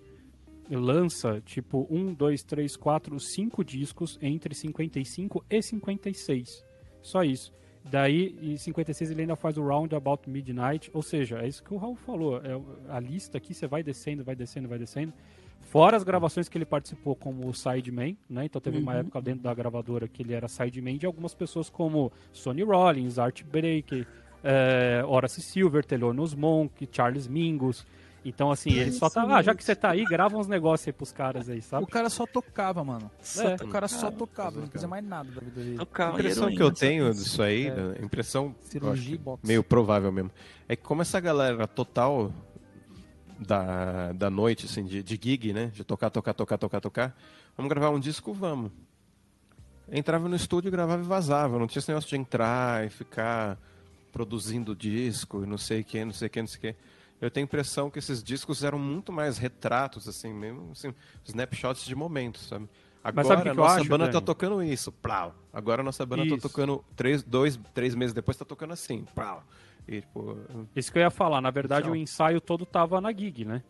lança, 0.68 1.40
tipo, 1.46 1.86
1, 1.88 2.16
2, 2.16 2.44
3, 2.44 2.76
4, 2.76 3.20
5 3.20 3.64
discos 3.64 4.18
entre 4.24 4.56
55 4.56 5.46
e 5.48 5.62
56. 5.62 6.66
Só 7.04 7.24
isso. 7.24 7.54
Daí, 7.84 8.36
em 8.42 8.58
56, 8.58 9.12
ele 9.12 9.22
ainda 9.22 9.36
faz 9.36 9.58
o 9.58 9.66
Round 9.66 9.94
About 9.96 10.30
Midnight. 10.30 10.90
Ou 10.94 11.02
seja, 11.02 11.40
é 11.40 11.48
isso 11.48 11.64
que 11.64 11.74
o 11.74 11.78
Raul 11.78 11.96
falou. 11.96 12.38
É 12.38 12.60
a 12.90 13.00
lista 13.00 13.38
aqui, 13.38 13.54
você 13.54 13.68
vai 13.68 13.84
descendo, 13.84 14.24
vai 14.24 14.36
descendo, 14.36 14.68
vai 14.68 14.78
descendo. 14.78 15.14
Fora 15.62 15.96
as 15.96 16.04
gravações 16.04 16.50
que 16.50 16.58
ele 16.58 16.66
participou 16.66 17.16
como 17.16 17.54
sideman, 17.54 18.18
né? 18.30 18.46
Então 18.46 18.60
teve 18.60 18.78
uhum. 18.78 18.84
uma 18.84 18.96
época 18.96 19.22
dentro 19.22 19.42
da 19.42 19.54
gravadora 19.54 20.08
que 20.08 20.22
ele 20.22 20.34
era 20.34 20.48
sideman 20.48 20.98
de 20.98 21.06
algumas 21.06 21.34
pessoas 21.34 21.70
como 21.70 22.12
Sonny 22.34 22.64
Rollins, 22.64 23.18
Art 23.18 23.44
Break, 23.44 24.06
é, 24.44 25.04
Horace 25.06 25.42
Silver, 25.42 25.86
Thelonious 25.86 26.34
Monk, 26.34 26.90
Charles 26.92 27.28
Mingus. 27.28 27.86
Então, 28.24 28.52
assim, 28.52 28.72
ele 28.72 28.92
só 28.92 29.10
tá. 29.10 29.24
Ah, 29.24 29.42
já 29.42 29.56
que 29.56 29.64
você 29.64 29.76
tá 29.76 29.90
aí, 29.90 30.06
grava 30.06 30.38
uns 30.38 30.48
negócios 30.48 30.88
aí 30.88 30.94
pros 30.94 31.12
caras 31.12 31.50
aí, 31.50 31.62
sabe? 31.62 31.84
O 31.84 31.88
cara 31.88 32.08
só 32.10 32.28
tocava, 32.28 32.84
mano. 32.84 33.10
É. 33.38 33.64
O 33.64 33.68
cara 33.68 33.88
só 33.88 34.12
tocava, 34.12 34.60
não 34.60 34.68
fazia 34.68 34.88
mais 34.88 35.04
nada 35.04 35.32
da 35.32 35.42
vida 35.42 35.60
dele. 35.60 35.78
Tocava, 35.78 36.18
a 36.18 36.20
impressão 36.20 36.50
que 36.50 36.62
eu 36.62 36.72
tenho 36.72 37.12
disso 37.12 37.42
aí, 37.42 37.68
é. 37.68 37.76
Né, 37.76 37.96
impressão 38.02 38.56
Cirurgia 38.62 39.20
meio 39.44 39.64
provável 39.64 40.12
mesmo, 40.12 40.30
é 40.70 40.76
que 40.76 40.84
como 40.84 41.02
essa 41.02 41.20
galera 41.20 41.66
total 41.68 42.32
da, 43.40 44.12
da 44.14 44.30
noite, 44.30 44.68
assim, 44.68 44.84
de, 44.84 45.02
de 45.02 45.20
gig, 45.22 45.52
né? 45.52 45.72
De 45.74 45.84
tocar, 45.84 46.12
tocar, 46.12 46.34
tocar, 46.36 46.60
tocar, 46.60 46.80
tocar, 46.80 47.18
vamos 47.58 47.70
gravar 47.70 47.90
um 47.90 48.00
disco, 48.00 48.34
vamos. 48.34 48.72
entrava 49.92 50.30
no 50.30 50.36
estúdio, 50.36 50.70
gravava 50.70 51.02
e 51.02 51.08
vazava. 51.08 51.58
Não 51.58 51.66
tinha 51.66 51.80
esse 51.80 51.90
negócio 51.90 52.10
de 52.10 52.18
entrar 52.18 52.86
e 52.86 52.90
ficar 52.90 53.58
produzindo 54.12 54.76
disco 54.76 55.44
e 55.44 55.48
não 55.48 55.58
sei 55.58 55.82
o 55.82 55.84
que, 55.84 56.06
não 56.06 56.14
sei 56.14 56.28
o 56.28 56.30
que, 56.30 56.40
não 56.40 56.48
sei 56.48 56.58
o 56.58 56.62
que. 56.62 56.76
Eu 57.22 57.30
tenho 57.30 57.46
a 57.46 57.48
impressão 57.48 57.90
que 57.90 58.00
esses 58.00 58.24
discos 58.24 58.64
eram 58.64 58.80
muito 58.80 59.12
mais 59.12 59.38
retratos, 59.38 60.08
assim, 60.08 60.34
mesmo, 60.34 60.72
assim, 60.72 60.94
snapshots 61.24 61.86
de 61.86 61.96
momentos, 61.96 62.48
sabe? 62.48 62.68
Agora 63.04 63.28
sabe 63.28 63.50
a 63.50 63.54
nossa 63.54 63.80
acho, 63.80 63.90
banda 63.90 64.06
Dani? 64.06 64.14
tá 64.14 64.22
tocando 64.22 64.62
isso, 64.64 64.92
plau. 64.92 65.34
Agora 65.52 65.82
a 65.82 65.84
nossa 65.84 66.06
banda 66.06 66.24
Isso. 66.24 66.36
tá 66.36 66.42
tocando 66.42 66.84
três, 66.96 67.24
dois, 67.24 67.60
três 67.74 67.96
meses 67.96 68.14
depois 68.14 68.38
tá 68.38 68.46
tocando 68.46 68.74
assim, 68.74 69.06
plau. 69.16 69.44
E, 69.88 70.02
tipo, 70.02 70.38
Isso 70.76 70.92
que 70.92 71.00
eu 71.00 71.02
ia 71.02 71.10
falar. 71.10 71.42
Na 71.42 71.50
verdade, 71.50 71.86
Tchau. 71.86 71.94
o 71.94 71.96
ensaio 71.96 72.40
todo 72.40 72.64
tava 72.66 73.02
na 73.02 73.12
gig, 73.12 73.44
né? 73.46 73.64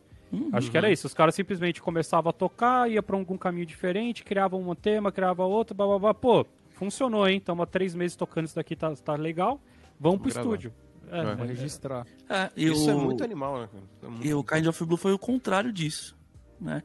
Acho 0.54 0.70
que 0.72 0.78
era 0.78 0.90
isso. 0.90 1.08
Os 1.08 1.14
caras 1.14 1.36
simplesmente 1.36 1.82
começavam 1.82 2.30
a 2.30 2.34
tocar, 2.34 2.90
ia 2.90 3.04
pra 3.04 3.18
algum 3.18 3.38
caminho 3.38 3.66
diferente, 3.66 4.24
criavam 4.24 4.70
um 4.70 4.76
tema, 4.76 5.12
criava 5.12 5.44
outro, 5.46 5.76
blá 5.76 5.86
blá 5.86 6.00
blá. 6.00 6.14
Pô, 6.14 6.46
funcionou, 6.70 7.28
hein? 7.28 7.38
Estamos 7.38 7.64
há 7.64 7.66
três 7.66 7.94
meses 7.96 8.16
tocando 8.16 8.46
isso 8.46 8.56
daqui, 8.56 8.76
tá, 8.76 8.94
tá 8.96 9.16
legal. 9.16 9.62
Vamos 10.00 10.22
pro 10.22 10.30
gravar. 10.30 10.42
estúdio. 10.42 10.74
É, 11.12 11.20
É. 11.20 11.36
Vou 11.36 11.46
registrar. 11.46 12.08
É, 12.30 12.50
e 12.56 12.68
isso 12.72 12.90
é 12.90 12.96
o- 12.96 13.02
muito 13.02 13.24
animal, 13.24 13.60
né? 13.62 13.70
É 14.02 14.08
muito- 14.08 14.26
E 14.26 14.34
o 14.34 14.44
Kind 14.44 14.66
of 14.66 14.86
Blue 14.86 14.98
foi 14.98 15.12
o 15.14 15.20
contrário 15.20 15.72
disso, 15.74 16.18
né? 16.60 16.82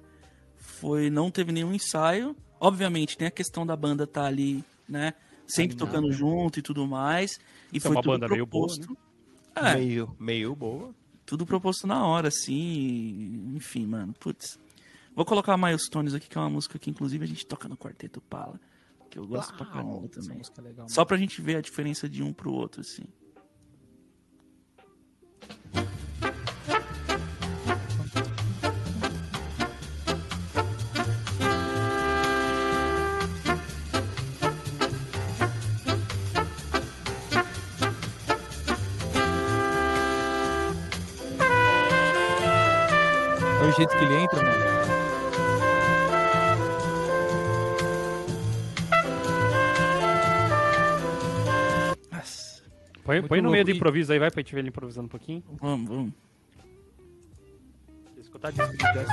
Foi, 0.56 1.08
não 1.10 1.30
teve 1.30 1.52
nenhum 1.52 1.72
ensaio. 1.72 2.36
Obviamente, 2.60 3.16
tem 3.16 3.28
a 3.28 3.30
questão 3.30 3.64
da 3.66 3.76
banda 3.76 4.06
tá 4.06 4.24
ali, 4.24 4.64
né? 4.88 5.14
Sempre 5.46 5.76
tocando 5.76 6.10
junto 6.12 6.58
e 6.58 6.62
tudo 6.62 6.86
mais. 6.86 7.38
E 7.72 7.78
Isso 7.78 7.86
é 7.86 7.90
foi 7.90 7.96
uma 7.96 8.02
tudo 8.02 8.12
banda 8.12 8.28
meio 8.28 8.44
boa, 8.46 8.66
proposto. 8.66 8.96
É, 9.54 9.74
Meio, 9.76 10.14
meio 10.18 10.54
boa. 10.56 10.94
tudo 11.24 11.46
proposto 11.46 11.86
na 11.86 12.04
hora, 12.06 12.28
assim. 12.28 13.52
Enfim, 13.54 13.86
mano, 13.86 14.12
putz. 14.18 14.58
Vou 15.14 15.24
colocar 15.24 15.56
Milestones 15.56 16.12
aqui, 16.14 16.28
que 16.28 16.36
é 16.36 16.40
uma 16.40 16.50
música 16.50 16.78
que, 16.78 16.90
inclusive, 16.90 17.24
a 17.24 17.28
gente 17.28 17.46
toca 17.46 17.68
no 17.68 17.76
Quarteto 17.76 18.20
Pala. 18.20 18.60
Que 19.08 19.18
eu 19.18 19.26
gosto 19.26 19.54
pra 19.56 19.64
caramba 19.66 20.04
Essa 20.10 20.20
também. 20.20 20.38
música 20.38 20.60
é 20.60 20.64
legal. 20.64 20.88
Só 20.90 21.04
pra 21.04 21.16
gente 21.16 21.40
ver 21.40 21.56
a 21.56 21.60
diferença 21.62 22.06
de 22.08 22.22
um 22.22 22.32
pro 22.34 22.52
outro, 22.52 22.80
assim. 22.82 23.04
Jeito 43.76 43.96
que 43.96 44.04
ele 44.04 44.14
entra, 44.14 44.42
mano. 44.42 44.64
Nossa. 52.10 52.62
Põe, 53.04 53.22
põe 53.22 53.40
no 53.42 53.50
meio 53.50 53.64
do 53.64 53.70
improviso 53.70 54.12
aí, 54.12 54.18
vai, 54.18 54.30
pra 54.30 54.40
gente 54.40 54.54
ver 54.54 54.60
ele 54.60 54.68
improvisando 54.68 55.06
um 55.06 55.10
pouquinho. 55.10 55.44
Vamos, 55.60 55.88
vamos. 55.88 56.12
Escutar 58.18 58.50
disco 58.50 58.72
de 58.72 58.78
jazz, 58.78 59.08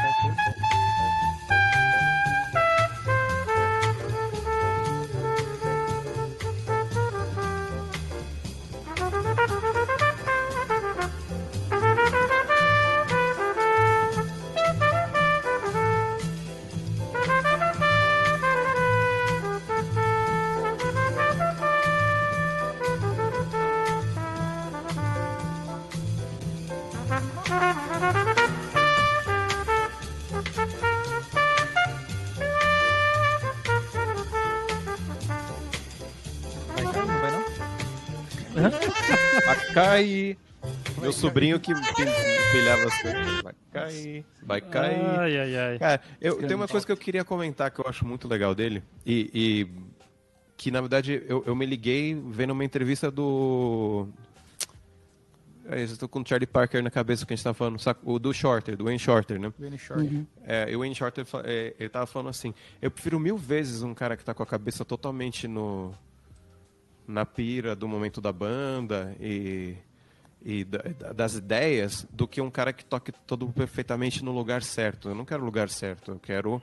cair. 39.85 40.37
Meu 41.01 41.11
sobrinho 41.11 41.59
que 41.59 41.73
pilhava 41.73 42.83
as 42.85 43.01
coisas. 43.01 43.41
Vai 43.41 43.53
cair, 43.71 44.25
vai 44.41 44.61
cair. 44.61 45.05
Ai, 45.19 45.37
ai, 45.39 45.57
ai. 45.57 45.79
Cara, 45.79 46.01
eu, 46.21 46.37
tem 46.47 46.55
uma 46.55 46.67
coisa 46.67 46.85
que 46.85 46.91
eu 46.91 46.97
queria 46.97 47.25
comentar 47.25 47.69
que 47.69 47.79
eu 47.81 47.85
acho 47.87 48.05
muito 48.07 48.27
legal 48.27 48.55
dele. 48.55 48.81
E, 49.05 49.29
e 49.33 49.67
que, 50.55 50.71
na 50.71 50.79
verdade, 50.79 51.21
eu, 51.27 51.43
eu 51.45 51.53
me 51.55 51.65
liguei 51.65 52.15
vendo 52.29 52.51
uma 52.51 52.63
entrevista 52.63 53.11
do. 53.11 54.07
É, 55.65 55.83
eu 55.83 55.97
tô 55.97 56.07
com 56.07 56.21
o 56.21 56.25
Charlie 56.27 56.47
Parker 56.47 56.81
na 56.81 56.89
cabeça 56.91 57.25
que 57.25 57.33
a 57.33 57.35
gente 57.35 57.43
tava 57.43 57.53
falando, 57.53 57.77
o 58.03 58.19
do 58.19 58.33
Shorter, 58.33 58.75
do 58.77 58.83
Wayne 58.85 58.99
Shorter, 58.99 59.39
né? 59.39 59.51
Benny 59.57 59.77
Short. 59.77 60.25
É, 60.45 60.69
e 60.69 60.75
o 60.75 60.79
Wayne 60.79 60.93
Shorter, 60.95 61.25
fa- 61.25 61.41
é, 61.45 61.73
ele 61.79 61.87
tava 61.89 62.05
falando 62.05 62.29
assim, 62.29 62.53
eu 62.81 62.91
prefiro 62.91 63.17
mil 63.19 63.37
vezes 63.37 63.81
um 63.81 63.93
cara 63.93 64.15
que 64.17 64.23
tá 64.25 64.33
com 64.33 64.43
a 64.43 64.45
cabeça 64.45 64.83
totalmente 64.83 65.47
no 65.47 65.93
na 67.07 67.25
pira 67.25 67.75
do 67.75 67.87
momento 67.87 68.19
da 68.21 68.31
banda 68.31 69.15
e, 69.19 69.75
e 70.43 70.63
da- 70.63 70.79
da- 70.99 71.13
das 71.13 71.35
ideias 71.35 72.07
do 72.11 72.27
que 72.27 72.39
um 72.41 72.49
cara 72.51 72.71
que 72.73 72.83
toque 72.85 73.11
todo 73.25 73.47
perfeitamente 73.49 74.23
no 74.23 74.31
lugar 74.31 74.63
certo. 74.63 75.09
Eu 75.09 75.15
não 75.15 75.25
quero 75.25 75.41
o 75.41 75.45
lugar 75.45 75.69
certo, 75.69 76.11
eu 76.11 76.19
quero 76.19 76.61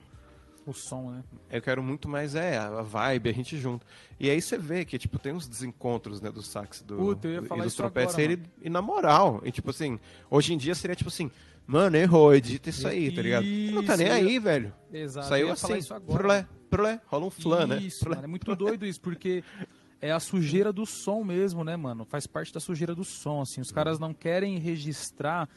O 0.66 0.72
som, 0.72 1.10
né? 1.10 1.24
eu 1.50 1.60
quero 1.62 1.82
muito 1.82 2.08
mais 2.08 2.34
é 2.34 2.56
a 2.58 2.82
vibe, 2.82 3.30
a 3.30 3.32
gente 3.32 3.56
junto. 3.58 3.84
E 4.18 4.28
aí 4.30 4.40
você 4.40 4.56
vê 4.58 4.84
que 4.84 4.98
tipo 4.98 5.18
tem 5.18 5.32
uns 5.32 5.46
desencontros, 5.48 6.20
né, 6.20 6.30
do 6.30 6.42
sax 6.42 6.82
do 6.82 6.96
Puta, 6.96 7.26
eu 7.28 7.32
ia 7.34 7.40
do- 7.42 7.46
falar 7.48 7.60
e 7.60 7.64
dos 7.64 7.72
isso 7.72 7.82
trompetes 7.82 8.16
ele, 8.18 8.42
e 8.62 8.68
na 8.70 8.80
moral, 8.82 9.40
e 9.44 9.50
tipo 9.50 9.70
assim, 9.70 9.98
hoje 10.30 10.52
em 10.54 10.58
dia 10.58 10.74
seria 10.74 10.94
tipo 10.96 11.08
assim, 11.08 11.30
mano, 11.66 11.96
errou, 11.96 12.34
edita 12.34 12.68
isso 12.70 12.86
aí, 12.86 13.10
tá 13.14 13.22
ligado? 13.22 13.44
Não 13.46 13.84
tá 13.84 13.96
nem 13.96 14.06
Isso, 14.06 14.16
aí, 14.16 14.38
velho. 14.38 14.72
Exato. 14.92 15.26
eu 15.26 15.28
Saiu 15.28 15.50
assim, 15.52 15.76
isso 15.78 15.94
agora. 15.94 16.18
prolé, 16.18 16.46
prolé, 16.68 17.00
rola 17.06 17.26
um 17.26 17.30
flan, 17.30 17.66
né? 17.66 17.78
Isso, 17.78 18.00
Prolé. 18.00 18.16
mano, 18.16 18.24
é 18.26 18.28
muito 18.28 18.54
doido 18.56 18.84
isso, 18.86 19.00
porque 19.00 19.42
é 20.00 20.10
a 20.12 20.20
sujeira 20.20 20.72
do 20.72 20.86
som 20.86 21.22
mesmo, 21.24 21.62
né, 21.64 21.76
mano? 21.76 22.04
Faz 22.04 22.26
parte 22.26 22.52
da 22.52 22.60
sujeira 22.60 22.94
do 22.94 23.04
som, 23.04 23.40
assim. 23.42 23.60
Os 23.60 23.70
caras 23.70 23.98
não 23.98 24.12
querem 24.14 24.58
registrar. 24.58 25.48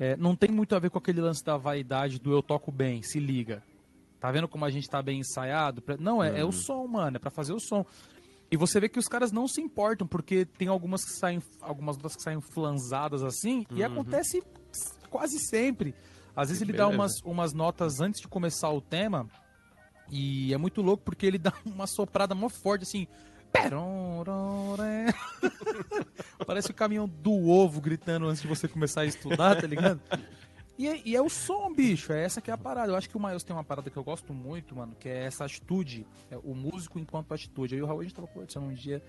é, 0.00 0.16
não 0.16 0.36
tem 0.36 0.48
muito 0.50 0.74
a 0.76 0.78
ver 0.78 0.90
com 0.90 0.98
aquele 0.98 1.20
lance 1.20 1.44
da 1.44 1.56
vaidade 1.56 2.20
do 2.20 2.32
eu 2.32 2.40
toco 2.42 2.70
bem, 2.70 3.02
se 3.02 3.18
liga. 3.18 3.62
Tá 4.20 4.30
vendo 4.30 4.46
como 4.48 4.64
a 4.64 4.70
gente 4.70 4.88
tá 4.88 5.02
bem 5.02 5.18
ensaiado? 5.20 5.82
Não, 5.98 6.22
é, 6.22 6.38
é 6.40 6.44
Uhum. 6.44 6.50
o 6.50 6.52
som, 6.52 6.86
mano, 6.86 7.16
é 7.16 7.20
pra 7.20 7.30
fazer 7.30 7.52
o 7.52 7.58
som. 7.60 7.84
E 8.50 8.56
você 8.56 8.78
vê 8.80 8.88
que 8.88 8.98
os 8.98 9.06
caras 9.08 9.30
não 9.32 9.46
se 9.48 9.60
importam, 9.60 10.06
porque 10.06 10.44
tem 10.44 10.68
algumas 10.68 11.04
que 11.04 11.10
saem, 11.10 11.42
algumas 11.60 11.96
notas 11.96 12.14
que 12.16 12.22
saem 12.22 12.40
flanzadas 12.40 13.22
assim, 13.24 13.66
e 13.74 13.82
acontece 13.84 14.42
quase 15.10 15.38
sempre. 15.40 15.94
Às 16.34 16.48
vezes 16.48 16.60
Uhum. 16.62 16.66
Que 16.66 16.72
ele 16.72 16.78
dá 16.78 16.84
beleza. 16.86 17.02
umas, 17.02 17.20
umas 17.24 17.52
notas 17.52 18.00
antes 18.00 18.20
de 18.20 18.28
começar 18.28 18.70
o 18.70 18.80
tema, 18.80 19.28
e 20.10 20.54
é 20.54 20.56
muito 20.56 20.80
louco 20.80 21.02
porque 21.04 21.26
ele 21.26 21.38
dá 21.42 21.52
uma 21.66 21.86
soprada 21.86 22.34
mó 22.34 22.48
forte, 22.48 22.82
assim. 22.82 23.06
Parece 26.46 26.70
o 26.70 26.74
caminhão 26.74 27.08
do 27.08 27.48
ovo 27.48 27.80
gritando 27.80 28.26
antes 28.26 28.42
de 28.42 28.48
você 28.48 28.68
começar 28.68 29.02
a 29.02 29.06
estudar, 29.06 29.60
tá 29.60 29.66
ligado? 29.66 30.00
E 30.78 30.86
é, 30.86 31.02
e 31.04 31.16
é 31.16 31.20
o 31.20 31.28
som, 31.28 31.74
bicho. 31.74 32.12
É 32.12 32.22
essa 32.22 32.40
que 32.40 32.50
é 32.50 32.54
a 32.54 32.58
parada. 32.58 32.92
Eu 32.92 32.96
acho 32.96 33.10
que 33.10 33.16
o 33.16 33.20
Miles 33.20 33.42
tem 33.42 33.54
uma 33.54 33.64
parada 33.64 33.90
que 33.90 33.96
eu 33.96 34.04
gosto 34.04 34.32
muito, 34.32 34.76
mano, 34.76 34.94
que 34.94 35.08
é 35.08 35.24
essa 35.24 35.44
atitude. 35.44 36.06
É 36.30 36.36
o 36.36 36.54
músico 36.54 37.00
enquanto 37.00 37.34
atitude. 37.34 37.74
Aí 37.74 37.82
o 37.82 37.86
Raul, 37.86 38.00
a 38.00 38.02
gente 38.04 38.14
tava 38.14 38.28
conversando 38.28 38.66
um 38.66 38.74
dia 38.74 39.02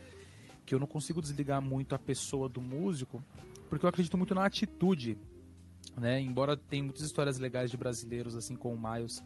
que 0.66 0.74
eu 0.74 0.80
não 0.80 0.88
consigo 0.88 1.22
desligar 1.22 1.62
muito 1.62 1.94
a 1.94 2.00
pessoa 2.00 2.50
do 2.50 2.62
músico, 2.62 3.24
porque 3.70 3.86
eu 3.86 3.90
acredito 3.90 4.18
muito 4.18 4.34
na 4.34 4.46
atitude. 4.46 5.16
Né? 5.96 6.20
Embora 6.20 6.58
tenha 6.58 6.84
muitas 6.84 7.04
histórias 7.04 7.38
legais 7.38 7.70
de 7.70 7.78
brasileiros, 7.78 8.36
assim, 8.36 8.56
com 8.56 8.74
o 8.74 8.80
Miles, 8.80 9.24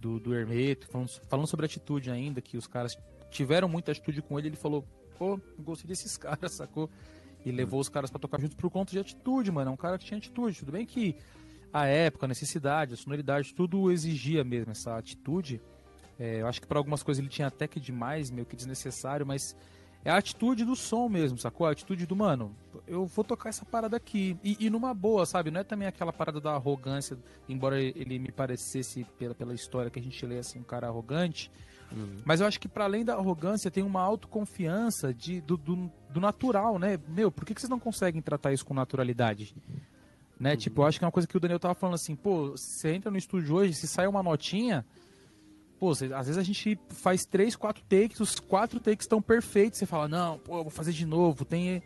do, 0.00 0.20
do 0.20 0.34
Hermeto, 0.34 0.86
falando, 0.88 1.08
falando 1.28 1.46
sobre 1.46 1.66
atitude 1.66 2.10
ainda, 2.10 2.40
que 2.40 2.56
os 2.56 2.66
caras 2.66 2.96
tiveram 3.30 3.68
muita 3.68 3.92
atitude 3.92 4.20
com 4.22 4.38
ele, 4.38 4.48
ele 4.48 4.56
falou, 4.56 4.84
pô, 5.18 5.40
gostei 5.58 5.88
desses 5.88 6.16
caras, 6.18 6.52
sacou? 6.52 6.90
E 7.44 7.50
levou 7.50 7.80
os 7.80 7.88
caras 7.88 8.10
pra 8.10 8.18
tocar 8.18 8.40
junto 8.40 8.56
por 8.56 8.70
conta 8.70 8.92
de 8.92 8.98
atitude, 8.98 9.50
mano. 9.50 9.70
É 9.70 9.72
um 9.72 9.76
cara 9.76 9.96
que 9.96 10.04
tinha 10.04 10.18
atitude. 10.18 10.58
Tudo 10.58 10.72
bem 10.72 10.84
que 10.84 11.16
a 11.72 11.86
época, 11.86 12.26
a 12.26 12.28
necessidade, 12.28 12.94
a 12.94 12.96
sonoridade, 12.96 13.54
tudo 13.54 13.90
exigia 13.90 14.44
mesmo 14.44 14.72
essa 14.72 14.96
atitude. 14.98 15.60
É, 16.18 16.42
eu 16.42 16.46
acho 16.46 16.60
que 16.60 16.66
para 16.66 16.78
algumas 16.78 17.02
coisas 17.02 17.18
ele 17.18 17.30
tinha 17.30 17.48
até 17.48 17.66
que 17.66 17.80
demais, 17.80 18.30
meio 18.30 18.44
que 18.44 18.54
desnecessário, 18.54 19.24
mas 19.24 19.56
é 20.04 20.10
a 20.10 20.16
atitude 20.16 20.64
do 20.64 20.74
som 20.74 21.08
mesmo, 21.08 21.38
sacou? 21.38 21.66
A 21.66 21.70
atitude 21.70 22.06
do, 22.06 22.16
mano, 22.16 22.54
eu 22.86 23.06
vou 23.06 23.24
tocar 23.24 23.50
essa 23.50 23.64
parada 23.64 23.96
aqui. 23.96 24.36
E, 24.42 24.56
e 24.58 24.70
numa 24.70 24.94
boa, 24.94 25.26
sabe? 25.26 25.50
Não 25.50 25.60
é 25.60 25.64
também 25.64 25.86
aquela 25.86 26.12
parada 26.12 26.40
da 26.40 26.52
arrogância, 26.52 27.18
embora 27.48 27.80
ele 27.80 28.18
me 28.18 28.32
parecesse, 28.32 29.04
pela, 29.18 29.34
pela 29.34 29.54
história 29.54 29.90
que 29.90 29.98
a 29.98 30.02
gente 30.02 30.24
lê, 30.24 30.38
assim, 30.38 30.58
um 30.58 30.64
cara 30.64 30.88
arrogante. 30.88 31.50
Mas 32.24 32.40
eu 32.40 32.46
acho 32.46 32.60
que 32.60 32.68
para 32.68 32.84
além 32.84 33.04
da 33.04 33.14
arrogância 33.14 33.70
tem 33.70 33.82
uma 33.82 34.00
autoconfiança 34.00 35.12
de, 35.12 35.40
do, 35.40 35.56
do, 35.56 35.90
do 36.08 36.20
natural, 36.20 36.78
né? 36.78 36.98
Meu, 37.08 37.30
por 37.30 37.44
que, 37.44 37.54
que 37.54 37.60
vocês 37.60 37.70
não 37.70 37.80
conseguem 37.80 38.22
tratar 38.22 38.52
isso 38.52 38.64
com 38.64 38.74
naturalidade? 38.74 39.54
Né? 40.38 40.56
Tipo, 40.56 40.82
eu 40.82 40.86
acho 40.86 40.98
que 40.98 41.04
é 41.04 41.06
uma 41.06 41.12
coisa 41.12 41.28
que 41.28 41.36
o 41.36 41.40
Daniel 41.40 41.58
tava 41.58 41.74
falando 41.74 41.96
assim, 41.96 42.14
pô, 42.14 42.50
você 42.50 42.92
entra 42.92 43.10
no 43.10 43.18
estúdio 43.18 43.56
hoje, 43.56 43.74
se 43.74 43.86
sai 43.86 44.06
uma 44.06 44.22
notinha, 44.22 44.86
pô, 45.78 45.90
às 45.90 45.98
vezes 46.00 46.38
a 46.38 46.42
gente 46.42 46.78
faz 46.88 47.26
três, 47.26 47.56
quatro 47.56 47.82
takes, 47.88 48.20
os 48.20 48.40
quatro 48.40 48.80
takes 48.80 49.04
estão 49.04 49.20
perfeitos, 49.20 49.78
você 49.78 49.86
fala, 49.86 50.08
não, 50.08 50.38
pô, 50.38 50.58
eu 50.58 50.62
vou 50.62 50.70
fazer 50.70 50.92
de 50.92 51.04
novo, 51.04 51.44
tem... 51.44 51.82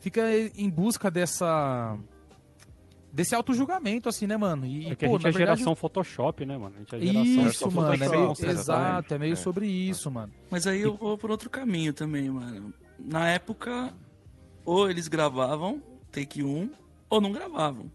Fica 0.00 0.22
em 0.54 0.68
busca 0.68 1.10
dessa 1.10 1.96
desse 3.14 3.34
auto-julgamento, 3.34 4.08
assim, 4.08 4.26
né, 4.26 4.36
mano? 4.36 4.66
E, 4.66 4.90
é 4.90 4.96
que 4.96 5.06
pô, 5.06 5.12
a 5.14 5.18
gente 5.18 5.28
é 5.28 5.30
verdade... 5.30 5.58
geração 5.60 5.76
Photoshop, 5.76 6.44
né, 6.44 6.58
mano? 6.58 6.74
A 6.74 6.78
gente 6.80 6.96
é 6.96 7.00
geração 7.00 7.46
isso, 7.46 7.70
mano. 7.70 7.94
É 7.94 8.08
meio, 8.08 8.32
exato, 8.32 9.14
é 9.14 9.18
meio 9.18 9.32
é. 9.34 9.36
sobre 9.36 9.66
isso, 9.66 10.10
mano. 10.10 10.32
Mas 10.50 10.66
aí 10.66 10.80
eu 10.80 10.96
vou 10.96 11.16
por 11.16 11.30
outro 11.30 11.48
caminho 11.48 11.92
também, 11.92 12.28
mano. 12.28 12.74
Na 12.98 13.28
época, 13.28 13.94
ou 14.64 14.90
eles 14.90 15.06
gravavam 15.06 15.80
take 16.10 16.42
1, 16.42 16.70
ou 17.10 17.20
não 17.20 17.32
gravavam. 17.32 17.90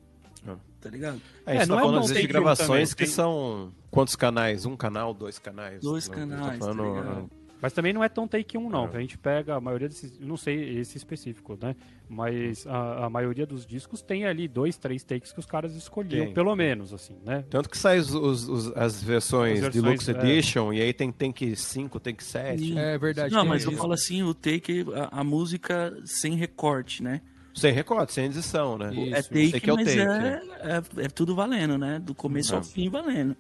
Ah. 0.47 0.55
Tá 0.81 0.89
ligado? 0.89 1.21
É, 1.45 1.57
é, 1.57 1.65
não 1.65 1.75
tá 1.75 1.81
é 1.81 1.85
falando 1.85 2.13
de 2.13 2.27
gravações 2.27 2.93
que 2.93 3.05
são 3.05 3.73
quantos 3.91 4.15
canais? 4.15 4.65
Um 4.65 4.77
canal, 4.77 5.13
dois 5.13 5.37
canais? 5.37 5.81
Dois 5.81 6.07
não, 6.07 6.15
canais, 6.15 6.59
tá 6.59 6.65
falando, 6.65 7.29
tá 7.29 7.35
mas 7.61 7.73
também 7.73 7.91
não 7.91 8.03
é 8.03 8.09
tão 8.09 8.27
take 8.27 8.57
1, 8.57 8.69
não. 8.69 8.85
É. 8.85 8.97
A 8.97 8.99
gente 9.01 9.17
pega 9.17 9.55
a 9.55 9.61
maioria 9.61 9.89
desses. 9.89 10.17
Não 10.19 10.37
sei 10.37 10.79
esse 10.79 10.97
específico, 10.97 11.57
né? 11.61 11.75
Mas 12.07 12.65
a, 12.65 13.05
a 13.05 13.09
maioria 13.09 13.45
dos 13.45 13.65
discos 13.65 14.01
tem 14.01 14.25
ali 14.25 14.47
dois, 14.47 14.77
três 14.77 15.03
takes 15.03 15.31
que 15.31 15.39
os 15.39 15.45
caras 15.45 15.75
escolhiam, 15.75 16.25
tem. 16.25 16.33
pelo 16.33 16.55
menos, 16.55 16.93
assim, 16.93 17.17
né? 17.25 17.43
Tanto 17.49 17.69
que 17.69 17.77
sai 17.77 17.99
os, 17.99 18.13
os, 18.13 18.67
as 18.75 19.03
versões, 19.03 19.57
as 19.57 19.73
versões 19.73 19.73
Deluxe 19.73 20.11
é. 20.11 20.13
Edition, 20.13 20.73
e 20.73 20.81
aí 20.81 20.93
tem 20.93 21.11
take 21.11 21.55
5, 21.55 21.99
take 21.99 22.23
7. 22.23 22.77
É 22.77 22.97
verdade. 22.97 23.33
Não, 23.33 23.45
mas 23.45 23.65
eu 23.65 23.73
falo 23.73 23.93
assim, 23.93 24.23
o 24.23 24.33
take, 24.33 24.85
a, 24.95 25.19
a 25.19 25.23
música 25.23 25.95
sem 26.05 26.35
recorte, 26.35 27.03
né? 27.03 27.21
Sem 27.53 27.73
recorte, 27.73 28.13
sem 28.13 28.25
edição, 28.25 28.77
né? 28.77 28.93
Isso. 28.93 29.15
É 29.15 29.21
take, 29.21 29.69
é 29.69 29.73
mas 29.73 29.85
take, 29.85 29.99
é, 29.99 30.05
né? 30.05 30.41
é, 30.61 31.05
é, 31.05 31.09
tudo 31.09 31.35
valendo, 31.35 31.77
né? 31.77 31.99
Do 31.99 32.15
começo 32.15 32.55
ao 32.55 32.63
fim 32.63 32.89
valendo. 32.89 33.35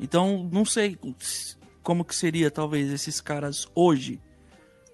Então, 0.00 0.48
não 0.52 0.64
sei 0.64 0.98
como 1.84 2.04
que 2.04 2.16
seria 2.16 2.50
talvez 2.50 2.90
esses 2.90 3.20
caras 3.20 3.68
hoje 3.74 4.20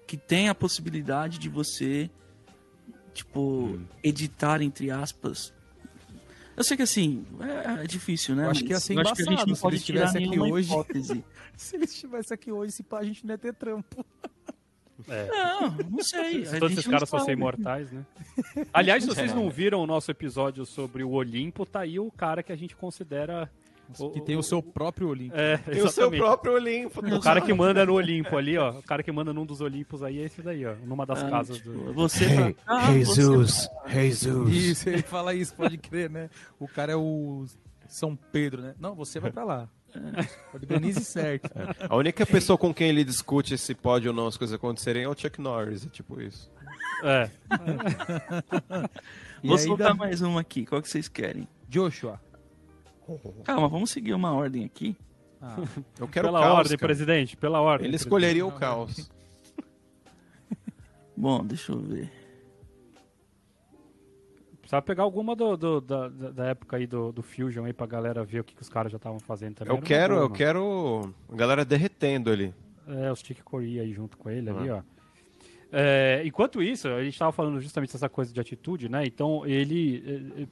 que 0.05 0.17
tem 0.17 0.49
a 0.49 0.53
possibilidade 0.53 1.39
de 1.39 1.49
você 1.49 2.11
tipo 3.13 3.41
hum. 3.41 3.85
editar 4.03 4.61
entre 4.61 4.91
aspas 4.91 5.51
eu 6.55 6.63
sei 6.63 6.77
que 6.77 6.83
assim 6.83 7.25
é, 7.39 7.83
é 7.83 7.87
difícil 7.87 8.35
né 8.35 8.45
eu 8.45 8.51
acho 8.51 8.59
que 8.63 8.73
embaçado, 8.73 8.99
acho 8.99 9.15
que 9.15 9.21
a 9.21 9.31
gente 9.31 9.47
não 9.47 9.55
pode 9.55 9.79
tirar 9.79 10.09
aqui 10.09 10.39
hoje 10.39 10.69
hipótese. 10.69 11.23
se 11.57 11.75
ele 11.75 11.85
estivesse 11.85 12.33
aqui 12.33 12.51
hoje 12.51 12.73
se 12.73 12.83
pá, 12.83 12.99
a 12.99 13.03
gente 13.03 13.25
não 13.25 13.33
ia 13.33 13.37
ter 13.37 13.55
trampo 13.55 14.05
é. 15.09 15.27
Não, 15.27 15.71
não 15.89 16.03
sei. 16.03 16.43
Todos 16.59 16.77
esses 16.77 16.85
caras 16.85 17.09
fossem 17.09 17.33
imortais, 17.33 17.91
né? 17.91 18.05
Aliás, 18.71 19.03
se 19.03 19.09
vocês 19.09 19.33
não 19.33 19.49
viram 19.49 19.81
o 19.81 19.87
nosso 19.87 20.11
episódio 20.11 20.63
sobre 20.63 21.03
o 21.03 21.09
Olimpo, 21.09 21.65
tá 21.65 21.79
aí 21.79 21.99
o 21.99 22.11
cara 22.11 22.43
que 22.43 22.51
a 22.51 22.55
gente 22.55 22.75
considera 22.75 23.49
que 24.13 24.21
tem 24.21 24.35
o 24.35 24.43
seu 24.43 24.61
próprio 24.61 25.09
Olimpo. 25.09 25.35
É, 25.35 25.57
tem 25.57 25.81
o 25.81 25.89
seu 25.89 26.09
próprio 26.11 26.53
Olimpo. 26.53 26.99
O 26.99 27.19
cara 27.19 27.41
que 27.41 27.53
manda 27.53 27.85
no 27.85 27.93
Olimpo 27.95 28.37
ali, 28.37 28.57
ó. 28.57 28.71
O 28.71 28.83
cara 28.83 29.03
que 29.03 29.11
manda 29.11 29.33
num 29.33 29.45
dos 29.45 29.61
Olimpos 29.61 30.03
aí 30.03 30.19
é 30.19 30.25
esse 30.25 30.41
daí, 30.41 30.65
ó. 30.65 30.75
Numa 30.85 31.05
das 31.05 31.23
ah, 31.23 31.29
casas 31.29 31.59
do. 31.61 31.93
Você 31.93 32.25
hey, 32.25 32.55
ah, 32.65 32.91
Jesus, 32.91 33.69
você... 33.85 33.91
Jesus. 33.91 34.55
Isso, 34.55 34.89
ele 34.89 35.01
fala 35.01 35.33
isso, 35.33 35.53
pode 35.55 35.77
crer, 35.77 36.09
né? 36.09 36.29
O 36.59 36.67
cara 36.67 36.93
é 36.93 36.95
o 36.95 37.45
São 37.87 38.15
Pedro, 38.15 38.61
né? 38.61 38.75
Não, 38.79 38.95
você 38.95 39.19
vai 39.19 39.31
pra 39.31 39.43
lá. 39.43 39.69
Organize 40.53 41.03
certo. 41.03 41.51
É. 41.55 41.87
A 41.89 41.95
única 41.95 42.25
pessoa 42.25 42.57
com 42.57 42.73
quem 42.73 42.89
ele 42.89 43.03
discute 43.03 43.57
se 43.57 43.75
pode 43.75 44.07
ou 44.07 44.13
não 44.13 44.27
as 44.27 44.37
coisas 44.37 44.55
acontecerem 44.55 45.03
é 45.03 45.07
o 45.07 45.17
Chuck 45.17 45.41
Norris, 45.41 45.85
é 45.85 45.89
tipo 45.89 46.21
isso. 46.21 46.49
É. 47.03 47.29
Vou 49.43 49.57
soltar 49.57 49.95
mais 49.95 50.21
uma 50.21 50.41
aqui. 50.41 50.65
Qual 50.65 50.81
que 50.81 50.89
vocês 50.89 51.07
querem? 51.07 51.47
Joshua. 51.67 52.19
Calma, 53.43 53.67
vamos 53.67 53.89
seguir 53.91 54.13
uma 54.13 54.33
ordem 54.33 54.65
aqui. 54.65 54.95
Ah, 55.41 55.55
eu 55.99 56.07
quero 56.07 56.27
pela 56.27 56.41
caos, 56.41 56.57
ordem, 56.59 56.77
cara. 56.77 56.87
presidente, 56.87 57.37
pela 57.37 57.61
ordem. 57.61 57.87
Ele 57.87 57.95
escolheria 57.95 58.45
o 58.45 58.51
caos. 58.51 59.11
Bom, 61.17 61.43
deixa 61.45 61.71
eu 61.71 61.79
ver. 61.79 62.11
Precisava 64.59 64.81
pegar 64.83 65.03
alguma 65.03 65.35
do, 65.35 65.57
do 65.57 65.81
da, 65.81 66.07
da, 66.07 66.45
época 66.45 66.77
aí 66.77 66.87
do, 66.87 67.11
do 67.11 67.21
Fusion 67.21 67.65
aí 67.65 67.73
pra 67.73 67.85
galera 67.85 68.23
ver 68.23 68.39
o 68.39 68.43
que, 68.43 68.55
que 68.55 68.61
os 68.61 68.69
caras 68.69 68.91
já 68.91 68.95
estavam 68.95 69.19
fazendo 69.19 69.55
também. 69.55 69.75
Eu 69.75 69.81
quero, 69.81 70.13
boa, 70.13 70.25
eu 70.25 70.29
quero 70.29 71.13
a 71.29 71.35
galera 71.35 71.65
derretendo 71.65 72.31
ali. 72.31 72.53
É, 72.87 73.11
os 73.11 73.19
Chick 73.19 73.43
Corea 73.43 73.81
aí 73.81 73.91
junto 73.91 74.17
com 74.17 74.29
ele 74.29 74.49
ali, 74.49 74.69
ó. 74.69 74.81
É, 75.73 76.21
enquanto 76.25 76.61
isso, 76.61 76.87
a 76.89 77.01
gente 77.03 77.13
estava 77.13 77.31
falando 77.31 77.59
justamente 77.61 77.93
dessa 77.93 78.09
coisa 78.09 78.33
de 78.33 78.39
atitude, 78.39 78.89
né? 78.89 79.05
Então 79.05 79.45
ele 79.45 80.03
é, 80.37 80.41
é, 80.43 80.47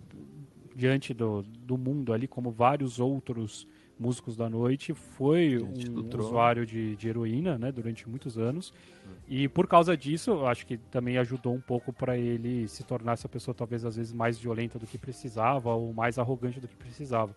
diante 0.80 1.14
do, 1.14 1.44
do 1.44 1.78
mundo 1.78 2.14
ali, 2.14 2.28
como 2.28 2.50
vários 2.50 3.00
outros 3.00 3.68
músicos 4.00 4.38
da 4.38 4.50
noite, 4.50 4.94
foi 4.94 5.58
um 5.62 6.18
usuário 6.18 6.66
de, 6.66 6.96
de, 6.96 7.10
heroína, 7.10 7.58
né, 7.58 7.70
durante 7.70 8.08
muitos 8.08 8.38
anos. 8.38 8.74
Hum. 9.06 9.12
E 9.28 9.50
por 9.50 9.68
causa 9.68 9.98
disso, 9.98 10.46
acho 10.46 10.66
que 10.66 10.78
também 10.78 11.18
ajudou 11.18 11.54
um 11.54 11.60
pouco 11.60 11.92
para 11.92 12.18
ele 12.18 12.66
se 12.70 12.82
tornar 12.86 13.14
essa 13.14 13.28
pessoa 13.28 13.54
talvez 13.54 13.84
às 13.84 13.98
vezes 13.98 14.14
mais 14.14 14.40
violenta 14.40 14.80
do 14.80 14.88
que 14.88 14.98
precisava 14.98 15.74
ou 15.74 15.94
mais 15.94 16.18
arrogante 16.18 16.62
do 16.62 16.68
que 16.68 16.76
precisava. 16.78 17.36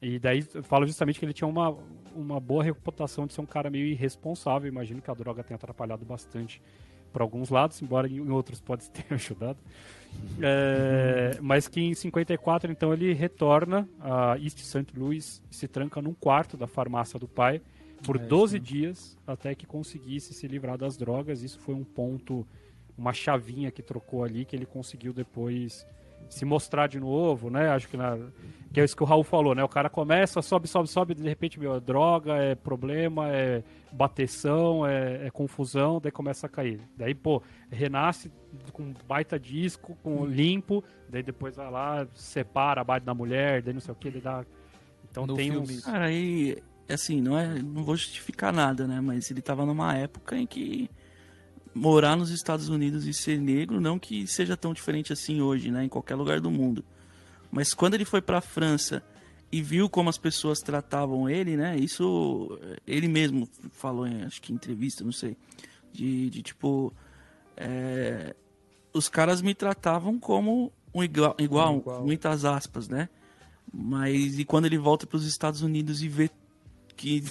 E 0.00 0.18
daí 0.18 0.42
falo 0.42 0.84
justamente 0.84 1.20
que 1.20 1.24
ele 1.24 1.32
tinha 1.32 1.46
uma, 1.46 1.76
uma 2.16 2.40
boa 2.40 2.64
reputação 2.64 3.24
de 3.24 3.32
ser 3.32 3.40
um 3.40 3.46
cara 3.46 3.70
meio 3.70 3.86
irresponsável. 3.86 4.68
Imagino 4.68 5.00
que 5.00 5.08
a 5.08 5.14
droga 5.14 5.44
tenha 5.44 5.54
atrapalhado 5.54 6.04
bastante 6.04 6.60
para 7.12 7.22
alguns 7.22 7.50
lados, 7.50 7.80
embora 7.80 8.08
em 8.08 8.28
outros 8.28 8.60
pode 8.60 8.88
ter 8.90 9.14
ajudado. 9.14 9.58
É, 10.40 11.38
mas 11.40 11.68
que 11.68 11.80
em 11.80 11.94
54, 11.94 12.72
então, 12.72 12.92
ele 12.92 13.12
retorna 13.12 13.88
a 14.00 14.36
East 14.38 14.58
St. 14.60 14.86
Louis 14.96 15.42
e 15.50 15.54
se 15.54 15.68
tranca 15.68 16.00
num 16.00 16.14
quarto 16.14 16.56
da 16.56 16.66
farmácia 16.66 17.18
do 17.18 17.28
pai 17.28 17.60
por 18.02 18.16
é, 18.16 18.18
12 18.18 18.56
sim. 18.56 18.62
dias 18.62 19.16
até 19.26 19.54
que 19.54 19.66
conseguisse 19.66 20.34
se 20.34 20.46
livrar 20.48 20.76
das 20.76 20.96
drogas. 20.96 21.42
Isso 21.42 21.58
foi 21.60 21.74
um 21.74 21.84
ponto, 21.84 22.46
uma 22.96 23.12
chavinha 23.12 23.70
que 23.70 23.82
trocou 23.82 24.24
ali, 24.24 24.44
que 24.44 24.56
ele 24.56 24.66
conseguiu 24.66 25.12
depois 25.12 25.86
se 26.32 26.46
mostrar 26.46 26.86
de 26.86 26.98
novo, 26.98 27.50
né? 27.50 27.68
Acho 27.68 27.86
que, 27.86 27.96
na, 27.96 28.18
que 28.72 28.80
é 28.80 28.84
isso 28.84 28.96
que 28.96 29.02
o 29.02 29.06
Raul 29.06 29.22
falou, 29.22 29.54
né? 29.54 29.62
O 29.62 29.68
cara 29.68 29.90
começa, 29.90 30.40
sobe, 30.40 30.66
sobe, 30.66 30.88
sobe, 30.88 31.14
de 31.14 31.28
repente, 31.28 31.60
meu, 31.60 31.74
é 31.74 31.80
droga, 31.80 32.36
é 32.36 32.54
problema, 32.54 33.28
é 33.28 33.62
bateção, 33.92 34.86
é, 34.86 35.26
é, 35.26 35.30
confusão, 35.30 36.00
daí 36.00 36.10
começa 36.10 36.46
a 36.46 36.48
cair. 36.48 36.80
Daí, 36.96 37.14
pô, 37.14 37.42
renasce 37.70 38.32
com 38.72 38.94
baita 39.06 39.38
disco, 39.38 39.94
com 40.02 40.24
limpo, 40.24 40.82
daí 41.06 41.22
depois 41.22 41.56
vai 41.56 41.70
lá, 41.70 42.06
separa, 42.14 42.82
bate 42.82 43.04
na 43.04 43.12
mulher, 43.12 43.60
daí 43.60 43.74
não 43.74 43.80
sei 43.80 43.92
o 43.92 43.96
que, 43.96 44.10
daí 44.10 44.22
dá... 44.22 44.42
Então 45.10 45.26
no 45.26 45.34
tem 45.34 45.50
filme. 45.50 45.74
uns... 45.74 45.84
Cara, 45.84 46.06
aí, 46.06 46.56
assim, 46.88 47.20
não, 47.20 47.38
é, 47.38 47.46
não 47.62 47.84
vou 47.84 47.94
justificar 47.94 48.54
nada, 48.54 48.86
né? 48.86 49.02
Mas 49.02 49.30
ele 49.30 49.42
tava 49.42 49.66
numa 49.66 49.94
época 49.94 50.34
em 50.38 50.46
que 50.46 50.88
morar 51.74 52.16
nos 52.16 52.30
Estados 52.30 52.68
Unidos 52.68 53.06
e 53.06 53.14
ser 53.14 53.40
negro, 53.40 53.80
não 53.80 53.98
que 53.98 54.26
seja 54.26 54.56
tão 54.56 54.72
diferente 54.72 55.12
assim 55.12 55.40
hoje, 55.40 55.70
né, 55.70 55.84
em 55.84 55.88
qualquer 55.88 56.14
lugar 56.14 56.40
do 56.40 56.50
mundo. 56.50 56.84
Mas 57.50 57.74
quando 57.74 57.94
ele 57.94 58.04
foi 58.04 58.20
para 58.20 58.38
a 58.38 58.42
França 58.42 59.02
e 59.50 59.62
viu 59.62 59.88
como 59.88 60.08
as 60.08 60.18
pessoas 60.18 60.60
tratavam 60.60 61.28
ele, 61.28 61.56
né, 61.56 61.76
isso 61.76 62.58
ele 62.86 63.08
mesmo 63.08 63.48
falou 63.70 64.06
em, 64.06 64.22
acho 64.22 64.40
que 64.40 64.52
em 64.52 64.56
entrevista, 64.56 65.04
não 65.04 65.12
sei, 65.12 65.36
de, 65.92 66.30
de 66.30 66.42
tipo, 66.42 66.92
é, 67.56 68.34
os 68.92 69.08
caras 69.08 69.40
me 69.40 69.54
tratavam 69.54 70.18
como 70.18 70.72
um 70.94 71.02
igual, 71.02 71.34
igual, 71.38 71.76
igual, 71.76 72.04
muitas 72.04 72.44
aspas, 72.44 72.88
né? 72.88 73.08
Mas 73.72 74.38
e 74.38 74.44
quando 74.44 74.66
ele 74.66 74.76
volta 74.76 75.06
para 75.06 75.16
os 75.16 75.26
Estados 75.26 75.62
Unidos 75.62 76.02
e 76.02 76.08
vê 76.08 76.30
que 76.94 77.24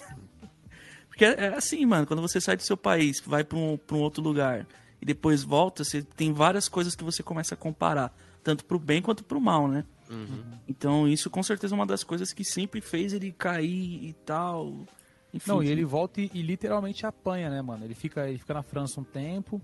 porque 1.21 1.25
é, 1.25 1.45
é 1.45 1.55
assim, 1.55 1.85
mano, 1.85 2.07
quando 2.07 2.21
você 2.21 2.41
sai 2.41 2.57
do 2.57 2.63
seu 2.63 2.75
país, 2.75 3.21
vai 3.23 3.43
para 3.43 3.57
um, 3.57 3.77
pra 3.77 3.95
um 3.95 3.99
outro 3.99 4.23
lugar 4.23 4.65
e 4.99 5.05
depois 5.05 5.43
volta, 5.43 5.83
você 5.83 6.01
tem 6.01 6.33
várias 6.33 6.67
coisas 6.67 6.95
que 6.95 7.03
você 7.03 7.21
começa 7.21 7.53
a 7.53 7.57
comparar, 7.57 8.11
tanto 8.43 8.65
pro 8.65 8.79
bem 8.79 9.03
quanto 9.03 9.23
pro 9.23 9.39
mal, 9.39 9.67
né? 9.67 9.85
Uhum. 10.09 10.43
Então 10.67 11.07
isso 11.07 11.29
com 11.29 11.43
certeza 11.43 11.75
é 11.75 11.77
uma 11.77 11.85
das 11.85 12.03
coisas 12.03 12.33
que 12.33 12.43
sempre 12.43 12.81
fez 12.81 13.13
ele 13.13 13.31
cair 13.31 14.03
e 14.03 14.13
tal. 14.25 14.83
Enfim, 15.31 15.51
Não, 15.51 15.63
e 15.63 15.69
ele 15.69 15.85
volta 15.85 16.19
e, 16.19 16.29
e, 16.33 16.41
literalmente 16.41 17.05
apanha, 17.05 17.51
né, 17.51 17.61
mano? 17.61 17.85
Ele 17.85 17.93
fica, 17.93 18.27
ele 18.27 18.39
fica 18.39 18.55
na 18.55 18.63
França 18.63 18.99
um 18.99 19.03
tempo, 19.03 19.61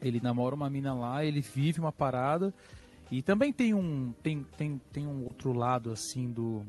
ele 0.00 0.20
namora 0.20 0.54
uma 0.54 0.70
mina 0.70 0.94
lá, 0.94 1.22
ele 1.22 1.42
vive 1.42 1.80
uma 1.80 1.92
parada. 1.92 2.52
E 3.10 3.20
também 3.20 3.52
tem 3.52 3.74
um, 3.74 4.12
tem, 4.22 4.44
tem, 4.56 4.80
tem 4.90 5.06
um 5.06 5.24
outro 5.24 5.52
lado, 5.52 5.92
assim, 5.92 6.30
do 6.32 6.64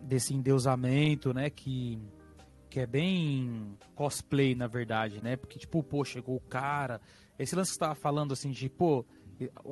desse 0.00 0.32
endeusamento, 0.32 1.34
né, 1.34 1.50
que 1.50 1.98
que 2.70 2.80
é 2.80 2.86
bem 2.86 3.76
cosplay, 3.94 4.54
na 4.54 4.68
verdade, 4.68 5.22
né? 5.22 5.36
Porque, 5.36 5.58
tipo, 5.58 5.82
pô, 5.82 6.04
chegou 6.04 6.36
o 6.36 6.40
cara. 6.40 7.00
Esse 7.38 7.56
lance 7.56 7.70
que 7.70 7.74
você 7.74 7.80
tava 7.80 7.94
falando, 7.96 8.32
assim, 8.32 8.50
de, 8.50 8.68
pô, 8.68 9.04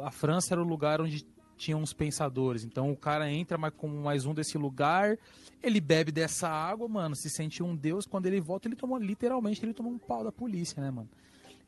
a 0.03 0.11
França 0.11 0.53
era 0.55 0.61
o 0.61 0.67
lugar 0.67 1.01
onde 1.01 1.25
tinham 1.57 1.81
uns 1.81 1.93
pensadores. 1.93 2.65
Então 2.65 2.91
o 2.91 2.97
cara 2.97 3.31
entra 3.31 3.59
mais 3.59 3.75
como 3.75 4.01
mais 4.01 4.25
um 4.25 4.33
desse 4.33 4.57
lugar, 4.57 5.19
ele 5.63 5.81
bebe 5.81 6.13
dessa 6.13 6.49
água, 6.49 6.89
mano, 6.89 7.15
se 7.15 7.29
sente 7.29 7.63
um 7.63 7.77
deus. 7.77 8.07
Quando 8.07 8.27
ele 8.27 8.41
volta, 8.41 8.69
ele 8.69 8.77
tomou, 8.77 8.97
literalmente, 8.99 9.65
ele 9.65 9.75
tomou 9.75 9.93
um 9.93 9.99
pau 9.99 10.25
da 10.25 10.33
polícia, 10.33 10.81
né, 10.81 10.91
mano? 10.91 11.09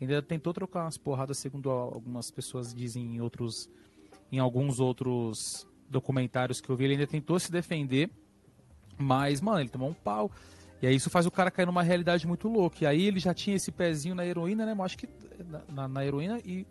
Ainda 0.01 0.23
tentou 0.23 0.55
trocar 0.55 0.85
umas 0.85 0.97
porradas, 0.97 1.39
segundo 1.39 1.71
algumas 1.71 2.31
pessoas 2.31 2.73
dizem 2.73 3.17
em 3.17 3.21
outros. 3.21 3.69
Em 4.33 4.39
alguns 4.39 4.79
outros 4.79 5.67
documentários 5.89 6.61
que 6.61 6.71
eu 6.71 6.77
vi, 6.77 6.85
ele 6.85 6.93
ainda 6.95 7.07
tentou 7.07 7.39
se 7.39 7.51
defender. 7.51 8.09
Mas, 8.97 9.41
mano, 9.41 9.61
ele 9.61 9.69
tomou 9.69 9.91
um 9.91 9.95
pau. 9.95 10.31
E 10.83 10.87
aí 10.87 10.95
isso 10.95 11.11
faz 11.11 11.27
o 11.27 11.31
cara 11.31 11.51
cair 11.51 11.67
numa 11.67 11.83
realidade 11.83 12.27
muito 12.27 12.49
louca. 12.49 12.79
E 12.83 12.87
aí 12.87 13.07
ele 13.07 13.21
já 13.21 13.35
tinha 13.35 13.57
esse 13.57 13.71
pezinho 13.71 14.15
na 14.15 14.25
heroína, 14.25 14.65
né? 14.65 14.75
Mas 14.75 14.87
acho 14.87 14.99
que 14.99 15.09
na, 15.47 15.63
na, 15.69 15.89
na 15.89 16.05
heroína 16.05 16.41
e, 16.45 16.67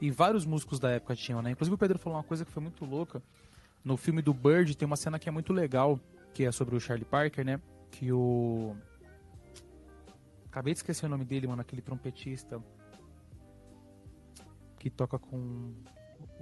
e 0.00 0.10
vários 0.10 0.44
músicos 0.44 0.80
da 0.80 0.90
época 0.90 1.14
tinham, 1.14 1.40
né? 1.40 1.52
Inclusive 1.52 1.74
o 1.74 1.78
Pedro 1.78 1.98
falou 1.98 2.18
uma 2.18 2.24
coisa 2.24 2.44
que 2.44 2.50
foi 2.50 2.62
muito 2.62 2.84
louca. 2.84 3.22
No 3.84 3.96
filme 3.96 4.20
do 4.20 4.34
Bird 4.34 4.76
tem 4.76 4.86
uma 4.86 4.96
cena 4.96 5.18
que 5.18 5.28
é 5.28 5.32
muito 5.32 5.52
legal, 5.52 5.98
que 6.34 6.44
é 6.44 6.52
sobre 6.52 6.74
o 6.74 6.80
Charlie 6.80 7.04
Parker, 7.04 7.44
né? 7.44 7.60
Que 7.90 8.12
o. 8.12 8.76
Acabei 10.46 10.74
de 10.74 10.78
esquecer 10.78 11.06
o 11.06 11.08
nome 11.08 11.24
dele, 11.24 11.46
mano, 11.46 11.62
aquele 11.62 11.82
trompetista. 11.82 12.60
Que 14.78 14.90
toca 14.90 15.18
com. 15.18 15.72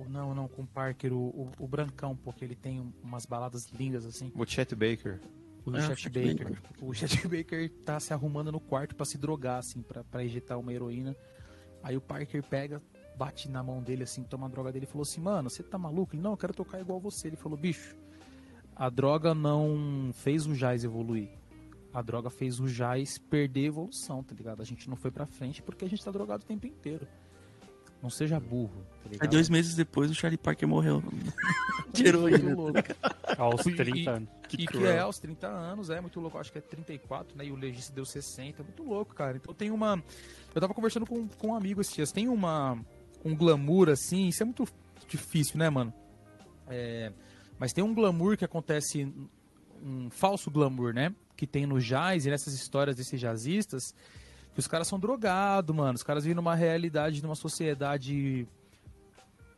Não, 0.09 0.35
não, 0.35 0.49
com 0.49 0.65
Parker, 0.65 1.13
o, 1.13 1.29
o, 1.29 1.53
o 1.59 1.69
Brancão, 1.69 2.17
porque 2.17 2.43
ele 2.43 2.55
tem 2.55 2.93
umas 3.03 3.27
baladas 3.27 3.69
lindas 3.69 4.07
assim. 4.07 4.33
O 4.35 4.47
Chet 4.47 4.75
Baker. 4.75 5.21
O 5.67 5.77
É, 5.77 5.95
Chet 5.97 6.09
Baker. 6.09 6.51
Baker. 6.51 6.63
O 6.81 6.95
Chet 6.95 7.17
Baker 7.29 7.71
tá 7.85 8.01
se 8.01 8.13
arrumando 8.13 8.51
no 8.51 8.61
quarto 8.61 8.95
pra 8.95 9.05
se 9.05 9.19
drogar, 9.19 9.59
assim, 9.59 9.83
pra, 9.83 10.03
pra 10.05 10.25
injetar 10.25 10.59
uma 10.59 10.73
heroína. 10.73 11.17
Aí 11.83 11.97
o 11.97 12.01
Parker 12.01 12.43
pega, 12.43 12.83
bate 13.17 13.49
na 13.49 13.63
mão 13.63 13.83
dele, 13.83 14.03
assim, 14.03 14.23
toma 14.23 14.47
a 14.47 14.51
droga 14.51 14.73
dele 14.73 14.85
e 14.85 14.89
falou 14.89 15.03
assim: 15.03 15.21
Mano, 15.21 15.49
você 15.51 15.63
tá 15.63 15.79
maluco? 15.79 16.15
Ele, 16.15 16.23
não, 16.23 16.33
eu 16.33 16.37
quero 16.37 16.53
tocar 16.55 16.81
igual 16.81 17.01
você. 17.01 17.29
Ele 17.29 17.37
falou: 17.37 17.59
Bicho, 17.59 17.97
a 18.75 18.89
droga 18.89 19.35
não 19.35 20.11
fez 20.15 20.47
o 20.47 20.55
Jazz 20.55 20.85
evoluir. 20.85 21.31
A 21.93 22.03
droga 22.03 22.31
fez 22.31 22.61
o 22.61 22.67
Jazz 22.67 23.19
perder 23.19 23.65
evolução, 23.67 24.23
tá 24.23 24.35
ligado? 24.35 24.63
A 24.63 24.65
gente 24.65 24.89
não 24.89 24.97
foi 24.97 25.11
pra 25.11 25.27
frente 25.27 25.63
porque 25.63 25.85
a 25.85 25.89
gente 25.89 26.05
tá 26.05 26.11
drogado 26.11 26.45
o 26.45 26.47
tempo 26.47 26.67
inteiro. 26.67 27.07
Não 28.03 28.09
seja 28.09 28.41
burro, 28.41 28.83
tá 29.13 29.19
Aí 29.21 29.29
dois 29.29 29.49
meses 29.51 29.75
depois 29.75 30.11
o 30.11 30.15
Charlie 30.15 30.39
Parker 30.39 30.67
morreu. 30.67 31.03
De 31.93 32.07
heroína. 32.07 32.39
Muito 32.39 32.57
louco. 32.57 32.79
Aos 33.37 33.67
E- 33.67 33.75
30 33.75 34.11
anos. 34.11 34.29
e 34.53 34.67
que 34.67 34.85
é 34.87 35.01
aos 35.01 35.19
30 35.19 35.47
anos, 35.49 35.91
é 35.91 36.01
muito 36.01 36.19
louco. 36.21 36.39
Acho 36.39 36.51
que 36.53 36.59
é 36.59 36.61
34, 36.61 37.37
né? 37.37 37.45
E 37.47 37.53
o 37.53 37.57
legista 37.57 37.93
deu 37.93 38.05
60. 38.07 38.63
É 38.63 38.65
muito 38.65 38.83
louco, 38.85 39.15
cara. 39.15 39.37
Então 39.37 39.53
tem 39.53 39.71
uma. 39.71 40.03
Eu 40.55 40.61
tava 40.61 40.73
conversando 40.73 41.05
com, 41.05 41.27
com 41.29 41.49
um 41.49 41.55
amigo 41.55 41.81
esses 41.81 41.93
dias. 41.95 42.11
Tem 42.13 42.29
uma. 42.29 42.79
Um 43.25 43.35
glamour, 43.37 43.91
assim. 43.91 44.29
Isso 44.29 44.43
é 44.43 44.47
muito 44.47 44.67
difícil, 45.09 45.59
né, 45.59 45.69
mano? 45.69 45.93
É, 46.69 47.13
mas 47.59 47.73
tem 47.73 47.83
um 47.85 47.93
glamour 47.93 48.37
que 48.37 48.45
acontece. 48.45 49.13
Um 49.83 50.09
falso 50.11 50.51
glamour, 50.51 50.95
né? 50.95 51.15
Que 51.37 51.47
tem 51.47 51.67
no 51.67 51.79
jazz 51.81 52.25
e 52.25 52.31
nessas 52.31 52.55
histórias 52.55 52.97
desses 52.97 53.21
jazzistas. 53.21 53.95
Os 54.61 54.69
caras 54.69 54.87
são 54.87 54.99
drogados, 54.99 55.75
mano. 55.75 55.95
Os 55.95 56.03
caras 56.03 56.25
vivem 56.25 56.37
numa 56.37 56.55
realidade, 56.55 57.23
numa 57.23 57.35
sociedade 57.35 58.47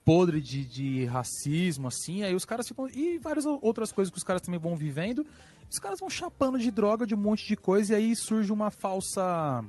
podre 0.04 0.40
de, 0.40 0.64
de 0.64 1.04
racismo, 1.04 1.88
assim, 1.88 2.22
aí 2.22 2.34
os 2.34 2.44
caras 2.44 2.66
ficam. 2.66 2.88
E 2.88 3.18
várias 3.18 3.46
outras 3.46 3.92
coisas 3.92 4.10
que 4.10 4.18
os 4.18 4.24
caras 4.24 4.42
também 4.42 4.58
vão 4.58 4.76
vivendo. 4.76 5.26
Os 5.70 5.78
caras 5.78 6.00
vão 6.00 6.10
chapando 6.10 6.58
de 6.58 6.70
droga, 6.70 7.06
de 7.06 7.14
um 7.14 7.18
monte 7.18 7.46
de 7.46 7.56
coisa, 7.56 7.92
e 7.92 7.96
aí 7.96 8.16
surge 8.16 8.52
uma 8.52 8.70
falsa. 8.70 9.64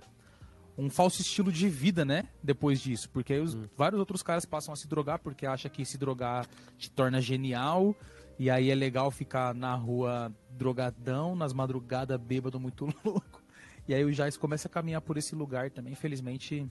Um 0.75 0.89
falso 0.89 1.21
estilo 1.21 1.51
de 1.51 1.69
vida, 1.69 2.03
né? 2.03 2.27
Depois 2.41 2.81
disso. 2.81 3.07
Porque 3.11 3.33
aí 3.33 3.39
os, 3.39 3.53
vários 3.77 3.99
outros 3.99 4.23
caras 4.23 4.43
passam 4.43 4.73
a 4.73 4.75
se 4.75 4.87
drogar 4.87 5.19
porque 5.19 5.45
acha 5.45 5.69
que 5.69 5.85
se 5.85 5.99
drogar 5.99 6.47
te 6.77 6.89
torna 6.89 7.21
genial. 7.21 7.95
E 8.39 8.49
aí 8.49 8.71
é 8.71 8.75
legal 8.75 9.11
ficar 9.11 9.53
na 9.53 9.75
rua 9.75 10.33
drogadão, 10.49 11.35
nas 11.35 11.53
madrugadas 11.53 12.19
bêbado 12.19 12.59
muito 12.59 12.85
louco. 13.05 13.42
E 13.87 13.93
aí 13.93 14.03
o 14.03 14.13
Jais 14.13 14.37
começa 14.37 14.67
a 14.67 14.71
caminhar 14.71 15.01
por 15.01 15.17
esse 15.17 15.35
lugar 15.35 15.69
também. 15.69 15.93
Infelizmente, 15.93 16.65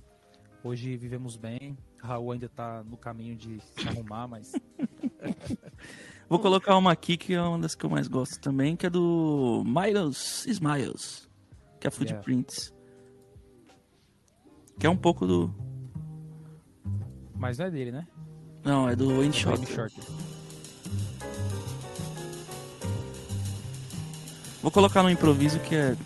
hoje 0.64 0.96
vivemos 0.96 1.36
bem. 1.36 1.76
Raul 2.00 2.32
ainda 2.32 2.48
tá 2.48 2.82
no 2.84 2.96
caminho 2.96 3.36
de 3.36 3.60
se 3.60 3.88
arrumar, 3.88 4.26
mas 4.26 4.52
Vou 6.28 6.38
colocar 6.38 6.76
uma 6.76 6.92
aqui 6.92 7.16
que 7.16 7.34
é 7.34 7.42
uma 7.42 7.58
das 7.58 7.74
que 7.74 7.84
eu 7.84 7.90
mais 7.90 8.08
gosto 8.08 8.40
também, 8.40 8.74
que 8.74 8.86
é 8.86 8.90
do 8.90 9.62
Miles 9.66 10.46
Smiles, 10.46 11.28
que 11.78 11.86
é 11.86 11.88
a 11.88 11.90
Footprints. 11.90 12.72
Que 14.78 14.86
é 14.86 14.90
um 14.90 14.96
pouco 14.96 15.26
do. 15.26 15.54
Mas 17.34 17.58
não 17.58 17.66
é 17.66 17.70
dele, 17.70 17.92
né? 17.92 18.06
Não, 18.64 18.88
é 18.88 18.96
do 18.96 19.16
Wayne 19.16 19.34
Shorter. 19.34 19.68
Shorter. 19.68 20.04
Vou 24.62 24.70
colocar 24.70 25.02
no 25.02 25.10
improviso. 25.10 25.60
Que 25.60 25.74
é 25.74 25.96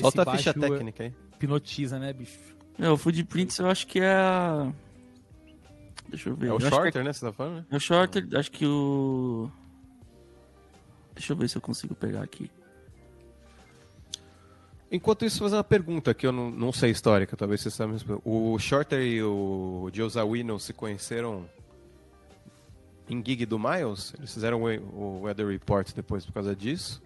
Solta 0.00 0.22
a 0.22 0.36
ficha 0.36 0.54
técnica 0.54 1.04
aí. 1.04 1.14
hipnotiza, 1.34 1.98
né, 1.98 2.12
bicho? 2.12 2.38
É, 2.78 2.88
o 2.88 2.96
Footprints 2.96 3.58
eu 3.58 3.66
acho 3.66 3.86
que 3.86 4.00
é 4.00 4.12
a. 4.12 4.72
Deixa 6.08 6.28
eu 6.28 6.36
ver. 6.36 6.46
É 6.46 6.50
o 6.50 6.54
eu 6.54 6.58
que 6.58 6.68
Shorter, 6.68 7.04
né? 7.04 7.12
Você 7.12 7.26
tá 7.26 7.32
falando, 7.32 7.56
né? 7.56 7.66
É 7.70 7.76
o 7.76 7.80
Shorter, 7.80 8.26
acho 8.34 8.50
que 8.50 8.64
o. 8.64 9.50
Deixa 11.14 11.32
eu 11.32 11.36
ver 11.36 11.48
se 11.48 11.56
eu 11.56 11.62
consigo 11.62 11.94
pegar 11.94 12.22
aqui. 12.22 12.50
Enquanto 14.90 15.24
isso, 15.24 15.40
fazer 15.40 15.56
uma 15.56 15.64
pergunta 15.64 16.14
que 16.14 16.26
eu 16.26 16.32
não, 16.32 16.50
não 16.50 16.72
sei 16.72 16.90
histórica, 16.90 17.36
talvez 17.36 17.60
você 17.60 17.70
saiba. 17.70 17.92
responder. 17.92 18.22
O 18.24 18.58
Shorter 18.58 19.00
e 19.00 19.22
o 19.22 19.90
Joe 19.92 20.08
Zawinul 20.08 20.58
se 20.58 20.72
conheceram 20.72 21.48
em 23.08 23.22
gig 23.24 23.44
do 23.44 23.58
Miles? 23.58 24.14
Eles 24.16 24.32
fizeram 24.32 24.62
o, 24.62 24.66
o 24.66 25.20
Weather 25.22 25.48
Report 25.48 25.92
depois 25.94 26.24
por 26.24 26.32
causa 26.32 26.54
disso? 26.56 27.02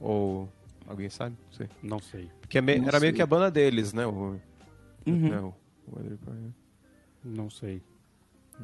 Ou 0.00 0.52
alguém 0.88 1.08
sabe? 1.10 1.36
Não 1.44 1.52
sei. 1.52 1.68
Não 1.82 1.98
sei. 2.00 2.30
Porque 2.40 2.58
é 2.58 2.60
me- 2.60 2.78
Não 2.78 2.88
era 2.88 2.98
meio 3.00 3.10
sei. 3.12 3.16
que 3.16 3.22
a 3.22 3.26
banda 3.26 3.50
deles, 3.50 3.92
né? 3.92 4.06
O, 4.06 4.40
Uhum. 5.06 5.52
o 5.86 5.96
Weather 5.96 6.10
Report. 6.12 6.36
né? 6.36 6.50
Não 7.24 7.50
sei. 7.50 7.82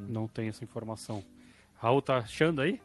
Não 0.08 0.26
tem 0.26 0.48
essa 0.48 0.64
informação. 0.64 1.22
Raul 1.74 2.02
tá 2.02 2.18
achando 2.18 2.60
aí? 2.60 2.80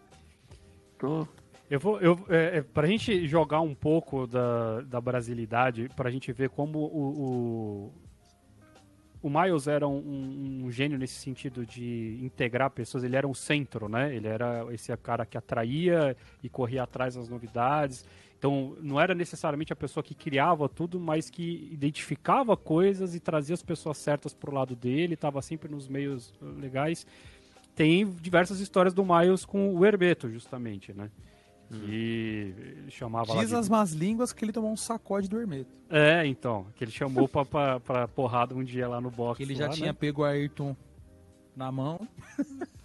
Tô. 0.98 1.28
Eu 1.70 1.80
vou, 1.80 2.00
eu, 2.02 2.20
é, 2.30 2.58
é, 2.58 2.62
pra 2.64 2.88
gente 2.88 3.28
jogar 3.28 3.62
um 3.62 3.76
pouco 3.76 4.26
da, 4.26 4.82
da 4.82 5.00
brasilidade, 5.00 5.88
pra 5.96 6.10
gente 6.10 6.32
ver 6.34 6.50
como 6.50 6.80
o, 6.80 7.92
o, 7.92 7.94
o 9.22 9.30
Miles 9.30 9.68
era 9.68 9.88
um, 9.88 10.64
um 10.66 10.72
gênio 10.72 10.98
nesse 10.98 11.16
sentido 11.16 11.66
de 11.68 12.20
integrar 12.24 12.72
pessoas, 12.72 13.04
ele 13.04 13.16
era 13.16 13.28
um 13.28 13.36
centro, 13.36 13.88
né? 13.88 14.16
Ele 14.16 14.28
era 14.28 14.66
esse 14.74 14.96
cara 14.98 15.26
que 15.28 15.38
atraía 15.38 16.18
e 16.42 16.50
corria 16.50 16.84
atrás 16.84 17.14
das 17.16 17.30
novidades. 17.30 18.04
Então, 18.40 18.78
não 18.82 18.98
era 18.98 19.14
necessariamente 19.14 19.74
a 19.74 19.76
pessoa 19.76 20.02
que 20.02 20.16
criava 20.16 20.70
tudo, 20.70 20.98
mas 20.98 21.30
que 21.30 21.68
identificava 21.74 22.56
coisas 22.56 23.14
e 23.14 23.20
trazia 23.20 23.54
as 23.54 23.62
pessoas 23.62 23.98
certas 23.98 24.34
pro 24.34 24.54
lado 24.56 24.78
dele, 24.78 25.16
estava 25.16 25.42
sempre 25.42 25.70
nos 25.70 25.90
meios 25.90 26.34
uh, 26.42 26.46
legais. 26.58 27.06
Tem 27.76 28.10
diversas 28.10 28.62
histórias 28.62 28.94
do 28.94 29.04
Miles 29.06 29.44
com 29.44 29.76
o 29.76 29.86
Hermeto, 29.86 30.30
justamente, 30.30 30.94
né? 30.94 31.12
Que 31.70 32.54
ele 32.58 32.90
chamava 32.92 33.34
lá 33.34 33.42
Diz 33.42 33.50
de- 33.50 33.56
as 33.56 33.68
más 33.70 33.92
línguas 33.92 34.32
que 34.32 34.44
ele 34.44 34.54
tomou 34.54 34.72
um 34.72 34.78
sacode 34.78 35.30
do 35.30 35.38
Hermeto. 35.40 35.70
É, 35.90 36.26
então, 36.26 36.66
que 36.76 36.84
ele 36.84 36.92
chamou 36.92 37.28
pra, 37.28 37.44
pra, 37.46 37.80
pra 37.82 38.08
porrada 38.08 38.56
um 38.56 38.64
dia 38.64 38.88
lá 38.88 39.02
no 39.02 39.12
box. 39.12 39.38
Que 39.38 39.44
ele 39.44 39.54
já 39.54 39.68
lá, 39.68 39.74
tinha 39.74 39.88
né? 39.88 39.94
pego 39.94 40.22
o 40.22 40.26
Ayrton 40.26 40.76
na 41.56 41.72
mão. 41.72 42.08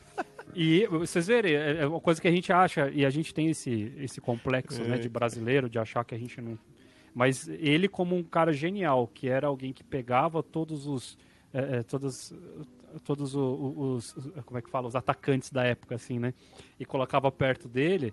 E 0.54 0.86
vocês 0.86 1.26
verem, 1.26 1.54
é 1.54 1.82
é 1.82 1.86
uma 1.86 2.00
coisa 2.00 2.20
que 2.20 2.28
a 2.28 2.30
gente 2.30 2.52
acha, 2.52 2.90
e 2.90 3.04
a 3.04 3.10
gente 3.10 3.32
tem 3.34 3.48
esse, 3.50 3.92
esse 3.98 4.20
complexo 4.20 4.82
né, 4.82 4.96
de 4.98 5.08
brasileiro, 5.08 5.68
de 5.68 5.78
achar 5.78 6.04
que 6.04 6.14
a 6.14 6.18
gente 6.18 6.40
não. 6.40 6.58
Mas 7.14 7.48
ele, 7.48 7.88
como 7.88 8.16
um 8.16 8.22
cara 8.24 8.52
genial, 8.52 9.06
que 9.12 9.28
era 9.28 9.46
alguém 9.46 9.72
que 9.72 9.84
pegava 9.84 10.42
todos 10.42 10.86
os. 10.86 11.16
é, 11.52 11.78
é, 11.78 11.82
todos 11.84 13.34
os, 13.34 14.14
os- 14.14 14.16
Como 14.44 14.58
é 14.58 14.62
que 14.62 14.70
fala? 14.70 14.86
Os 14.88 14.96
atacantes 14.96 15.50
da 15.50 15.64
época, 15.64 15.94
assim, 15.94 16.18
né? 16.18 16.34
E 16.78 16.84
colocava 16.84 17.30
perto 17.30 17.68
dele. 17.68 18.12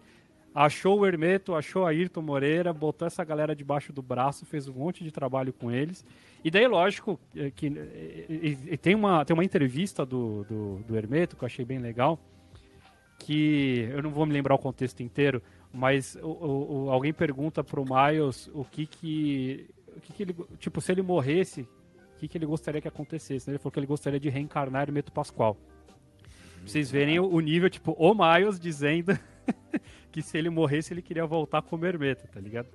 Achou 0.54 1.00
o 1.00 1.06
Hermeto, 1.06 1.56
achou 1.56 1.86
a 1.86 1.90
Ayrton 1.92 2.22
Moreira, 2.22 2.74
botou 2.74 3.08
essa 3.08 3.24
galera 3.24 3.56
debaixo 3.56 3.94
do 3.94 4.02
braço, 4.02 4.46
fez 4.46 4.68
um 4.68 4.74
monte 4.74 5.02
de 5.02 5.10
trabalho 5.10 5.54
com 5.54 5.72
eles. 5.72 6.04
E 6.44 6.52
daí, 6.52 6.68
lógico, 6.68 7.18
é, 7.36 7.50
que 7.50 7.68
é, 7.68 8.26
é, 8.70 8.74
é, 8.74 8.78
tem, 8.78 8.94
uma, 8.94 9.24
tem 9.24 9.34
uma 9.34 9.46
entrevista 9.46 10.06
do, 10.06 10.44
do, 10.44 10.80
do 10.86 10.98
Hermeto 10.98 11.38
que 11.38 11.44
eu 11.44 11.46
achei 11.46 11.64
bem 11.64 11.80
legal, 11.80 12.20
que 13.24 13.88
eu 13.92 14.02
não 14.02 14.10
vou 14.10 14.26
me 14.26 14.34
lembrar 14.34 14.56
o 14.56 14.60
contexto 14.60 15.02
inteiro, 15.02 15.42
mas 15.74 16.18
o, 16.22 16.86
o, 16.86 16.90
alguém 16.90 17.14
pergunta 17.14 17.64
pro 17.64 17.86
Miles 17.86 18.50
o 18.54 18.66
que 18.66 18.86
que, 18.86 19.70
o 19.96 20.02
que, 20.02 20.14
que 20.14 20.24
ele, 20.24 20.36
tipo, 20.58 20.82
se 20.82 20.92
ele 20.92 21.02
morresse, 21.02 21.62
o 21.62 22.20
que, 22.20 22.28
que 22.28 22.38
ele 22.38 22.46
gostaria 22.46 22.82
que 22.82 22.88
acontecesse. 22.88 23.48
Né? 23.48 23.54
Ele 23.54 23.60
falou 23.60 23.72
que 23.72 23.80
ele 23.80 23.88
gostaria 23.88 24.20
de 24.20 24.30
reencarnar 24.30 24.84
Hermeto 24.84 25.12
Pascoal. 25.12 25.56
Pra 26.26 26.68
vocês 26.68 26.92
verem 26.92 27.20
o, 27.20 27.40
nível, 27.40 27.70
tipo, 27.70 27.94
o 27.94 28.14
Miles 28.14 28.60
dizendo 28.60 29.18
que 30.12 30.22
se 30.22 30.38
ele 30.38 30.50
morresse 30.50 30.94
ele 30.94 31.02
queria 31.02 31.26
voltar 31.26 31.62
como 31.62 31.86
Hermeto, 31.86 32.28
tá 32.28 32.40
ligado? 32.40 32.68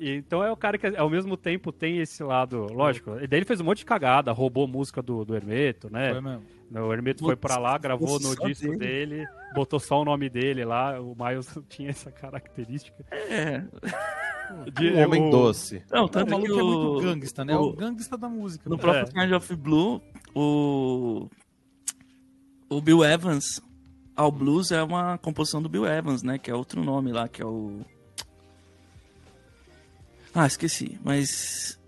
Então 0.00 0.42
é 0.42 0.50
o 0.50 0.56
cara 0.56 0.78
que 0.78 0.86
ao 0.86 1.08
mesmo 1.08 1.36
tempo 1.36 1.72
tem 1.72 1.98
esse 1.98 2.22
lado, 2.22 2.66
lógico. 2.72 3.18
E 3.20 3.26
daí 3.26 3.38
ele 3.38 3.46
fez 3.46 3.60
um 3.60 3.64
monte 3.64 3.78
de 3.78 3.84
cagada, 3.84 4.32
roubou 4.32 4.66
música 4.66 5.02
do, 5.02 5.24
do 5.24 5.34
Hermeto, 5.34 5.90
né? 5.90 6.12
Foi 6.12 6.20
mesmo. 6.20 6.42
O 6.70 6.92
Hermeto 6.92 7.24
foi 7.24 7.36
para 7.36 7.58
lá, 7.58 7.78
gravou 7.78 8.18
no 8.18 8.34
disco 8.34 8.76
dele. 8.76 9.16
dele. 9.16 9.28
botou 9.54 9.78
só 9.78 10.00
o 10.00 10.04
nome 10.04 10.28
dele 10.28 10.64
lá. 10.64 11.00
O 11.00 11.14
Miles 11.16 11.56
tinha 11.68 11.90
essa 11.90 12.10
característica. 12.10 13.04
É. 13.12 13.62
De, 14.72 14.92
um 14.92 15.04
homem 15.04 15.28
o... 15.28 15.30
doce. 15.30 15.82
Não, 15.90 16.08
tanto 16.08 16.34
é, 16.34 16.40
que 16.40 16.50
o... 16.50 16.58
é 16.58 16.62
muito 16.62 17.00
gangsta, 17.02 17.44
né? 17.44 17.56
O, 17.56 17.62
o 17.68 17.72
gangsta 17.72 18.16
da 18.16 18.28
música. 18.28 18.68
No 18.68 18.76
né? 18.76 18.82
próprio 18.82 19.06
é. 19.08 19.24
Kind 19.24 19.32
of 19.34 19.56
Blue, 19.56 20.02
o 20.34 21.28
o 22.68 22.80
Bill 22.80 23.04
Evans, 23.04 23.60
All 24.16 24.32
Blues 24.32 24.70
é 24.70 24.82
uma 24.82 25.18
composição 25.18 25.62
do 25.62 25.68
Bill 25.68 25.86
Evans, 25.86 26.22
né? 26.22 26.38
Que 26.38 26.50
é 26.50 26.54
outro 26.54 26.82
nome 26.82 27.12
lá, 27.12 27.28
que 27.28 27.42
é 27.42 27.46
o 27.46 27.84
ah, 30.34 30.46
esqueci. 30.46 30.98
Mas 31.04 31.78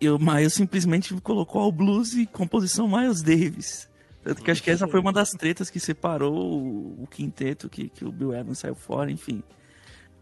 eu, 0.00 0.18
Miles 0.18 0.54
simplesmente 0.54 1.14
colocou 1.20 1.66
o 1.68 1.72
blues 1.72 2.14
e 2.14 2.26
composição 2.26 2.88
Miles 2.88 3.22
Davis. 3.22 3.88
Tanto 4.22 4.42
que 4.42 4.50
acho 4.50 4.62
que 4.62 4.70
essa 4.70 4.88
foi 4.88 5.00
uma 5.00 5.12
das 5.12 5.30
tretas 5.30 5.68
que 5.68 5.78
separou 5.78 6.34
o, 6.34 7.02
o 7.02 7.06
quinteto, 7.06 7.68
que, 7.68 7.90
que 7.90 8.04
o 8.04 8.10
Bill 8.10 8.32
Evans 8.32 8.58
saiu 8.58 8.74
fora, 8.74 9.10
enfim. 9.10 9.42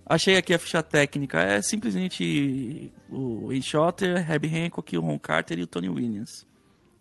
Achei 0.05 0.37
aqui 0.37 0.53
a 0.53 0.59
ficha 0.59 0.83
técnica. 0.83 1.41
É 1.41 1.62
simplesmente 1.62 2.93
o 3.09 3.47
Wayne 3.47 3.62
Shotter, 3.62 4.30
Herbie 4.30 4.64
Hancock, 4.66 4.99
o 4.99 5.01
Ron 5.01 5.18
Carter 5.18 5.59
e 5.59 5.62
o 5.62 5.66
Tony 5.66 5.89
Williams. 5.89 6.47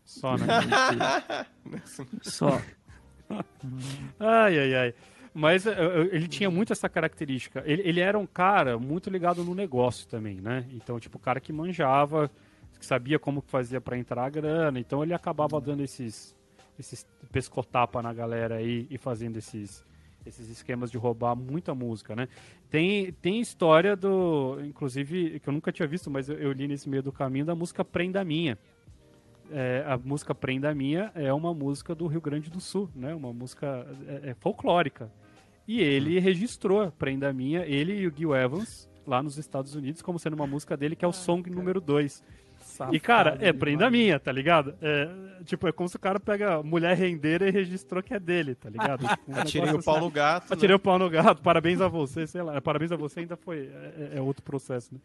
Só, 0.05 0.37
né? 0.37 0.45
Só. 2.21 2.61
ai, 4.19 4.59
ai, 4.59 4.75
ai. 4.75 4.93
Mas 5.33 5.65
eh, 5.65 5.71
eh, 5.71 6.09
ele 6.11 6.27
tinha 6.27 6.51
muito 6.51 6.73
essa 6.73 6.89
característica. 6.89 7.63
Ele, 7.65 7.81
ele 7.85 7.99
era 7.99 8.19
um 8.19 8.25
cara 8.25 8.77
muito 8.77 9.09
ligado 9.09 9.43
no 9.43 9.55
negócio 9.55 10.07
também, 10.07 10.41
né? 10.41 10.65
Então, 10.73 10.99
tipo, 10.99 11.17
o 11.17 11.21
cara 11.21 11.39
que 11.39 11.53
manjava, 11.53 12.29
que 12.77 12.85
sabia 12.85 13.17
como 13.17 13.41
fazia 13.41 13.79
para 13.79 13.97
entrar 13.97 14.25
a 14.25 14.29
grana. 14.29 14.79
Então, 14.79 15.03
ele 15.03 15.13
acabava 15.13 15.59
dando 15.61 15.83
esses, 15.83 16.35
esses 16.77 17.05
pescotapa 17.31 18.01
na 18.01 18.13
galera 18.13 18.55
aí 18.55 18.87
e 18.89 18.97
fazendo 18.97 19.37
esses, 19.37 19.85
esses 20.25 20.49
esquemas 20.49 20.91
de 20.91 20.97
roubar 20.97 21.35
muita 21.35 21.73
música, 21.73 22.13
né? 22.13 22.27
Tem, 22.69 23.13
tem 23.13 23.39
história 23.39 23.95
do, 23.95 24.59
inclusive, 24.65 25.39
que 25.39 25.47
eu 25.47 25.53
nunca 25.53 25.71
tinha 25.71 25.87
visto, 25.87 26.11
mas 26.11 26.27
eu, 26.27 26.37
eu 26.37 26.51
li 26.51 26.67
nesse 26.67 26.89
meio 26.89 27.03
do 27.03 27.11
caminho, 27.11 27.45
da 27.45 27.55
música 27.55 27.85
Prenda 27.85 28.23
Minha. 28.25 28.57
É, 29.49 29.83
a 29.87 29.97
música 29.97 30.35
Prenda 30.35 30.73
Minha 30.73 31.11
é 31.15 31.31
uma 31.33 31.53
música 31.53 31.95
do 31.95 32.07
Rio 32.07 32.21
Grande 32.21 32.49
do 32.49 32.59
Sul, 32.59 32.89
né? 32.93 33.13
Uma 33.13 33.31
música 33.31 33.87
é, 34.07 34.31
é 34.31 34.33
folclórica. 34.33 35.09
E 35.67 35.81
ele 35.81 36.17
hum. 36.17 36.21
registrou 36.21 36.91
Prenda 36.91 37.31
Minha, 37.31 37.65
ele 37.65 37.93
e 37.93 38.07
o 38.07 38.13
Gil 38.15 38.35
Evans, 38.35 38.89
lá 39.05 39.21
nos 39.21 39.37
Estados 39.37 39.75
Unidos, 39.75 40.01
como 40.01 40.19
sendo 40.19 40.33
uma 40.33 40.47
música 40.47 40.75
dele, 40.75 40.95
que 40.95 41.05
é 41.05 41.07
o 41.07 41.13
song 41.13 41.49
número 41.49 41.79
2. 41.79 42.23
E, 42.91 42.99
cara, 42.99 43.37
é 43.41 43.51
prenda 43.51 43.89
minha, 43.89 44.19
tá 44.19 44.31
ligado? 44.31 44.75
É, 44.81 45.09
tipo, 45.43 45.67
é 45.67 45.71
como 45.71 45.89
se 45.89 45.95
o 45.95 45.99
cara 45.99 46.19
pega 46.19 46.61
mulher 46.61 46.95
rendeira 46.95 47.47
e 47.47 47.51
registrou 47.51 48.01
que 48.03 48.13
é 48.13 48.19
dele, 48.19 48.55
tá 48.55 48.69
ligado? 48.69 49.01
Um 49.27 49.35
Atirei 49.35 49.73
o 49.73 49.83
pau 49.83 49.95
assim. 49.95 50.05
no 50.05 50.11
gato. 50.11 50.53
Atirei 50.53 50.69
né? 50.69 50.75
o 50.75 50.79
pau 50.79 50.99
no 50.99 51.09
gato, 51.09 51.41
parabéns 51.41 51.81
a 51.81 51.87
você, 51.87 52.27
sei 52.27 52.41
lá. 52.41 52.59
Parabéns 52.61 52.91
a 52.91 52.95
você 52.95 53.21
ainda 53.21 53.35
foi. 53.35 53.69
É, 53.97 54.17
é, 54.17 54.21
outro 54.21 54.43
processo, 54.43 54.93
né? 54.93 54.99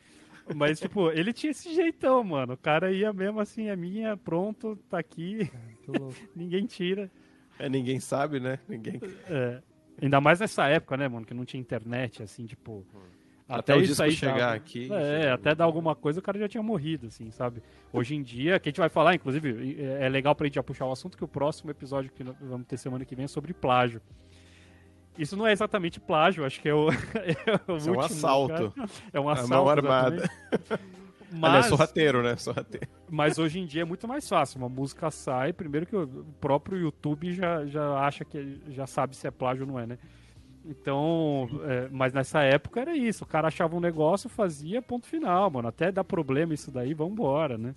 Mas, 0.55 0.79
tipo, 0.79 1.11
ele 1.11 1.33
tinha 1.33 1.51
esse 1.51 1.75
jeitão, 1.75 2.23
mano. 2.23 2.53
O 2.55 2.57
cara 2.57 2.93
ia 2.93 3.13
mesmo 3.13 3.41
assim, 3.41 3.69
é 3.69 3.77
minha, 3.77 4.17
pronto, 4.17 4.77
tá 4.89 4.99
aqui. 4.99 5.51
ninguém 6.37 6.67
tira. 6.67 7.11
É, 7.59 7.69
ninguém 7.69 7.99
sabe, 7.99 8.39
né? 8.39 8.59
Ninguém. 8.69 9.01
É. 9.29 9.61
Ainda 10.01 10.21
mais 10.21 10.41
nessa 10.41 10.67
época, 10.69 10.97
né, 10.97 11.09
mano, 11.09 11.25
que 11.25 11.35
não 11.35 11.45
tinha 11.45 11.61
internet, 11.61 12.23
assim, 12.23 12.47
tipo. 12.47 12.85
Até, 13.49 13.73
até 13.73 13.77
o 13.77 13.83
disco 13.83 14.11
chegar 14.11 14.55
aqui. 14.55 14.89
É, 14.93 15.31
até 15.31 15.55
dar 15.55 15.65
alguma 15.65 15.95
coisa 15.95 16.19
o 16.19 16.23
cara 16.23 16.37
já 16.37 16.49
tinha 16.49 16.63
morrido, 16.63 17.07
assim, 17.07 17.31
sabe? 17.31 17.63
Hoje 17.93 18.17
em 18.17 18.23
dia, 18.23 18.59
que 18.59 18.69
a 18.69 18.71
gente 18.71 18.81
vai 18.81 18.89
falar, 18.89 19.15
inclusive, 19.15 19.81
é 20.01 20.09
legal 20.09 20.35
pra 20.35 20.47
gente 20.47 20.57
já 20.57 20.65
puxar 20.65 20.85
o 20.87 20.91
assunto, 20.91 21.17
que 21.17 21.23
o 21.23 21.29
próximo 21.29 21.71
episódio 21.71 22.11
que 22.11 22.25
vamos 22.25 22.67
ter 22.67 22.77
semana 22.77 23.05
que 23.05 23.15
vem 23.15 23.27
é 23.27 23.29
sobre 23.29 23.55
plágio. 23.55 24.01
Isso 25.17 25.37
não 25.37 25.47
é 25.47 25.53
exatamente 25.53 26.01
plágio, 26.01 26.45
acho 26.45 26.61
que 26.61 26.69
é 26.69 26.75
o. 26.75 26.91
é, 27.15 27.73
o 27.73 27.77
Isso 27.77 27.91
último, 27.91 27.95
é 27.95 27.99
um 27.99 28.01
assalto. 28.01 28.73
Cara. 28.73 28.89
É 29.13 29.21
um 29.21 29.29
assalto. 29.29 29.55
É 29.55 29.61
uma 29.61 29.71
armada. 29.71 30.31
Mas, 31.37 31.51
Aliás, 31.51 31.67
sorrateiro, 31.67 32.23
né? 32.23 32.37
Sorrateiro. 32.37 32.89
Mas 33.11 33.39
hoje 33.39 33.59
em 33.61 33.67
dia 33.67 33.83
é 33.83 33.85
muito 33.85 34.09
mais 34.09 34.29
fácil. 34.29 34.59
Uma 34.59 34.69
música 34.69 35.11
sai, 35.11 35.53
primeiro 35.53 35.87
que 35.87 35.97
o 35.97 36.25
próprio 36.41 36.79
YouTube 36.79 37.33
já, 37.33 37.65
já 37.67 37.99
acha 37.99 38.25
que 38.25 38.61
já 38.69 38.87
sabe 38.87 39.17
se 39.17 39.27
é 39.27 39.31
plágio 39.31 39.67
ou 39.67 39.73
não 39.73 39.79
é, 39.79 39.87
né? 39.87 39.99
Então, 40.65 41.49
é, 41.65 41.89
mas 41.93 42.13
nessa 42.13 42.43
época 42.43 42.81
era 42.81 42.97
isso. 42.97 43.23
O 43.23 43.27
cara 43.27 43.49
achava 43.49 43.77
um 43.77 43.81
negócio, 43.81 44.29
fazia, 44.29 44.83
ponto 44.83 45.07
final, 45.07 45.49
mano. 45.49 45.69
Até 45.69 45.93
dá 45.93 46.03
problema 46.03 46.55
isso 46.55 46.73
daí, 46.73 46.93
vambora, 46.93 47.57
né? 47.57 47.75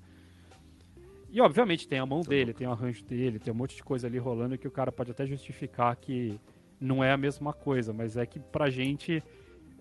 E 1.32 1.40
obviamente 1.40 1.88
tem 1.88 2.00
a 2.00 2.06
mão 2.06 2.22
dele, 2.22 2.54
tem 2.54 2.66
o 2.66 2.72
arranjo 2.72 3.04
dele, 3.04 3.38
tem 3.38 3.54
um 3.54 3.56
monte 3.56 3.76
de 3.76 3.84
coisa 3.84 4.08
ali 4.08 4.18
rolando 4.18 4.58
que 4.58 4.68
o 4.68 4.72
cara 4.72 4.92
pode 4.92 5.12
até 5.12 5.28
justificar 5.28 5.96
que 5.96 6.40
não 6.82 7.04
é 7.04 7.12
a 7.12 7.18
mesma 7.18 7.54
coisa, 7.54 7.94
mas 7.94 8.18
é 8.18 8.26
que 8.26 8.40
pra 8.40 8.70
gente 8.70 9.24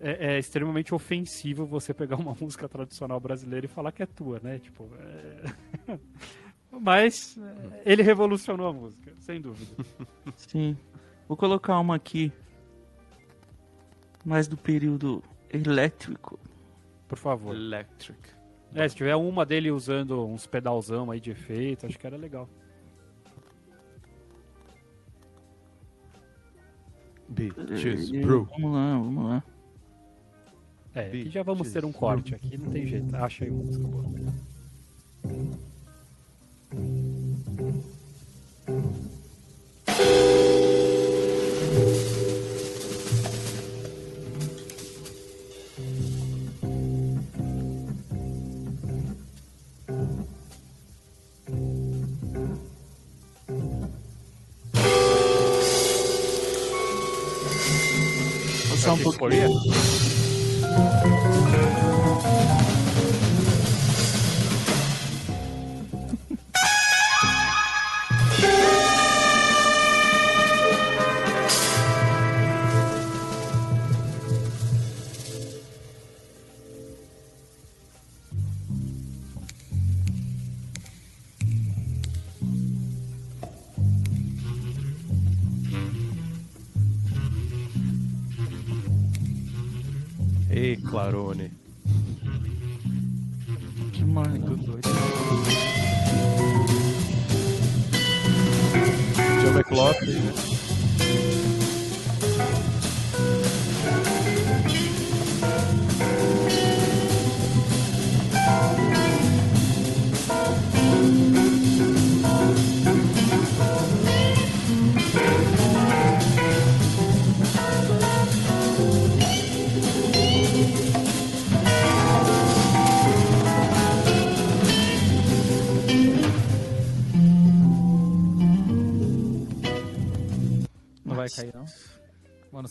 é, 0.01 0.33
é, 0.33 0.39
extremamente 0.39 0.93
ofensivo 0.93 1.65
você 1.65 1.93
pegar 1.93 2.15
uma 2.15 2.35
música 2.39 2.67
tradicional 2.67 3.19
brasileira 3.19 3.65
e 3.65 3.69
falar 3.69 3.91
que 3.91 4.01
é 4.01 4.05
tua, 4.05 4.39
né? 4.41 4.59
Tipo, 4.59 4.89
é... 4.97 5.97
mas 6.71 7.37
é, 7.37 7.81
ele 7.85 8.01
revolucionou 8.01 8.67
a 8.67 8.73
música, 8.73 9.13
sem 9.19 9.41
dúvida. 9.41 9.71
Sim. 10.35 10.77
Vou 11.27 11.37
colocar 11.37 11.79
uma 11.79 11.95
aqui, 11.95 12.31
mais 14.25 14.47
do 14.47 14.57
período 14.57 15.21
elétrico. 15.49 16.39
Por 17.07 17.17
favor. 17.17 17.55
Electric. 17.55 18.19
É, 18.73 18.87
se 18.87 18.95
tiver 18.95 19.15
uma 19.15 19.45
dele 19.45 19.71
usando 19.71 20.25
uns 20.25 20.45
pedalzão 20.45 21.09
aí 21.09 21.19
de 21.19 21.31
efeito, 21.31 21.85
acho 21.85 21.97
que 21.97 22.05
era 22.05 22.17
legal. 22.17 22.47
Bitches, 27.27 28.09
bro. 28.11 28.45
Vamos 28.45 28.73
lá, 28.73 28.97
vamos 28.97 29.23
lá. 29.25 29.43
É, 30.95 31.07
aqui 31.07 31.29
já 31.29 31.43
vamos 31.43 31.71
ter 31.71 31.85
um 31.85 31.91
corte 31.91 32.33
aqui, 32.33 32.57
não 32.57 32.71
tem 32.71 32.87
jeito. 32.87 33.15
Acha 33.15 33.45
aí 33.45 33.51
uma 33.51 33.63
música 33.63 33.87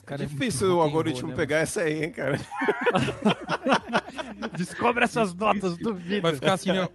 Caras 0.09 0.23
é 0.23 0.27
difícil 0.27 0.75
o 0.75 0.81
algoritmo 0.81 1.29
né, 1.29 1.37
pegar 1.37 1.59
essa 1.59 1.83
aí, 1.83 2.05
hein, 2.05 2.11
cara. 2.11 2.41
Descobre 4.57 5.05
essas 5.05 5.35
notas 5.35 5.77
do 5.77 5.95
vídeo. 5.95 6.23
Vai 6.23 6.35
ficar 6.35 6.55
assim, 6.55 6.71
ó. 6.71 6.89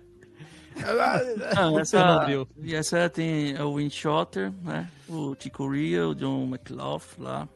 Não, 1.55 1.79
essa, 1.79 2.25
e 2.57 2.73
essa 2.73 3.07
tem 3.07 3.55
o 3.61 3.75
Windshotter, 3.75 4.51
né? 4.63 4.89
O 5.07 5.35
Tico 5.35 5.69
Ria, 5.69 6.07
o 6.07 6.15
John 6.15 6.45
McLaughlin 6.45 7.03
lá. 7.19 7.47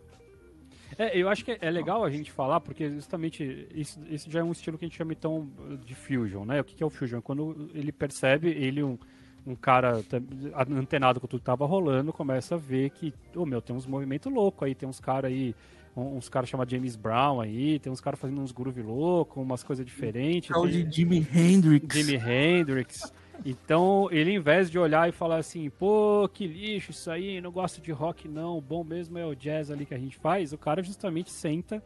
É, 0.95 1.18
eu 1.18 1.28
acho 1.28 1.43
que 1.43 1.58
é 1.60 1.72
legal 1.72 2.03
a 2.03 2.10
gente 2.12 2.32
falar, 2.32 2.60
porque 2.60 2.91
justamente 2.91 3.68
isso, 3.74 3.99
isso 4.08 4.30
já 4.30 4.41
é 4.41 4.43
um 4.43 4.51
estilo 4.51 4.78
que 4.78 4.86
a 4.86 4.88
gente 4.88 4.97
chama 4.97 5.14
então 5.14 5.49
de 5.84 5.95
fusion, 5.95 6.45
né? 6.45 6.62
O 6.62 6.64
que 6.64 6.84
é 6.84 6.86
o 6.86 6.91
fusion? 6.91 7.20
Quando 7.20 7.72
ele 7.74 7.91
percebe, 7.91 8.49
ele 8.49 8.84
um, 8.84 8.95
um 9.48 9.56
cara 9.56 10.04
antenado 10.70 11.22
com 11.22 11.28
tudo 11.28 11.39
que 11.39 11.45
tava 11.45 11.66
rolando, 11.66 12.12
começa 12.12 12.56
a 12.56 12.58
ver 12.58 12.89
que, 12.89 13.14
oh 13.34 13.45
meu, 13.45 13.62
tem 13.62 13.74
uns 13.74 13.86
movimentos 13.86 14.32
loucos 14.32 14.68
aí, 14.68 14.76
tem 14.76 14.88
uns 14.88 15.00
caras 15.00 15.32
aí, 15.32 15.56
uns 15.95 16.28
caras 16.28 16.50
chamados 16.50 16.72
James 16.72 16.98
Brown 16.98 17.39
aí, 17.39 17.80
tem 17.80 17.91
uns 17.91 18.02
caras 18.02 18.20
fazendo 18.20 18.41
uns 18.41 18.52
groove 18.52 18.82
louco, 18.82 19.41
umas 19.41 19.64
coisas 19.64 19.86
diferentes. 19.86 20.52
É 20.52 20.58
o 20.58 20.68
de 20.68 20.86
Jimi 20.91 21.26
Hendrix. 21.34 21.95
Jimi 21.95 22.16
Hendrix. 22.16 23.14
Então, 23.45 24.10
ele, 24.12 24.32
em 24.34 24.39
vez 24.39 24.70
de 24.70 24.78
olhar 24.78 25.08
e 25.08 25.14
falar 25.14 25.38
assim, 25.38 25.70
pô, 25.70 26.30
que 26.34 26.45
lixo 26.45 26.91
isso 26.91 27.10
aí, 27.10 27.39
não 27.39 27.52
gosto 27.52 27.80
de 27.80 27.91
rock 27.91 28.28
não, 28.28 28.60
bom 28.60 28.84
mesmo 28.84 29.18
é 29.18 29.26
o 29.26 29.34
jazz 29.34 29.72
ali 29.72 29.86
que 29.86 29.93
a 29.93 30.00
gente 30.00 30.18
faz, 30.18 30.52
o 30.52 30.58
cara 30.58 30.84
justamente 30.84 31.32
senta, 31.32 31.82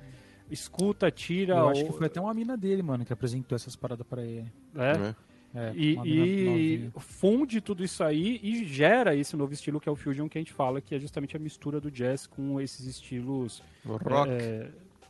escuta, 0.49 1.11
tira. 1.11 1.55
Eu 1.55 1.69
acho 1.69 1.85
que 1.85 1.91
foi 1.91 2.07
até 2.07 2.19
uma 2.19 2.33
mina 2.33 2.57
dele, 2.57 2.81
mano, 2.81 3.05
que 3.05 3.13
apresentou 3.13 3.55
essas 3.55 3.75
paradas 3.75 4.07
para 4.07 4.23
ele. 4.23 4.51
É. 4.75 5.09
é. 5.09 5.30
É, 5.53 5.73
e, 5.75 5.97
e 6.05 6.91
funde 6.99 7.59
tudo 7.59 7.83
isso 7.83 8.03
aí 8.03 8.39
e 8.41 8.63
gera 8.63 9.15
esse 9.15 9.35
novo 9.35 9.51
estilo 9.53 9.81
que 9.81 9.89
é 9.89 9.91
o 9.91 9.95
fusion 9.95 10.29
que 10.29 10.37
a 10.37 10.41
gente 10.41 10.53
fala, 10.53 10.79
que 10.79 10.95
é 10.95 10.99
justamente 10.99 11.35
a 11.35 11.39
mistura 11.39 11.81
do 11.81 11.91
jazz 11.91 12.25
com 12.25 12.59
esses 12.61 12.85
estilos 12.85 13.61
rock. 13.85 14.31
É, 14.31 14.69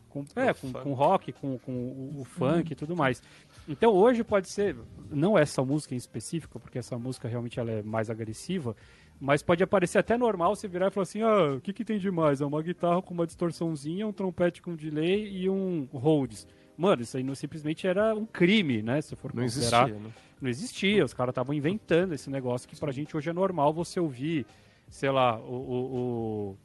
com, 0.10 0.26
é, 0.36 0.54
com, 0.54 0.74
com, 0.74 0.94
rock, 0.94 1.32
com, 1.32 1.58
com 1.60 1.72
o, 1.72 2.22
o 2.22 2.26
funk 2.26 2.72
e 2.72 2.76
tudo 2.76 2.96
mais. 2.96 3.22
Então 3.68 3.94
hoje 3.94 4.24
pode 4.24 4.50
ser, 4.50 4.76
não 5.10 5.38
essa 5.38 5.64
música 5.64 5.94
em 5.94 5.98
específico, 5.98 6.60
porque 6.60 6.80
essa 6.80 6.98
música 6.98 7.28
realmente 7.28 7.60
ela 7.60 7.72
é 7.72 7.84
mais 7.84 8.10
agressiva, 8.10 8.76
mas 9.20 9.44
pode 9.44 9.64
aparecer 9.64 10.00
até 10.00 10.18
normal 10.18 10.56
você 10.56 10.68
virar 10.68 10.88
e 10.88 10.92
falar 10.92 11.04
assim, 11.04 11.22
ah, 11.22 11.54
o 11.56 11.62
que, 11.62 11.72
que 11.72 11.86
tem 11.86 12.00
de 12.00 12.10
mais? 12.10 12.42
É 12.42 12.46
uma 12.46 12.62
guitarra 12.64 13.02
com 13.02 13.14
uma 13.14 13.28
distorçãozinha, 13.28 14.08
um 14.08 14.12
trompete 14.12 14.62
com 14.62 14.76
delay 14.76 15.32
e 15.32 15.48
um 15.48 15.88
Rhodes. 15.94 16.48
Mano, 16.76 17.04
isso 17.04 17.16
aí 17.16 17.24
não, 17.24 17.36
simplesmente 17.36 17.86
era 17.86 18.16
um 18.16 18.26
crime, 18.26 18.82
né? 18.82 19.00
Se 19.02 19.16
for 19.16 19.34
não 19.36 19.44
considerar. 19.44 19.88
Existia, 19.88 20.08
né? 20.08 20.12
Não 20.42 20.50
existia, 20.50 21.06
os 21.06 21.14
caras 21.14 21.32
estavam 21.32 21.54
inventando 21.54 22.14
esse 22.14 22.30
negócio 22.30 22.68
que 22.68 22.76
pra 22.76 22.92
gente 22.92 23.16
hoje 23.16 23.30
é 23.30 23.34
normal 23.34 23.72
você 23.72 24.00
ouvir, 24.00 24.46
sei 24.90 25.12
lá, 25.12 25.40
o, 25.40 26.58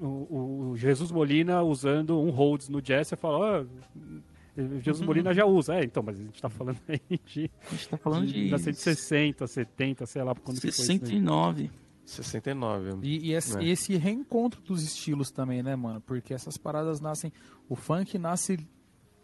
o, 0.00 0.04
o, 0.04 0.70
o 0.70 0.76
Jesus 0.76 1.12
Molina 1.12 1.62
usando 1.62 2.18
um 2.18 2.30
Rhodes 2.30 2.68
no 2.68 2.82
jazz, 2.82 3.06
você 3.06 3.16
fala, 3.16 3.60
ah, 3.60 3.66
Jesus 4.56 5.00
uhum. 5.00 5.06
Molina 5.06 5.32
já 5.32 5.44
usa, 5.44 5.76
é, 5.76 5.84
então, 5.84 6.02
mas 6.02 6.18
a 6.18 6.22
gente 6.22 6.42
tá 6.42 6.48
falando 6.48 6.78
aí 6.88 7.00
de. 7.24 7.50
A 7.66 7.70
gente 7.70 7.88
tá 7.88 7.96
falando 7.96 8.26
de. 8.26 8.48
de 8.48 8.58
160, 8.58 9.46
70, 9.46 10.06
sei 10.06 10.22
lá 10.22 10.34
quando 10.34 10.60
69. 10.60 11.68
Foi 11.68 11.80
69. 12.04 12.98
E, 13.02 13.28
e, 13.28 13.34
esse, 13.34 13.56
é. 13.56 13.62
e, 13.62 13.70
esse, 13.70 13.96
reencontro 13.96 14.60
dos 14.62 14.82
estilos 14.82 15.30
também, 15.30 15.62
né, 15.62 15.76
mano? 15.76 16.00
Porque 16.00 16.34
essas 16.34 16.56
paradas 16.56 17.00
nascem. 17.00 17.32
O 17.68 17.76
funk 17.76 18.18
nasce. 18.18 18.58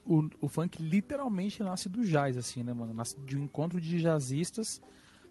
O, 0.06 0.28
o 0.40 0.48
funk 0.48 0.80
literalmente 0.80 1.62
nasce 1.62 1.88
do 1.88 2.04
jazz, 2.04 2.36
assim, 2.36 2.62
né, 2.62 2.72
mano? 2.72 2.94
Nasce 2.94 3.18
de 3.20 3.36
um 3.36 3.44
encontro 3.44 3.80
de 3.80 3.98
jazzistas 4.00 4.80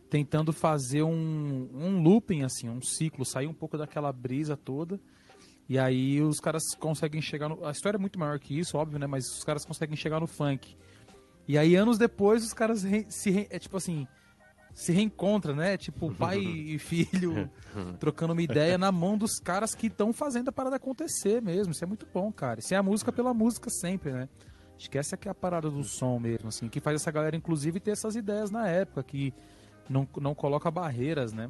tentando 0.09 0.53
fazer 0.53 1.03
um, 1.03 1.69
um 1.73 2.01
looping, 2.01 2.43
assim, 2.43 2.69
um 2.69 2.82
ciclo, 2.82 3.26
sair 3.26 3.47
um 3.47 3.53
pouco 3.53 3.78
daquela 3.78 4.11
brisa 4.11 4.55
toda 4.55 4.99
e 5.67 5.80
aí 5.80 6.21
os 6.21 6.39
caras 6.39 6.76
conseguem 6.76 7.21
chegar 7.21 7.49
no. 7.49 7.65
A 7.65 7.71
história 7.71 7.97
é 7.97 7.99
muito 7.99 8.19
maior 8.19 8.39
que 8.39 8.57
isso, 8.57 8.78
óbvio, 8.78 8.99
né? 8.99 9.07
Mas 9.07 9.26
os 9.26 9.43
caras 9.43 9.65
conseguem 9.65 9.95
chegar 9.95 10.19
no 10.19 10.28
funk. 10.28 10.78
E 11.47 11.57
aí, 11.57 11.76
anos 11.76 11.97
depois, 11.97 12.43
os 12.43 12.53
caras 12.53 12.84
re... 12.84 13.05
se. 13.09 13.32
Re... 13.32 13.47
É 13.49 13.57
tipo 13.57 13.76
assim. 13.78 14.07
Se 14.73 14.91
reencontram, 14.91 15.55
né? 15.55 15.78
Tipo, 15.78 16.13
pai 16.13 16.38
e 16.43 16.78
filho 16.78 17.49
trocando 17.97 18.34
uma 18.34 18.41
ideia 18.41 18.78
na 18.78 18.91
mão 18.91 19.17
dos 19.17 19.39
caras 19.39 19.73
que 19.73 19.88
estão 19.88 20.11
fazendo 20.11 20.49
a 20.49 20.51
parada 20.51 20.76
acontecer 20.76 21.41
mesmo. 21.41 21.71
Isso 21.71 21.84
é 21.84 21.88
muito 21.88 22.05
bom, 22.13 22.32
cara. 22.32 22.59
Isso 22.59 22.73
é 22.73 22.78
a 22.78 22.84
música 22.84 23.11
pela 23.11 23.34
música 23.34 23.69
sempre, 23.69 24.11
né? 24.11 24.30
Esquece 24.78 25.15
que 25.17 25.28
é 25.28 25.32
a 25.32 25.36
parada 25.36 25.69
do 25.69 25.84
som 25.84 26.19
mesmo, 26.19 26.49
assim, 26.49 26.67
que 26.67 26.80
faz 26.80 27.01
essa 27.01 27.11
galera, 27.11 27.36
inclusive, 27.36 27.80
ter 27.80 27.91
essas 27.91 28.15
ideias 28.15 28.51
na 28.51 28.67
época, 28.67 29.03
que 29.03 29.34
não, 29.89 30.07
não 30.19 30.36
coloca 30.36 30.69
barreiras, 30.69 31.32
né? 31.32 31.49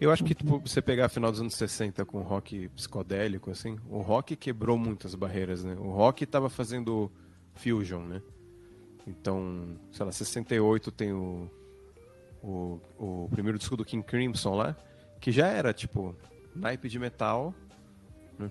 Eu 0.00 0.10
acho 0.10 0.24
que 0.24 0.34
tipo, 0.34 0.58
você 0.58 0.80
pegar 0.80 1.08
final 1.08 1.30
dos 1.30 1.40
anos 1.40 1.54
60 1.54 2.04
com 2.04 2.18
o 2.18 2.22
rock 2.22 2.68
psicodélico, 2.70 3.50
assim, 3.50 3.78
o 3.88 4.00
rock 4.00 4.34
quebrou 4.36 4.78
muitas 4.78 5.14
barreiras, 5.14 5.62
né? 5.62 5.74
O 5.74 5.90
rock 5.90 6.24
estava 6.24 6.48
fazendo 6.48 7.10
fusion, 7.54 8.02
né? 8.02 8.22
Então, 9.06 9.76
sei 9.92 10.06
lá, 10.06 10.12
68 10.12 10.90
tem 10.92 11.12
o, 11.12 11.50
o, 12.42 12.80
o 12.98 13.28
primeiro 13.30 13.58
disco 13.58 13.76
do 13.76 13.84
King 13.84 14.04
Crimson 14.04 14.54
lá, 14.54 14.76
que 15.20 15.30
já 15.30 15.48
era, 15.48 15.72
tipo, 15.72 16.16
naipe 16.54 16.88
de 16.88 16.98
metal, 16.98 17.54
né? 18.38 18.50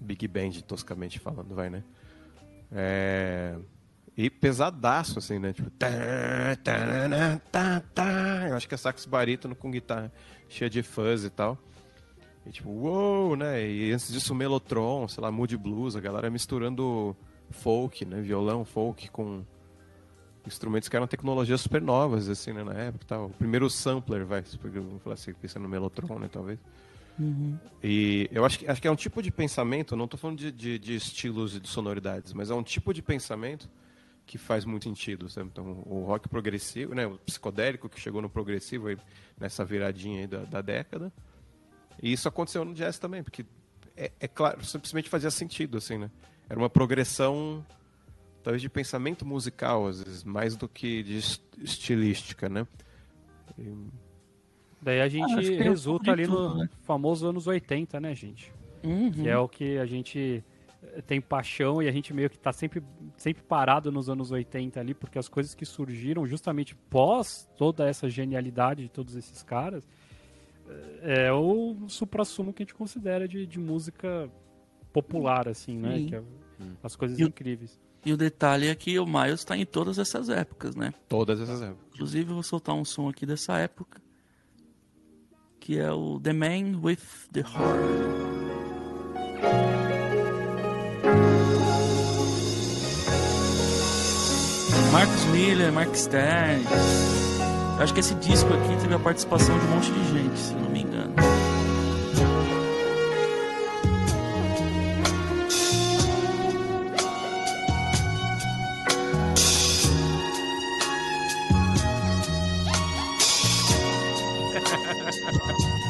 Big 0.00 0.26
band, 0.28 0.52
toscamente 0.66 1.18
falando, 1.18 1.54
vai, 1.54 1.70
né? 1.70 1.82
É... 2.72 3.56
E 4.16 4.30
pesadaço, 4.30 5.18
assim, 5.18 5.38
né? 5.38 5.52
Tipo. 5.52 5.68
Tá, 5.70 5.88
tá, 7.52 7.82
tá, 7.92 8.46
Eu 8.48 8.56
acho 8.56 8.66
que 8.66 8.74
é 8.74 8.78
sax 8.78 9.04
barítono 9.04 9.54
com 9.54 9.70
guitarra 9.70 10.10
cheia 10.48 10.70
de 10.70 10.82
fuzz 10.82 11.24
e 11.24 11.30
tal. 11.30 11.58
E 12.46 12.50
tipo, 12.50 12.70
uou, 12.70 13.28
wow, 13.28 13.36
né? 13.36 13.68
E 13.68 13.92
antes 13.92 14.10
disso, 14.10 14.34
Melotron, 14.34 15.06
sei 15.08 15.22
lá, 15.22 15.30
Mood 15.30 15.56
Blues, 15.56 15.96
a 15.96 16.00
galera 16.00 16.30
misturando 16.30 17.14
folk, 17.50 18.04
né? 18.04 18.20
Violão, 18.20 18.64
folk 18.64 19.10
com 19.10 19.44
instrumentos 20.46 20.88
que 20.88 20.96
eram 20.96 21.06
tecnologias 21.06 21.60
super 21.60 21.82
novas, 21.82 22.28
assim, 22.28 22.52
né? 22.52 22.62
Na 22.62 22.74
época 22.74 23.04
tal. 23.06 23.26
O 23.26 23.30
primeiro 23.30 23.68
sampler, 23.68 24.24
vai, 24.24 24.42
vamos 24.62 25.02
falar 25.02 25.14
assim, 25.14 25.34
pensando 25.34 25.64
no 25.64 25.68
Melotron, 25.68 26.18
né? 26.18 26.28
Talvez. 26.32 26.58
Uhum. 27.18 27.58
E 27.82 28.28
eu 28.30 28.44
acho 28.44 28.58
que, 28.58 28.68
acho 28.68 28.80
que 28.80 28.88
é 28.88 28.90
um 28.90 28.96
tipo 28.96 29.22
de 29.22 29.30
pensamento, 29.30 29.96
não 29.96 30.04
estou 30.04 30.18
falando 30.18 30.38
de, 30.38 30.52
de, 30.52 30.78
de 30.78 30.94
estilos 30.94 31.56
e 31.56 31.60
de 31.60 31.68
sonoridades, 31.68 32.32
mas 32.32 32.50
é 32.50 32.54
um 32.54 32.62
tipo 32.62 32.92
de 32.92 33.00
pensamento 33.02 33.68
que 34.26 34.36
faz 34.36 34.64
muito 34.64 34.84
sentido. 34.84 35.28
Sabe? 35.28 35.48
Então, 35.52 35.82
o 35.86 36.04
rock 36.04 36.28
progressivo, 36.28 36.94
né, 36.94 37.06
o 37.06 37.18
psicodélico 37.18 37.88
que 37.88 38.00
chegou 38.00 38.20
no 38.20 38.28
progressivo 38.28 38.88
aí, 38.88 38.98
nessa 39.38 39.64
viradinha 39.64 40.26
da, 40.26 40.44
da 40.44 40.60
década. 40.60 41.12
E 42.02 42.12
isso 42.12 42.28
aconteceu 42.28 42.64
no 42.64 42.74
jazz 42.74 42.98
também, 42.98 43.22
porque 43.22 43.46
é, 43.96 44.12
é, 44.20 44.28
claro, 44.28 44.62
simplesmente 44.64 45.08
fazia 45.08 45.30
sentido, 45.30 45.78
assim, 45.78 45.96
né? 45.96 46.10
Era 46.48 46.58
uma 46.58 46.68
progressão, 46.68 47.64
talvez, 48.42 48.60
de 48.60 48.68
pensamento 48.68 49.24
musical, 49.24 49.86
às 49.86 50.02
vezes, 50.02 50.22
mais 50.22 50.56
do 50.56 50.68
que 50.68 51.02
de 51.02 51.16
estilística, 51.62 52.48
né? 52.48 52.66
E... 53.58 54.05
Daí 54.86 55.00
a 55.00 55.08
gente 55.08 55.34
ah, 55.34 55.64
resulta 55.64 56.12
ali 56.12 56.28
no 56.28 56.58
né? 56.58 56.68
famoso 56.82 57.26
anos 57.26 57.48
80, 57.48 57.98
né, 57.98 58.14
gente? 58.14 58.54
Uhum. 58.84 59.10
Que 59.10 59.28
é 59.28 59.36
o 59.36 59.48
que 59.48 59.78
a 59.78 59.84
gente 59.84 60.44
tem 61.08 61.20
paixão 61.20 61.82
e 61.82 61.88
a 61.88 61.90
gente 61.90 62.14
meio 62.14 62.30
que 62.30 62.38
tá 62.38 62.52
sempre, 62.52 62.80
sempre 63.16 63.42
parado 63.42 63.90
nos 63.90 64.08
anos 64.08 64.30
80 64.30 64.78
ali, 64.78 64.94
porque 64.94 65.18
as 65.18 65.28
coisas 65.28 65.56
que 65.56 65.66
surgiram 65.66 66.24
justamente 66.24 66.76
pós 66.88 67.50
toda 67.56 67.88
essa 67.88 68.08
genialidade 68.08 68.84
de 68.84 68.88
todos 68.88 69.16
esses 69.16 69.42
caras 69.42 69.82
é, 71.02 71.26
é 71.26 71.32
o 71.32 71.88
supra-sumo 71.88 72.52
que 72.52 72.62
a 72.62 72.64
gente 72.64 72.74
considera 72.76 73.26
de, 73.26 73.44
de 73.44 73.58
música 73.58 74.30
popular, 74.92 75.48
assim, 75.48 75.76
né? 75.76 76.06
Que 76.08 76.14
é 76.14 76.22
as 76.80 76.94
coisas 76.94 77.18
e 77.18 77.24
incríveis. 77.24 77.76
E 78.04 78.12
o 78.12 78.16
detalhe 78.16 78.68
é 78.68 78.74
que 78.76 78.96
o 79.00 79.04
Miles 79.04 79.40
está 79.40 79.56
em 79.56 79.66
todas 79.66 79.98
essas 79.98 80.28
épocas, 80.28 80.76
né? 80.76 80.94
Todas 81.08 81.40
essas 81.40 81.60
épocas. 81.60 81.84
Inclusive, 81.92 82.30
eu 82.30 82.34
vou 82.34 82.42
soltar 82.44 82.72
um 82.76 82.84
som 82.84 83.08
aqui 83.08 83.26
dessa 83.26 83.58
época, 83.58 84.00
que 85.66 85.80
é 85.80 85.90
o 85.90 86.20
The 86.20 86.32
Man 86.32 86.80
with 86.80 87.00
the 87.32 87.40
Heart. 87.40 87.80
Marcos 94.92 95.24
Miller, 95.32 95.72
Mark 95.72 95.92
Stern. 95.96 96.62
Acho 97.80 97.92
que 97.92 97.98
esse 97.98 98.14
disco 98.14 98.48
aqui 98.54 98.80
teve 98.80 98.94
a 98.94 98.98
participação 99.00 99.58
de 99.58 99.64
um 99.64 99.70
monte 99.70 99.90
de 99.90 100.12
gente, 100.12 100.38
se 100.38 100.54
não 100.54 100.70
me 100.70 100.82
engano. 100.82 101.35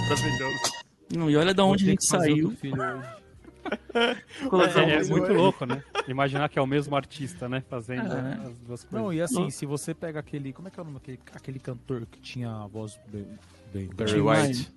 Maravilhoso. 0.08 0.86
Não, 1.14 1.30
e 1.30 1.36
olha 1.36 1.54
de 1.54 1.60
onde 1.60 1.84
a 1.84 1.88
gente 1.88 2.04
saiu. 2.04 2.56
É, 3.92 4.92
é, 4.92 5.04
muito 5.04 5.32
louco, 5.32 5.66
né? 5.66 5.82
Imaginar 6.06 6.48
que 6.48 6.56
é 6.56 6.62
o 6.62 6.66
mesmo 6.66 6.94
artista, 6.94 7.48
né? 7.48 7.64
Fazendo 7.68 8.12
é. 8.12 8.34
as 8.46 8.58
duas 8.58 8.84
coisas. 8.84 8.92
Não, 8.92 9.12
e 9.12 9.20
assim, 9.20 9.50
se 9.50 9.66
você 9.66 9.92
pega 9.92 10.20
aquele. 10.20 10.52
Como 10.52 10.68
é 10.68 10.70
que 10.70 10.78
é 10.78 10.82
o 10.82 10.84
nome 10.84 10.98
daquele 10.98 11.18
aquele 11.34 11.58
cantor 11.58 12.06
que 12.06 12.20
tinha 12.20 12.48
a 12.48 12.66
voz 12.68 12.96
bem. 13.08 13.26
bem 13.72 13.88
Barry 13.88 14.20
White. 14.20 14.72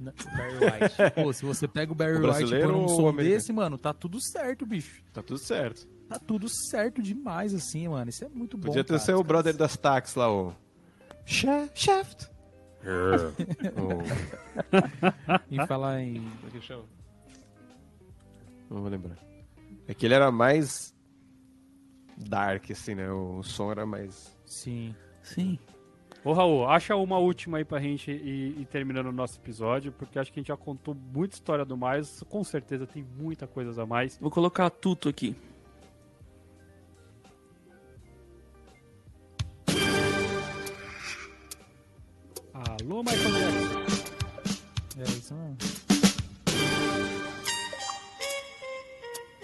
Barry 0.00 0.54
White. 0.54 0.96
Pô, 1.22 1.32
se 1.34 1.44
você 1.44 1.68
pega 1.68 1.92
o 1.92 1.94
Barry 1.94 2.14
O 2.14 2.32
White 2.32 2.54
e 2.54 2.62
põe 2.62 2.72
um 2.72 2.88
som 2.88 3.14
desse, 3.14 3.52
mano, 3.52 3.76
tá 3.76 3.92
tudo 3.92 4.18
certo, 4.20 4.64
bicho. 4.64 5.02
Tá 5.12 5.22
tudo 5.22 5.38
certo. 5.38 5.86
Tá 6.08 6.18
tudo 6.18 6.48
certo 6.48 7.02
demais, 7.02 7.52
assim, 7.52 7.88
mano. 7.88 8.08
Isso 8.08 8.24
é 8.24 8.28
muito 8.28 8.56
bom. 8.56 8.68
Podia 8.68 8.84
ter 8.84 8.94
cara. 8.94 9.00
sido 9.00 9.18
o 9.18 9.24
brother 9.24 9.54
das 9.54 9.76
táxis 9.76 10.14
lá, 10.14 10.32
o. 10.32 10.54
Shaft. 11.26 12.30
Shaft. 12.82 13.40
o... 15.50 15.54
Em 15.54 15.66
falar 15.66 16.00
em. 16.00 16.14
Como 16.14 16.46
é 16.46 16.50
que 16.50 16.60
chama? 16.60 16.84
Não 18.70 18.80
vou 18.80 18.88
lembrar. 18.88 19.18
É 19.86 19.94
que 19.94 20.06
ele 20.06 20.14
era 20.14 20.30
mais 20.30 20.94
dark, 22.16 22.70
assim, 22.70 22.94
né? 22.94 23.10
O 23.10 23.42
som 23.42 23.70
era 23.70 23.84
mais. 23.84 24.36
Sim. 24.46 24.94
Sim. 25.22 25.58
Ô 26.22 26.32
Raul, 26.32 26.68
acha 26.68 26.94
uma 26.96 27.18
última 27.18 27.58
aí 27.58 27.64
pra 27.64 27.80
gente 27.80 28.10
ir, 28.10 28.60
ir 28.60 28.66
terminando 28.66 29.06
o 29.06 29.12
nosso 29.12 29.38
episódio, 29.38 29.90
porque 29.90 30.18
acho 30.18 30.30
que 30.30 30.38
a 30.38 30.42
gente 30.42 30.48
já 30.48 30.56
contou 30.56 30.94
muita 30.94 31.34
história 31.34 31.64
do 31.64 31.76
mais, 31.78 32.22
com 32.28 32.44
certeza 32.44 32.86
tem 32.86 33.02
muita 33.18 33.46
coisa 33.46 33.82
a 33.82 33.86
mais. 33.86 34.18
Vou 34.18 34.30
colocar 34.30 34.68
tudo 34.68 35.08
aqui. 35.08 35.34
Alô, 42.68 43.02
Michael 43.02 43.32
Jackson. 43.32 43.80
É 44.98 45.02
isso 45.04 45.34
mesmo. 45.34 45.56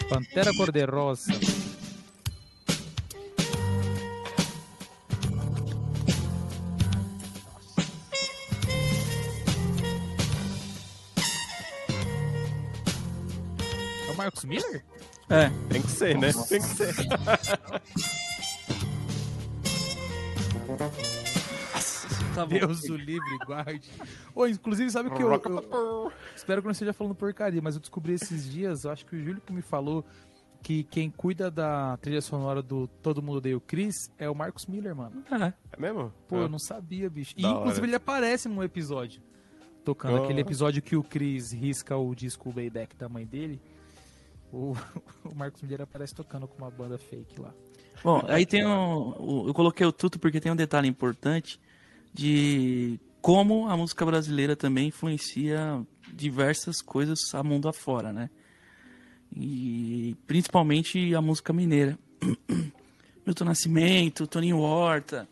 Pantera 0.08 0.52
Cor-de-Rosa. 0.54 1.32
É 14.06 14.12
o 14.12 14.16
Marcos 14.16 14.44
Miller? 14.44 14.84
É, 15.30 15.50
Tem 15.70 15.82
que 15.82 15.90
ser, 15.90 16.16
né? 16.18 16.32
Tem 16.48 16.60
que 16.60 16.66
ser. 16.66 16.94
tá 22.36 22.46
bom. 22.46 22.58
Deus 22.58 22.82
o 22.84 22.96
livre, 22.96 23.38
guarde. 23.46 23.90
Ô, 24.34 24.46
inclusive, 24.46 24.90
sabe 24.90 25.08
o 25.08 25.14
que 25.14 25.22
eu, 25.22 25.30
eu- 25.32 26.12
Espero 26.34 26.60
que 26.62 26.66
não 26.66 26.72
esteja 26.72 26.92
falando 26.92 27.14
porcaria, 27.14 27.60
mas 27.62 27.74
eu 27.74 27.80
descobri 27.80 28.12
esses 28.14 28.50
dias, 28.50 28.84
eu 28.84 28.90
acho 28.90 29.04
que 29.06 29.16
o 29.16 29.18
Júlio 29.24 29.40
que 29.40 29.52
me 29.52 29.62
falou 29.62 30.04
que 30.62 30.82
quem 30.84 31.10
cuida 31.10 31.50
da 31.50 31.96
trilha 31.98 32.20
sonora 32.20 32.60
do 32.62 32.88
Todo 33.00 33.22
Mundo 33.22 33.36
Odeia 33.38 33.56
o 33.56 33.60
Chris 33.60 34.10
é 34.18 34.28
o 34.28 34.34
Marcos 34.34 34.66
Miller, 34.66 34.96
mano. 34.96 35.22
É. 35.30 35.52
É 35.72 35.80
mesmo? 35.80 36.12
Pô, 36.26 36.36
Ah. 36.36 36.40
eu 36.40 36.48
não 36.48 36.58
sabia, 36.58 37.08
bicho. 37.08 37.34
E 37.36 37.46
inclusive 37.46 37.78
hora. 37.80 37.86
ele 37.86 37.94
aparece 37.96 38.48
num 38.48 38.62
episódio. 38.62 39.22
Tocando 39.84 40.18
Oh. 40.18 40.24
aquele 40.24 40.40
episódio 40.40 40.82
que 40.82 40.96
o 40.96 41.02
Chris 41.04 41.52
risca 41.52 41.96
o 41.96 42.12
disco 42.14 42.50
Bayback 42.52 42.96
da 42.96 43.08
mãe 43.08 43.24
dele. 43.24 43.60
O, 44.52 44.72
o 45.24 45.34
Marcos 45.36 45.62
Miller 45.62 45.82
aparece 45.82 46.14
tocando 46.14 46.48
com 46.48 46.58
uma 46.58 46.70
banda 46.70 46.98
fake 46.98 47.40
lá. 47.40 47.52
Bom, 48.02 48.22
aí 48.28 48.44
tem 48.44 48.66
um, 48.66 49.46
eu 49.46 49.54
coloquei 49.54 49.86
o 49.86 49.92
tudo 49.92 50.18
porque 50.18 50.40
tem 50.40 50.50
um 50.52 50.56
detalhe 50.56 50.88
importante 50.88 51.60
de 52.16 52.98
como 53.20 53.68
a 53.68 53.76
música 53.76 54.06
brasileira 54.06 54.56
também 54.56 54.88
influencia 54.88 55.84
diversas 56.14 56.80
coisas 56.80 57.34
a 57.34 57.42
mundo 57.42 57.68
afora, 57.68 58.12
né? 58.12 58.30
E 59.36 60.16
principalmente 60.26 61.14
a 61.14 61.20
música 61.20 61.52
mineira. 61.52 61.98
Milton 63.26 63.44
Nascimento, 63.44 64.26
Toninho 64.26 64.60
Horta. 64.60 65.28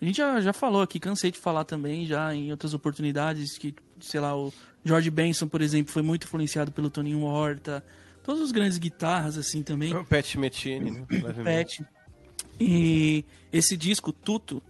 A 0.00 0.04
gente 0.04 0.18
já, 0.18 0.40
já 0.40 0.52
falou 0.52 0.82
aqui, 0.82 1.00
cansei 1.00 1.30
de 1.30 1.38
falar 1.38 1.64
também 1.64 2.06
já 2.06 2.32
em 2.34 2.50
outras 2.50 2.74
oportunidades 2.74 3.58
que, 3.58 3.74
sei 4.00 4.20
lá, 4.20 4.36
o 4.36 4.52
George 4.84 5.10
Benson, 5.10 5.48
por 5.48 5.62
exemplo, 5.62 5.92
foi 5.92 6.02
muito 6.02 6.24
influenciado 6.24 6.70
pelo 6.70 6.90
Toninho 6.90 7.22
Horta. 7.22 7.84
Todos 8.22 8.40
os 8.40 8.52
grandes 8.52 8.78
guitarras, 8.78 9.36
assim, 9.36 9.62
também. 9.62 9.94
O 9.94 10.04
Pat 10.04 10.36
Metini, 10.36 10.90
né? 10.90 11.06
Pet. 11.42 11.84
E 12.60 13.24
esse 13.52 13.76
disco, 13.76 14.12
Tuto, 14.12 14.62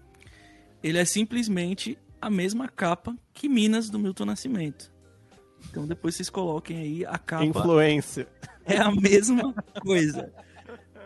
ele 0.83 0.99
é 0.99 1.05
simplesmente 1.05 1.99
a 2.21 2.31
mesma 2.31 2.69
capa 2.69 3.17
que 3.33 3.49
Minas 3.49 3.89
do 3.89 3.99
Milton 3.99 4.27
Nascimento. 4.27 4.93
Então 5.71 5.87
depois 5.87 6.15
vocês 6.15 6.31
coloquem 6.31 6.79
aí 6.79 7.05
a 7.07 7.19
capa. 7.19 7.45
Influência. 7.45 8.27
É 8.65 8.77
a 8.79 8.91
mesma 8.91 9.53
coisa. 9.83 10.33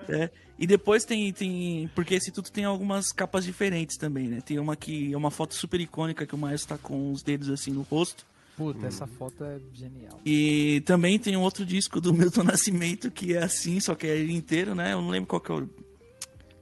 É. 0.08 0.30
E 0.58 0.66
depois 0.66 1.04
tem, 1.04 1.32
tem. 1.32 1.90
Porque 1.94 2.14
esse 2.14 2.30
tudo 2.30 2.50
tem 2.50 2.64
algumas 2.64 3.10
capas 3.10 3.44
diferentes 3.44 3.96
também, 3.96 4.28
né? 4.28 4.40
Tem 4.40 4.58
uma 4.58 4.76
que 4.76 5.12
é 5.12 5.16
uma 5.16 5.30
foto 5.30 5.54
super 5.54 5.80
icônica 5.80 6.26
que 6.26 6.34
o 6.34 6.38
Maestro 6.38 6.76
tá 6.76 6.78
com 6.78 7.10
os 7.10 7.22
dedos 7.22 7.50
assim 7.50 7.72
no 7.72 7.82
rosto. 7.82 8.26
Puta, 8.56 8.86
essa 8.86 9.06
foto 9.06 9.42
é 9.44 9.58
genial. 9.72 10.20
E 10.24 10.80
também 10.86 11.18
tem 11.18 11.36
um 11.36 11.42
outro 11.42 11.66
disco 11.66 12.00
do 12.00 12.14
Milton 12.14 12.44
Nascimento 12.44 13.10
que 13.10 13.34
é 13.34 13.42
assim, 13.42 13.80
só 13.80 13.96
que 13.96 14.06
é 14.06 14.16
ele 14.16 14.32
inteiro, 14.32 14.76
né? 14.76 14.92
Eu 14.92 15.02
não 15.02 15.08
lembro 15.10 15.26
qual 15.26 15.40
que 15.40 15.50
é 15.50 15.54
o. 15.54 15.68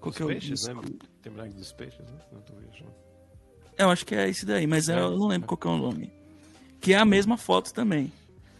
Qual 0.01 0.11
Os 0.11 0.17
que 0.17 0.23
é 0.23 0.25
o 0.25 0.29
peixes, 0.29 0.61
disco. 0.61 0.75
né? 0.75 0.89
Tem 1.23 1.33
Black 1.33 1.55
dos 1.55 1.73
peixes, 1.73 2.01
né? 2.01 2.19
Não 2.33 2.41
tô 2.41 2.53
viajando. 2.55 2.93
Eu 3.79 3.91
acho 3.91 4.05
que 4.05 4.15
é 4.15 4.29
esse 4.29 4.45
daí, 4.45 4.67
mas 4.67 4.89
É. 4.89 4.99
eu 4.99 5.17
não 5.17 5.27
lembro 5.27 5.47
qual 5.49 5.57
que 5.59 5.67
é 5.67 5.71
o 5.71 5.77
nome. 5.79 6.13
Que 6.81 6.93
é 6.95 6.99
a 6.99 7.05
mesma 7.05 7.37
foto 7.37 7.73
também. 7.73 8.13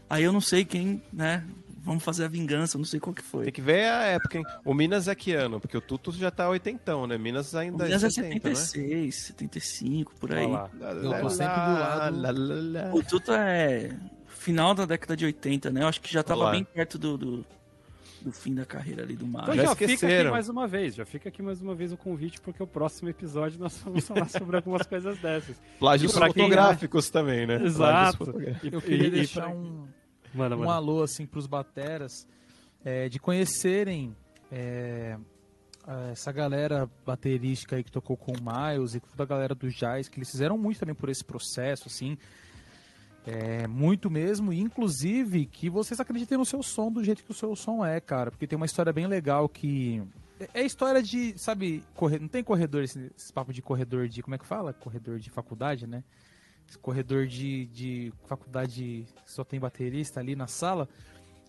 Aí 0.09 0.23
eu 0.25 0.33
não 0.33 0.41
sei 0.41 0.65
quem, 0.65 1.03
né? 1.13 1.45
Vamos 1.85 2.05
fazer 2.05 2.25
a 2.25 2.29
vingança, 2.29 2.79
não 2.79 2.85
sei 2.85 3.01
qual 3.01 3.13
que 3.13 3.23
foi. 3.23 3.45
Tem 3.45 3.53
que 3.53 3.61
ver 3.61 3.87
a 3.91 4.05
época, 4.05 4.39
hein? 4.39 4.45
O 4.65 4.73
Minas 4.73 5.09
é 5.09 5.15
que 5.17 5.33
ano? 5.33 5.61
Porque 5.61 5.77
o 5.77 5.81
Tuto 5.81 6.13
já 6.13 6.31
tá 6.31 6.49
oitentão, 6.49 7.09
né? 7.09 7.19
Minas 7.19 7.53
O 7.53 7.59
ainda 7.59 7.85
Minas 7.85 8.05
é 8.05 8.11
70, 8.11 8.49
né? 8.51 8.55
76, 8.55 9.15
75, 9.17 10.15
por 10.15 10.33
aí. 10.33 10.47
Lá. 10.47 10.71
Eu 10.81 11.21
tô 11.23 11.31
sempre 11.31 11.55
do 11.55 11.73
lado- 11.73 12.21
Lá, 12.21 12.31
lá, 12.31 12.85
lá. 12.89 12.95
O 12.95 13.03
Tuto 13.03 13.33
é 13.33 13.91
final 14.29 14.75
da 14.75 14.87
década 14.87 15.17
de 15.17 15.25
80, 15.25 15.71
né? 15.73 15.83
Eu 15.83 15.89
acho 15.89 16.01
que 16.01 16.13
já 16.13 16.23
tava 16.23 16.53
bem 16.53 16.63
perto 16.63 16.97
do, 16.99 17.19
do, 17.19 17.47
do 18.23 18.33
fim 18.33 18.55
da 18.55 18.65
carreira 18.65 19.03
ali 19.03 19.15
do 19.17 19.27
Então 19.27 19.41
Mário. 19.41 19.55
Já 19.55 19.65
já, 19.65 19.75
fica 19.75 20.07
aqui 20.07 20.31
mais 20.31 20.49
uma 20.49 20.67
vez, 20.67 20.95
já 20.95 21.05
fica 21.05 21.29
aqui 21.29 21.43
mais 21.43 21.61
uma 21.61 21.75
vez 21.75 21.93
o 21.93 21.97
convite, 21.97 22.41
porque 22.41 22.63
o 22.63 22.67
próximo 22.67 23.09
episódio 23.09 23.59
nós 23.59 23.77
vamos 23.79 24.07
falar 24.07 24.29
sobre 24.31 24.57
algumas 24.57 24.87
coisas 24.87 25.19
dessas. 25.19 25.57
Plágios 25.79 26.13
E 26.13 26.15
pra 26.15 26.33
quem 26.33 26.45
fotográficos 26.45 27.11
também, 27.11 27.47
né? 27.47 27.63
Exato. 27.65 28.19
fotográficos. 28.19 28.71
E- 28.71 28.75
Eu 28.75 28.81
queria 28.81 29.05
e- 29.05 29.09
e 29.09 29.11
deixar 29.11 29.43
pra- 29.43 29.51
um, 29.51 29.87
Manda, 30.35 30.57
um 30.57 30.61
manda. 30.61 30.73
alô 30.73 31.03
assim 31.03 31.27
pros 31.27 31.47
bateras 31.47 32.27
é, 32.85 33.09
de 33.09 33.19
conhecerem 33.19 34.17
é, 34.51 35.17
essa 36.13 36.31
galera 36.31 36.89
baterística 37.05 37.75
aí 37.77 37.83
que 37.83 37.91
tocou 37.91 38.17
com 38.17 38.33
o 38.33 38.37
Miles 38.41 38.95
e 38.95 39.01
com 39.01 39.09
toda 39.09 39.25
a 39.25 39.27
galera 39.27 39.55
do 39.55 39.69
Jazz, 39.69 40.09
que 40.09 40.19
eles 40.19 40.31
fizeram 40.31 40.57
muito 40.57 40.79
também 40.79 40.95
por 40.95 41.09
esse 41.09 41.25
processo, 41.25 41.85
assim. 41.87 42.17
É, 43.25 43.69
muito 43.69 44.11
mesmo, 44.11 44.53
inclusive 44.53 45.47
que 45.47 45.71
vocês 45.71 46.01
acreditem 46.01 46.37
no 46.37 46.45
seu 46.45 46.63
som 46.63 46.91
do 46.91 47.05
jeito 47.05 47.23
que 47.23 47.31
o 47.31 47.35
seu 47.35 47.55
som 47.55 47.85
é, 47.85 48.01
cara, 48.01 48.33
porque 48.33 48.49
tem 48.49 48.57
uma 48.57 48.67
história 48.67 48.93
bem 48.93 49.07
legal 49.07 49.49
que. 49.49 50.03
É 50.41 50.63
é 50.63 50.67
história 50.67 51.01
de, 51.01 51.39
sabe, 51.39 51.85
corre... 51.95 52.19
não 52.19 52.27
tem 52.27 52.43
corredor, 52.43 52.83
esse, 52.83 53.13
esse 53.17 53.33
papo 53.33 53.53
de 53.53 53.63
corredor 53.63 54.09
de. 54.09 54.23
Como 54.23 54.35
é 54.35 54.39
que 54.39 54.47
fala? 54.47 54.73
Corredor 54.73 55.21
de 55.21 55.31
faculdade, 55.31 55.87
né? 55.87 56.03
Esse 56.69 56.79
corredor 56.79 57.27
de, 57.27 57.67
de 57.67 58.13
faculdade 58.27 59.07
só 59.25 59.45
tem 59.45 59.61
baterista 59.61 60.19
ali 60.19 60.35
na 60.35 60.49
sala. 60.49 60.89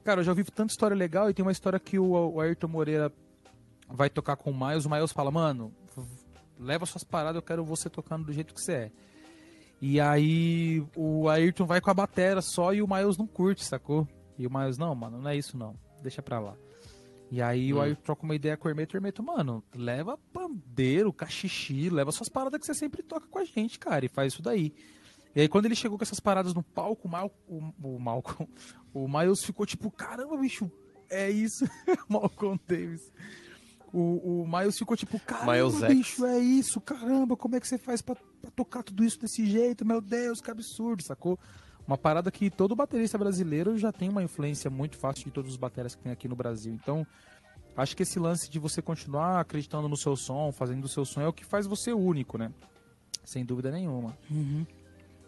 Cara, 0.04 0.20
eu 0.20 0.24
já 0.24 0.32
ouvi 0.32 0.44
tanta 0.44 0.72
história 0.72 0.96
legal 0.96 1.30
e 1.30 1.34
tem 1.34 1.44
uma 1.44 1.52
história 1.52 1.80
que 1.80 1.98
o, 1.98 2.34
o 2.34 2.42
Ayrton 2.42 2.68
Moreira 2.68 3.12
vai 3.88 4.10
tocar 4.10 4.36
com 4.36 4.52
o 4.52 4.68
Miles. 4.68 4.86
O 4.86 4.90
Miles 4.90 5.12
fala, 5.12 5.32
mano, 5.32 5.74
leva 6.60 6.86
suas 6.86 7.04
paradas, 7.04 7.38
eu 7.38 7.42
quero 7.42 7.64
você 7.64 7.90
tocando 7.90 8.26
do 8.26 8.34
jeito 8.34 8.54
que 8.54 8.62
você 8.62 8.74
é. 8.74 8.92
E 9.86 10.00
aí 10.00 10.82
o 10.96 11.28
Ayrton 11.28 11.66
vai 11.66 11.82
com 11.82 11.92
a 11.92 11.94
batera 11.94 12.42
só 12.42 12.74
e 12.74 12.82
o 12.82 12.88
Miles 12.88 13.18
não 13.18 13.28
curte, 13.28 13.66
sacou? 13.66 14.08
E 14.40 14.48
o 14.48 14.50
Miles, 14.50 14.78
não, 14.78 14.96
mano, 14.96 15.20
não 15.20 15.30
é 15.30 15.36
isso 15.36 15.58
não. 15.58 15.76
Deixa 16.02 16.22
pra 16.22 16.40
lá. 16.40 16.56
E 17.30 17.42
aí 17.42 17.74
o 17.74 17.82
Ayrton 17.82 18.02
troca 18.02 18.24
uma 18.24 18.34
ideia 18.34 18.56
com 18.56 18.66
o 18.66 18.72
Hermeto, 18.72 18.96
o 18.96 18.98
Hermeto, 18.98 19.22
mano, 19.22 19.62
leva 19.76 20.18
pandeiro, 20.32 21.12
cachixi, 21.12 21.90
leva 21.90 22.14
suas 22.14 22.30
paradas 22.30 22.62
que 22.62 22.66
você 22.66 22.74
sempre 22.74 23.04
toca 23.04 23.28
com 23.28 23.38
a 23.38 23.44
gente, 23.44 23.78
cara, 23.78 24.06
e 24.06 24.08
faz 24.08 24.32
isso 24.32 24.42
daí. 24.42 24.74
E 25.36 25.42
aí 25.42 25.50
quando 25.50 25.66
ele 25.66 25.76
chegou 25.76 25.98
com 25.98 26.04
essas 26.06 26.22
paradas 26.22 26.54
no 26.54 26.64
palco, 26.64 27.06
o, 27.06 27.12
Mal, 27.12 27.30
o, 27.46 27.58
o 27.84 28.00
Malcolm, 28.00 28.50
o 28.94 29.06
Miles 29.06 29.44
ficou 29.44 29.66
tipo, 29.66 29.92
caramba, 29.92 30.38
bicho, 30.38 30.72
é 31.10 31.30
isso, 31.30 31.66
Malcolm 32.08 32.58
Davis. 32.66 33.12
O, 33.94 34.42
o 34.42 34.48
Miles 34.48 34.76
ficou 34.76 34.98
tipo, 34.98 35.20
caramba, 35.20 35.54
Miles 35.54 35.84
X. 35.84 35.96
bicho, 35.96 36.26
é 36.26 36.40
isso, 36.40 36.82
caramba, 36.82 37.38
como 37.38 37.56
é 37.56 37.60
que 37.60 37.68
você 37.68 37.78
faz 37.78 38.02
pra, 38.02 38.16
pra 38.42 38.50
tocar 38.50 38.82
tudo 38.82 39.06
isso 39.06 39.20
desse 39.20 39.46
jeito? 39.46 39.86
Meu 39.86 40.02
Deus, 40.02 40.42
que 40.42 40.50
absurdo, 40.50 41.04
sacou? 41.04 41.38
Uma 41.88 41.98
parada 41.98 42.32
que 42.32 42.50
todo 42.50 42.76
baterista 42.76 43.20
brasileiro 43.20 43.78
já 43.78 43.92
tem 43.92 44.10
uma 44.10 44.24
influência 44.24 44.68
muito 44.68 44.98
fácil 44.98 45.26
de 45.26 45.32
todos 45.32 45.52
os 45.52 45.58
bateras 45.58 45.94
que 45.94 46.02
tem 46.02 46.12
aqui 46.12 46.28
no 46.28 46.36
Brasil. 46.36 46.74
Então, 46.74 47.06
acho 47.78 47.96
que 47.96 48.02
esse 48.02 48.18
lance 48.18 48.50
de 48.50 48.58
você 48.58 48.82
continuar 48.82 49.40
acreditando 49.42 49.88
no 49.88 49.96
seu 49.96 50.16
som, 50.16 50.52
fazendo 50.52 50.86
o 50.86 50.90
seu 50.90 51.06
som, 51.06 51.22
é 51.22 51.28
o 51.28 51.34
que 51.34 51.46
faz 51.46 51.68
você 51.68 51.94
único, 51.94 52.36
né? 52.36 52.52
Sem 53.24 53.46
dúvida 53.46 53.70
nenhuma. 53.70 54.18
Uhum. 54.32 54.66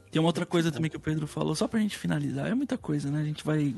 Tem 0.10 0.20
uma 0.20 0.30
outra 0.30 0.46
coisa 0.46 0.72
também 0.72 0.90
que 0.90 0.98
o 0.98 1.00
Pedro 1.00 1.28
falou, 1.28 1.54
só 1.56 1.68
pra 1.68 1.80
gente 1.80 1.98
finalizar, 1.98 2.48
é 2.48 2.56
muita 2.56 2.78
coisa, 2.78 3.12
né? 3.12 3.20
A 3.20 3.26
gente 3.26 3.44
vai 3.46 3.76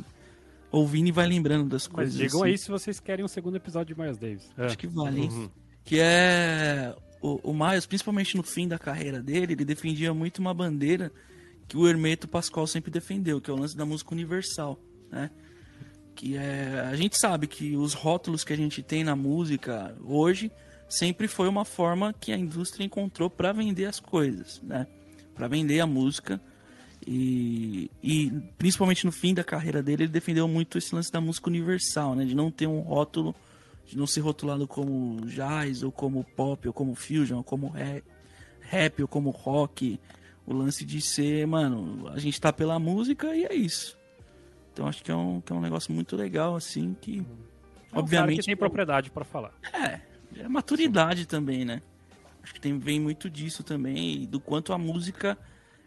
ouvindo 0.72 1.08
e 1.08 1.12
vai 1.12 1.28
lembrando 1.28 1.70
das 1.70 1.88
Mas 1.88 1.96
coisas. 1.96 2.16
digam 2.16 2.42
assim. 2.42 2.52
aí 2.52 2.58
se 2.58 2.70
vocês 2.70 3.00
querem 3.00 3.24
um 3.24 3.28
segundo 3.28 3.56
episódio 3.56 3.96
de 3.96 4.02
Miles 4.02 4.18
Davis. 4.18 4.50
É. 4.58 4.66
Acho 4.66 4.78
que 4.78 4.88
vale, 4.88 5.22
hein? 5.22 5.30
Uhum. 5.30 5.50
Que 5.84 6.00
é 6.00 6.96
o, 7.22 7.52
o 7.52 7.54
Miles, 7.54 7.86
principalmente 7.86 8.36
no 8.36 8.44
fim 8.44 8.68
da 8.68 8.78
carreira 8.78 9.22
dele, 9.22 9.54
ele 9.54 9.66
defendia 9.66 10.14
muito 10.14 10.40
uma 10.40 10.54
bandeira 10.54 11.12
que 11.68 11.78
o 11.78 11.88
Hermeto 11.88 12.28
Pascoal 12.28 12.66
sempre 12.66 12.90
defendeu, 12.90 13.42
que 13.42 13.50
é 13.50 13.54
o 13.54 13.58
lance 13.58 13.76
da 13.76 13.86
música 13.86 14.14
universal, 14.14 14.80
né? 15.12 15.30
Que 16.16 16.36
é, 16.36 16.86
a 16.90 16.96
gente 16.96 17.18
sabe 17.18 17.46
que 17.46 17.76
os 17.76 17.94
rótulos 17.94 18.44
que 18.44 18.54
a 18.54 18.58
gente 18.58 18.82
tem 18.82 19.04
na 19.04 19.16
música 19.16 19.96
hoje 20.04 20.52
sempre 20.90 21.28
foi 21.28 21.48
uma 21.48 21.66
forma 21.66 22.14
que 22.14 22.32
a 22.32 22.38
indústria 22.38 22.86
encontrou 22.86 23.30
para 23.30 23.52
vender 23.52 23.86
as 23.86 24.00
coisas, 24.00 24.62
né? 24.64 24.88
Para 25.36 25.48
vender 25.48 25.80
a 25.80 25.86
música. 25.86 26.42
E, 27.10 27.90
e 28.04 28.30
principalmente 28.58 29.06
no 29.06 29.14
fim 29.14 29.34
da 29.34 29.42
carreira 29.42 29.82
dele, 29.82 30.04
ele 30.04 30.12
defendeu 30.12 30.46
muito 30.46 30.78
esse 30.78 30.94
lance 30.94 31.10
da 31.10 31.22
música 31.22 31.50
universal, 31.50 32.14
né? 32.14 32.26
De 32.26 32.36
não 32.36 32.52
ter 32.52 32.68
um 32.68 32.82
rótulo, 32.82 33.34
de 33.86 33.98
não 33.98 34.06
ser 34.06 34.20
rotulado 34.20 34.68
como 34.68 35.26
jazz, 35.26 35.84
ou 35.84 35.92
como 35.92 36.22
pop, 36.36 36.68
ou 36.68 36.74
como 36.74 36.94
fusion, 36.96 37.38
ou 37.38 37.44
como 37.46 37.70
rap, 37.70 38.04
rap 38.60 39.02
ou 39.02 39.08
como 39.08 39.30
rock. 39.30 39.98
O 40.46 40.54
lance 40.54 40.84
de 40.84 41.00
ser, 41.00 41.48
mano, 41.48 42.10
a 42.10 42.20
gente 42.20 42.42
tá 42.42 42.52
pela 42.52 42.78
música 42.78 43.34
e 43.34 43.46
é 43.46 43.56
isso. 43.56 43.98
Então 44.74 44.86
acho 44.86 45.02
que 45.02 45.10
é 45.10 45.16
um, 45.16 45.40
que 45.40 45.54
é 45.54 45.56
um 45.56 45.62
negócio 45.62 45.94
muito 45.94 46.14
legal, 46.18 46.58
assim, 46.58 46.94
que. 47.00 47.20
É 47.20 47.96
um 47.96 48.00
obviamente. 48.00 48.42
que 48.42 48.46
tem 48.48 48.56
propriedade 48.58 49.10
para 49.10 49.24
falar. 49.24 49.54
É, 49.74 50.02
é 50.42 50.48
maturidade 50.50 51.22
Sim. 51.22 51.28
também, 51.28 51.64
né? 51.64 51.82
Acho 52.44 52.54
que 52.54 52.60
tem, 52.60 52.78
vem 52.78 53.00
muito 53.00 53.30
disso 53.30 53.64
também, 53.64 54.26
do 54.26 54.42
quanto 54.42 54.74
a 54.74 54.78
música 54.78 55.38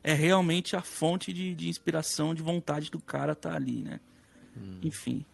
é 0.02 0.14
realmente 0.14 0.76
a 0.76 0.80
fonte 0.80 1.32
de, 1.32 1.54
de 1.54 1.68
inspiração, 1.68 2.34
de 2.34 2.42
vontade 2.42 2.90
do 2.90 3.00
cara 3.00 3.34
tá 3.34 3.54
ali, 3.54 3.82
né? 3.82 4.00
Hum. 4.56 4.78
Enfim. 4.82 5.24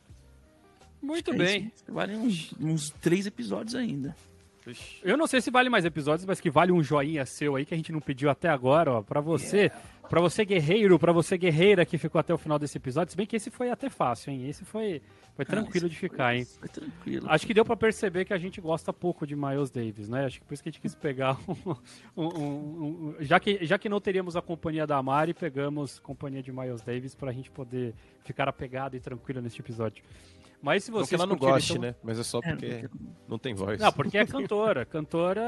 Muito 1.01 1.33
é 1.33 1.37
bem. 1.37 1.73
Isso. 1.75 1.85
Vale 1.89 2.17
uns, 2.17 2.53
uns 2.61 2.91
três 2.91 3.27
episódios 3.27 3.75
ainda. 3.75 4.17
Eu 5.03 5.17
não 5.17 5.29
sei 5.29 5.41
se 5.41 5.49
vale 5.51 5.69
mais 5.69 5.85
episódios, 5.85 6.27
mas 6.27 6.41
que 6.41 6.51
vale 6.51 6.73
um 6.73 6.83
joinha 6.83 7.25
seu 7.25 7.55
aí 7.55 7.65
que 7.65 7.73
a 7.73 7.77
gente 7.77 7.93
não 7.93 8.01
pediu 8.01 8.29
até 8.29 8.49
agora, 8.49 8.95
ó, 8.95 9.03
para 9.03 9.21
você. 9.21 9.57
Yeah. 9.57 9.83
Para 10.09 10.21
você 10.21 10.45
guerreiro, 10.45 10.99
para 10.99 11.13
você 11.13 11.37
guerreira 11.37 11.85
que 11.85 11.99
ficou 11.99 12.19
até 12.19 12.33
o 12.33 12.39
final 12.39 12.59
desse 12.59 12.79
episódio, 12.79 13.11
se 13.11 13.17
bem 13.17 13.27
que 13.27 13.37
esse 13.37 13.51
foi 13.51 13.71
até 13.71 13.91
fácil, 13.91 14.33
hein? 14.33 14.49
Esse 14.49 14.65
foi 14.65 15.03
foi 15.35 15.43
ah, 15.43 15.51
tranquilo 15.51 15.87
de 15.87 15.97
ficar, 15.97 16.31
foi, 16.31 16.39
hein? 16.39 16.45
Foi 16.45 16.69
tranquilo. 16.69 17.27
Acho 17.29 17.47
que 17.47 17.53
deu 17.53 17.65
para 17.65 17.77
perceber 17.77 18.25
que 18.25 18.33
a 18.33 18.39
gente 18.39 18.59
gosta 18.59 18.91
pouco 18.91 19.27
de 19.27 19.37
Miles 19.37 19.71
Davis, 19.71 20.09
né? 20.09 20.25
Acho 20.25 20.41
que 20.41 20.47
por 20.47 20.55
isso 20.55 20.63
que 20.63 20.71
a 20.71 20.73
gente 20.73 20.81
quis 20.81 20.95
pegar 20.95 21.39
um, 21.47 21.77
um, 22.17 22.27
um, 22.27 22.45
um 22.45 23.17
já 23.21 23.39
que 23.39 23.65
já 23.67 23.79
que 23.79 23.89
não 23.89 24.01
teríamos 24.01 24.35
a 24.35 24.41
companhia 24.41 24.87
da 24.87 25.03
Mari, 25.03 25.35
pegamos 25.35 25.99
companhia 25.99 26.43
de 26.43 26.51
Miles 26.51 26.81
Davis 26.81 27.15
para 27.15 27.31
a 27.31 27.35
gente 27.35 27.51
poder 27.51 27.95
ficar 28.25 28.49
apegado 28.49 28.97
e 28.97 29.01
tranquilo 29.01 29.43
neste 29.43 29.61
episódio. 29.61 30.03
Mas 30.63 30.85
se 30.85 30.91
você. 30.91 31.03
Porque 31.03 31.15
ela 31.15 31.27
não 31.27 31.37
goste, 31.37 31.73
então... 31.73 31.83
né? 31.83 31.95
Mas 32.03 32.19
é 32.19 32.23
só 32.23 32.41
é, 32.43 32.51
porque, 32.51 32.67
é, 32.67 32.79
porque 32.89 32.97
não 33.29 33.39
tem 33.39 33.55
voz. 33.55 33.81
Não, 33.81 33.93
porque 33.93 34.19
é 34.19 34.27
cantora. 34.27 34.85
cantora, 34.85 35.43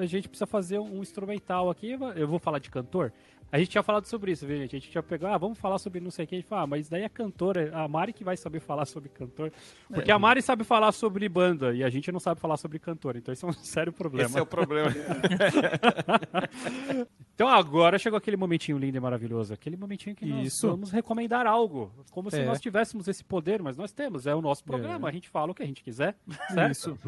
a 0.00 0.06
gente 0.06 0.28
precisa 0.28 0.46
fazer 0.46 0.78
um 0.78 1.00
instrumental 1.00 1.70
aqui. 1.70 1.98
Eu 2.16 2.26
vou 2.26 2.38
falar 2.38 2.58
de 2.58 2.70
cantor. 2.70 3.12
A 3.50 3.58
gente 3.58 3.70
tinha 3.70 3.82
falado 3.82 4.04
sobre 4.04 4.32
isso, 4.32 4.46
viu, 4.46 4.58
gente? 4.58 4.76
A 4.76 4.78
gente 4.78 4.90
tinha 4.90 5.02
pegado, 5.02 5.34
ah, 5.34 5.38
vamos 5.38 5.58
falar 5.58 5.78
sobre 5.78 6.00
não 6.00 6.10
sei 6.10 6.26
quem. 6.26 6.44
Ah, 6.50 6.66
mas 6.66 6.86
daí 6.88 7.04
a 7.04 7.08
cantora, 7.08 7.70
a 7.74 7.88
Mari 7.88 8.12
que 8.12 8.22
vai 8.22 8.36
saber 8.36 8.60
falar 8.60 8.84
sobre 8.84 9.08
cantor. 9.08 9.50
Porque 9.88 10.10
é. 10.10 10.14
a 10.14 10.18
Mari 10.18 10.42
sabe 10.42 10.64
falar 10.64 10.92
sobre 10.92 11.26
banda 11.30 11.74
e 11.74 11.82
a 11.82 11.88
gente 11.88 12.12
não 12.12 12.20
sabe 12.20 12.38
falar 12.40 12.58
sobre 12.58 12.78
cantor. 12.78 13.16
Então 13.16 13.32
isso 13.32 13.46
é 13.46 13.48
um 13.48 13.52
sério 13.64 13.92
problema. 13.92 14.28
Esse 14.28 14.38
é 14.38 14.42
o 14.42 14.46
problema. 14.46 14.90
então 17.34 17.48
agora 17.48 17.98
chegou 17.98 18.18
aquele 18.18 18.36
momentinho 18.36 18.76
lindo 18.76 18.98
e 18.98 19.00
maravilhoso. 19.00 19.54
Aquele 19.54 19.78
momentinho 19.78 20.14
que 20.14 20.26
nós 20.26 20.48
isso. 20.48 20.68
vamos 20.68 20.90
recomendar 20.90 21.46
algo. 21.46 21.90
Como 22.10 22.30
se 22.30 22.40
é. 22.40 22.44
nós 22.44 22.60
tivéssemos 22.60 23.08
esse 23.08 23.24
poder, 23.24 23.62
mas 23.62 23.78
nós 23.78 23.92
temos. 23.92 24.26
É 24.26 24.34
o 24.34 24.42
nosso 24.42 24.62
programa. 24.62 25.08
É. 25.08 25.10
A 25.10 25.12
gente 25.12 25.30
fala 25.30 25.52
o 25.52 25.54
que 25.54 25.62
a 25.62 25.66
gente 25.66 25.82
quiser. 25.82 26.14
Certo? 26.52 26.70
Isso. 26.70 26.98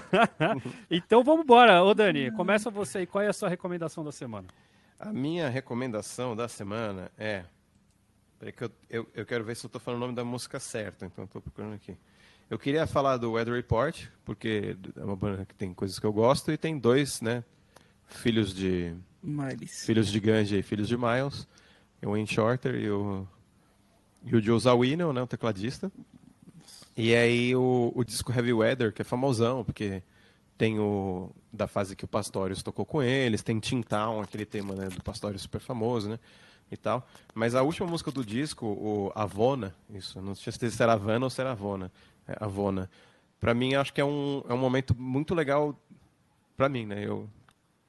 então 0.90 1.22
vamos 1.22 1.44
embora. 1.44 1.84
Ô 1.84 1.94
Dani, 1.94 2.32
começa 2.32 2.68
você 2.68 2.98
aí. 2.98 3.06
Qual 3.06 3.22
é 3.22 3.28
a 3.28 3.32
sua 3.32 3.48
recomendação 3.48 4.02
da 4.02 4.10
semana? 4.10 4.48
A 5.00 5.14
minha 5.14 5.48
recomendação 5.48 6.36
da 6.36 6.46
semana 6.46 7.10
é. 7.16 7.44
Peraí 8.38 8.52
que 8.52 8.64
eu, 8.64 8.70
eu, 8.90 9.08
eu 9.14 9.24
quero 9.24 9.42
ver 9.42 9.56
se 9.56 9.64
eu 9.64 9.68
estou 9.68 9.80
falando 9.80 9.96
o 9.96 10.04
nome 10.04 10.14
da 10.14 10.22
música 10.22 10.60
certo, 10.60 11.06
então 11.06 11.24
estou 11.24 11.40
procurando 11.40 11.72
aqui. 11.72 11.96
Eu 12.50 12.58
queria 12.58 12.86
falar 12.86 13.16
do 13.16 13.32
Weather 13.32 13.54
Report, 13.54 14.08
porque 14.26 14.76
é 14.94 15.02
uma 15.02 15.16
banda 15.16 15.46
que 15.46 15.54
tem 15.54 15.72
coisas 15.72 15.98
que 15.98 16.04
eu 16.04 16.12
gosto, 16.12 16.52
e 16.52 16.58
tem 16.58 16.78
dois, 16.78 17.22
né? 17.22 17.42
Filhos 18.08 18.52
de. 18.52 18.94
Miles. 19.22 19.86
Filhos 19.86 20.08
de 20.08 20.20
Ganja 20.20 20.58
e 20.58 20.62
filhos 20.62 20.86
de 20.86 20.98
Miles. 20.98 21.48
O 22.02 22.10
Wayne 22.10 22.26
Shorter 22.26 22.74
e 22.74 22.90
o. 22.90 23.26
E 24.22 24.36
o 24.36 24.42
Joe 24.42 24.60
Zawinul, 24.60 25.14
né? 25.14 25.22
O 25.22 25.26
tecladista. 25.26 25.90
E 26.94 27.14
aí 27.14 27.56
o, 27.56 27.90
o 27.94 28.04
disco 28.04 28.32
Heavy 28.32 28.52
Weather, 28.52 28.92
que 28.92 29.00
é 29.00 29.04
famosão, 29.04 29.64
porque 29.64 30.02
tem 30.60 30.78
o 30.78 31.30
da 31.50 31.66
fase 31.66 31.96
que 31.96 32.04
o 32.04 32.08
Pastorius 32.08 32.62
tocou 32.62 32.84
com 32.84 33.02
eles, 33.02 33.42
tem 33.42 33.58
Tintown, 33.58 34.20
aquele 34.20 34.44
tema 34.44 34.74
né, 34.74 34.90
do 34.90 35.02
Pastorius 35.02 35.40
super 35.40 35.58
famoso, 35.58 36.10
né? 36.10 36.18
E 36.70 36.76
tal. 36.76 37.08
Mas 37.34 37.54
a 37.54 37.62
última 37.62 37.88
música 37.88 38.10
do 38.10 38.22
disco, 38.22 38.66
o 38.66 39.10
Avona, 39.14 39.74
isso, 39.88 40.20
não 40.20 40.34
sei 40.34 40.52
se 40.52 40.82
era 40.82 40.92
Havana 40.92 41.24
ou 41.24 41.30
se 41.30 41.40
era 41.40 41.52
Avona, 41.52 41.90
é, 42.28 42.36
Avona. 42.38 42.90
Para 43.40 43.54
mim, 43.54 43.74
acho 43.74 43.90
que 43.94 44.02
é 44.02 44.04
um, 44.04 44.44
é 44.50 44.52
um 44.52 44.58
momento 44.58 44.94
muito 44.94 45.34
legal 45.34 45.74
para 46.58 46.68
mim, 46.68 46.84
né? 46.84 47.06
Eu, 47.06 47.26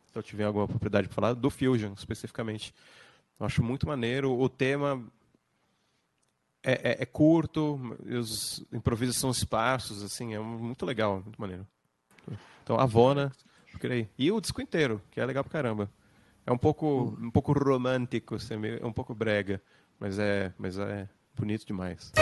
se 0.10 0.18
eu 0.18 0.24
tiver 0.24 0.46
alguma 0.46 0.66
propriedade 0.66 1.10
para 1.10 1.16
falar, 1.16 1.34
do 1.34 1.50
Fusion, 1.50 1.92
especificamente. 1.92 2.74
Eu 3.38 3.46
acho 3.46 3.62
muito 3.62 3.86
maneiro. 3.86 4.32
O 4.32 4.48
tema 4.48 5.06
é, 6.64 6.72
é, 6.72 7.04
é 7.04 7.06
curto, 7.06 7.98
os 8.06 8.64
improvisos 8.72 9.18
são 9.18 9.30
esparsos, 9.30 10.02
assim, 10.02 10.34
é 10.34 10.40
muito 10.40 10.86
legal, 10.86 11.22
muito 11.22 11.40
maneiro. 11.40 11.68
Então, 12.72 12.80
Avona, 12.80 13.34
aí. 13.84 14.08
E 14.18 14.32
o 14.32 14.40
disco 14.40 14.62
inteiro, 14.62 15.02
que 15.12 15.20
é 15.20 15.26
legal 15.26 15.44
pra 15.44 15.52
caramba. 15.52 15.92
É 16.46 16.54
um 16.54 16.58
pouco, 16.58 17.18
um 17.22 17.30
pouco 17.30 17.52
romântico, 17.52 18.36
assim, 18.36 18.56
é 18.82 18.86
um 18.86 18.94
pouco 18.94 19.14
brega, 19.14 19.62
mas 20.00 20.18
é, 20.18 20.54
mas 20.58 20.78
é 20.80 21.10
bonito 21.36 21.68
demais. 21.68 22.14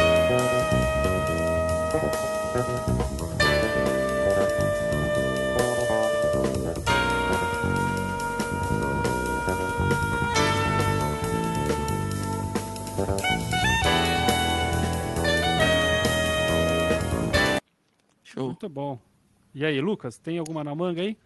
Show. 18.24 18.46
Muito 18.48 18.68
bom. 18.68 19.09
E 19.54 19.66
aí, 19.66 19.82
Lucas, 19.82 20.18
tem 20.18 20.38
alguma 20.38 20.64
na 20.64 20.76
manga 20.76 21.02
aí? 21.02 21.18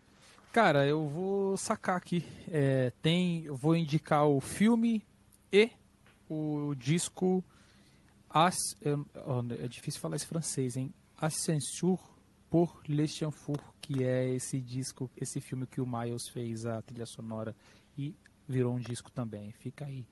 Cara, 0.51 0.85
eu 0.85 1.07
vou 1.07 1.57
sacar 1.57 1.97
aqui. 1.97 2.23
É, 2.49 2.91
tem, 3.01 3.43
eu 3.43 3.55
vou 3.55 3.75
indicar 3.75 4.27
o 4.27 4.39
filme 4.39 5.03
e 5.51 5.69
o 6.29 6.75
disco 6.75 7.43
As, 8.29 8.55
é, 8.81 9.63
é 9.63 9.67
difícil 9.67 9.99
falar 9.99 10.15
esse 10.15 10.25
francês, 10.25 10.77
hein? 10.77 10.93
Ascensur 11.17 11.99
por 12.49 12.81
Le 12.87 13.07
Chanfour, 13.07 13.57
que 13.81 14.03
é 14.03 14.29
esse 14.29 14.61
disco, 14.61 15.09
esse 15.17 15.41
filme 15.41 15.65
que 15.65 15.81
o 15.81 15.87
Miles 15.87 16.29
fez 16.29 16.65
a 16.65 16.81
trilha 16.81 17.05
sonora 17.05 17.55
e 17.97 18.15
virou 18.47 18.75
um 18.75 18.79
disco 18.79 19.11
também. 19.11 19.51
Fica 19.53 19.85
aí. 19.85 20.05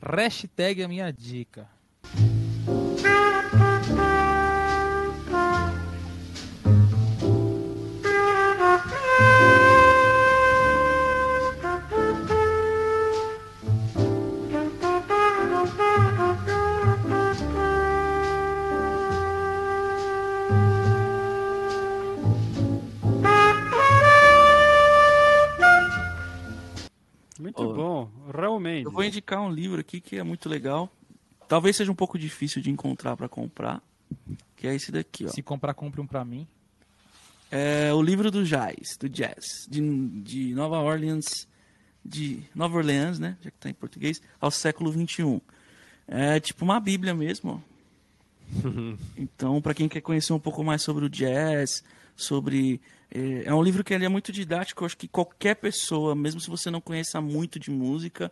Hashtag 0.00 0.84
a 0.84 0.88
minha 0.88 1.10
dica. 1.12 1.68
Eu 28.84 28.90
vou 28.90 29.04
indicar 29.04 29.40
um 29.40 29.50
livro 29.50 29.80
aqui 29.80 30.00
que 30.00 30.16
é 30.16 30.22
muito 30.22 30.48
legal. 30.48 30.90
Talvez 31.48 31.76
seja 31.76 31.90
um 31.90 31.94
pouco 31.94 32.18
difícil 32.18 32.60
de 32.60 32.70
encontrar 32.70 33.16
para 33.16 33.28
comprar. 33.28 33.82
Que 34.56 34.66
é 34.66 34.74
esse 34.74 34.90
daqui, 34.90 35.26
ó. 35.26 35.28
Se 35.28 35.42
comprar, 35.42 35.74
compre 35.74 36.00
um 36.00 36.06
para 36.06 36.24
mim. 36.24 36.46
É 37.50 37.92
o 37.94 38.02
livro 38.02 38.30
do 38.30 38.44
jazz, 38.44 38.96
do 38.98 39.08
jazz, 39.08 39.66
de, 39.68 39.80
de 40.20 40.54
Nova 40.54 40.78
Orleans, 40.80 41.48
de 42.04 42.42
Nova 42.54 42.76
Orleans, 42.76 43.18
né? 43.18 43.38
Já 43.40 43.50
que 43.50 43.56
tá 43.56 43.70
em 43.70 43.74
português, 43.74 44.20
ao 44.40 44.50
século 44.50 44.90
21. 44.90 45.40
É 46.06 46.40
tipo 46.40 46.64
uma 46.64 46.78
bíblia 46.78 47.14
mesmo. 47.14 47.62
então, 49.16 49.60
para 49.62 49.74
quem 49.74 49.88
quer 49.88 50.00
conhecer 50.00 50.32
um 50.32 50.38
pouco 50.38 50.62
mais 50.62 50.82
sobre 50.82 51.04
o 51.04 51.08
jazz, 51.08 51.82
sobre 52.16 52.80
é, 53.10 53.44
é, 53.44 53.54
um 53.54 53.62
livro 53.62 53.84
que 53.84 53.94
ele 53.94 54.04
é 54.04 54.08
muito 54.08 54.32
didático. 54.32 54.82
Eu 54.82 54.86
acho 54.86 54.96
que 54.96 55.08
qualquer 55.08 55.56
pessoa, 55.56 56.14
mesmo 56.14 56.40
se 56.40 56.50
você 56.50 56.70
não 56.70 56.80
conheça 56.80 57.20
muito 57.20 57.58
de 57.58 57.70
música, 57.70 58.30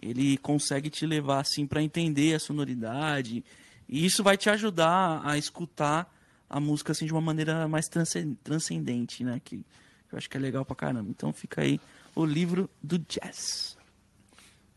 ele 0.00 0.36
consegue 0.38 0.88
te 0.88 1.04
levar 1.06 1.40
assim 1.40 1.66
para 1.66 1.82
entender 1.82 2.34
a 2.34 2.40
sonoridade. 2.40 3.44
E 3.88 4.04
isso 4.04 4.22
vai 4.22 4.36
te 4.36 4.48
ajudar 4.48 5.20
a 5.24 5.36
escutar 5.36 6.12
a 6.48 6.58
música 6.58 6.92
assim 6.92 7.06
de 7.06 7.12
uma 7.12 7.20
maneira 7.20 7.68
mais 7.68 7.88
transcendente, 7.88 9.22
né? 9.22 9.40
Que 9.44 9.64
eu 10.10 10.18
acho 10.18 10.28
que 10.28 10.36
é 10.36 10.40
legal 10.40 10.64
pra 10.64 10.74
caramba. 10.74 11.10
Então 11.10 11.32
fica 11.32 11.62
aí 11.62 11.80
o 12.14 12.24
livro 12.24 12.68
do 12.82 12.98
jazz. 12.98 13.76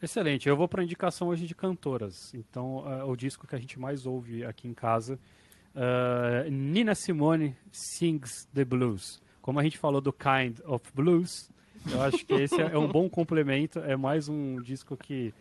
Excelente. 0.02 0.50
Eu 0.50 0.58
vou 0.58 0.68
para 0.68 0.84
indicação 0.84 1.30
hoje 1.30 1.48
de 1.48 1.56
cantoras. 1.56 2.34
Então, 2.34 2.80
uh, 2.80 3.10
o 3.10 3.16
disco 3.16 3.48
que 3.48 3.56
a 3.56 3.60
gente 3.60 3.80
mais 3.80 4.06
ouve 4.06 4.44
aqui 4.44 4.68
em 4.68 4.74
casa, 4.74 5.18
uh, 5.74 6.50
Nina 6.52 6.94
Simone 6.94 7.56
Sings 7.72 8.46
the 8.54 8.66
Blues. 8.66 9.22
Como 9.42 9.60
a 9.60 9.64
gente 9.64 9.78
falou 9.78 10.02
do 10.02 10.12
Kind 10.12 10.60
of 10.66 10.86
Blues, 10.94 11.50
eu 11.92 12.02
acho 12.02 12.26
que 12.26 12.34
esse 12.34 12.60
é 12.60 12.78
um 12.78 12.88
bom 12.88 13.10
complemento. 13.10 13.80
É 13.80 13.96
mais 13.96 14.28
um 14.30 14.62
disco 14.62 14.96
que 14.98 15.34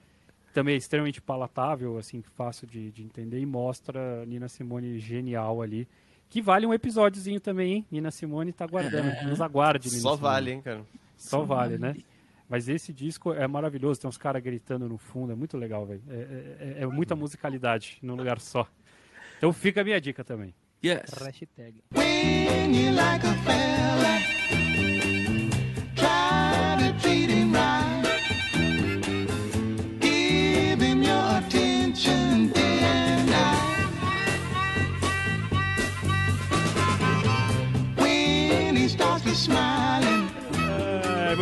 também 0.53 0.75
é 0.75 0.79
extremamente 0.79 1.21
palatável, 1.21 1.99
assim, 1.99 2.23
fácil 2.37 2.67
de, 2.67 2.91
de 2.91 3.03
entender 3.03 3.41
e 3.41 3.47
mostra 3.47 4.25
Nina 4.27 4.49
Simone 4.49 4.99
genial 4.99 5.63
ali. 5.63 5.89
Que 6.29 6.41
vale 6.41 6.67
um 6.67 6.73
episódiozinho 6.73 7.41
também, 7.41 7.73
hein? 7.75 7.87
Nina 7.91 8.11
Simone 8.11 8.53
tá 8.53 8.65
aguardando. 8.65 9.09
É. 9.09 9.25
Nos 9.25 9.41
aguarde, 9.41 9.89
Nina 9.89 10.01
Só 10.01 10.17
Simone. 10.17 10.23
vale, 10.23 10.51
hein, 10.53 10.63
cara? 10.63 10.85
Só, 11.17 11.39
Só 11.39 11.45
vale, 11.45 11.79
vale, 11.79 11.95
né? 11.97 12.03
Mas 12.49 12.69
esse 12.69 12.93
disco 12.93 13.33
é 13.33 13.47
maravilhoso, 13.47 14.01
tem 14.01 14.09
uns 14.09 14.19
caras 14.19 14.43
gritando 14.43 14.89
no 14.89 14.99
fundo, 14.99 15.33
é 15.33 15.35
muito 15.35 15.57
legal, 15.57 15.87
velho. 15.87 16.03
É, 16.09 16.77
é, 16.81 16.83
é, 16.83 16.87
muita 16.87 17.17
musicalidade 17.17 17.99
num 18.03 18.15
lugar 18.15 18.39
só. 18.41 18.67
Então 19.39 19.53
fica 19.53 19.81
a 19.81 19.85
minha 19.85 20.01
dica 20.01 20.23
também. 20.23 20.55
Yes. 20.85 21.15
Hashtag. 21.19 21.83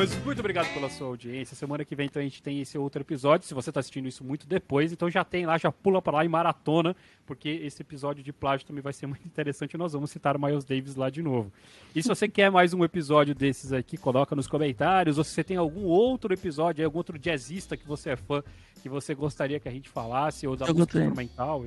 Mas 0.00 0.16
muito 0.24 0.38
obrigado 0.38 0.72
pela 0.72 0.88
sua 0.88 1.08
audiência. 1.08 1.54
Semana 1.54 1.84
que 1.84 1.94
vem 1.94 2.06
então 2.06 2.20
a 2.20 2.22
gente 2.22 2.42
tem 2.42 2.58
esse 2.58 2.78
outro 2.78 3.02
episódio. 3.02 3.46
Se 3.46 3.52
você 3.52 3.68
está 3.68 3.80
assistindo 3.80 4.08
isso 4.08 4.24
muito 4.24 4.46
depois, 4.46 4.90
então 4.90 5.10
já 5.10 5.22
tem 5.22 5.44
lá, 5.44 5.58
já 5.58 5.70
pula 5.70 6.00
para 6.00 6.16
lá 6.16 6.24
e 6.24 6.28
maratona, 6.28 6.96
porque 7.26 7.50
esse 7.50 7.82
episódio 7.82 8.24
de 8.24 8.32
plágio 8.32 8.66
também 8.66 8.80
vai 8.80 8.94
ser 8.94 9.06
muito 9.06 9.26
interessante. 9.26 9.76
Nós 9.76 9.92
vamos 9.92 10.10
citar 10.10 10.38
o 10.38 10.40
Miles 10.40 10.64
Davis 10.64 10.96
lá 10.96 11.10
de 11.10 11.20
novo. 11.20 11.52
E 11.94 12.02
se 12.02 12.08
você 12.08 12.26
quer 12.26 12.50
mais 12.50 12.72
um 12.72 12.82
episódio 12.82 13.34
desses 13.34 13.74
aqui, 13.74 13.98
coloca 13.98 14.34
nos 14.34 14.46
comentários. 14.46 15.18
Ou 15.18 15.24
se 15.24 15.32
você 15.32 15.44
tem 15.44 15.58
algum 15.58 15.84
outro 15.84 16.32
episódio, 16.32 16.82
algum 16.82 16.96
outro 16.96 17.18
jazzista 17.18 17.76
que 17.76 17.86
você 17.86 18.08
é 18.08 18.16
fã, 18.16 18.42
que 18.82 18.88
você 18.88 19.14
gostaria 19.14 19.60
que 19.60 19.68
a 19.68 19.72
gente 19.72 19.90
falasse, 19.90 20.46
ou 20.46 20.56
da 20.56 20.64
Eu 20.64 20.72
música 20.72 20.98
instrumental. 20.98 21.66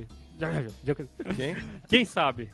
Quem? 1.36 1.56
Quem 1.88 2.04
sabe? 2.04 2.50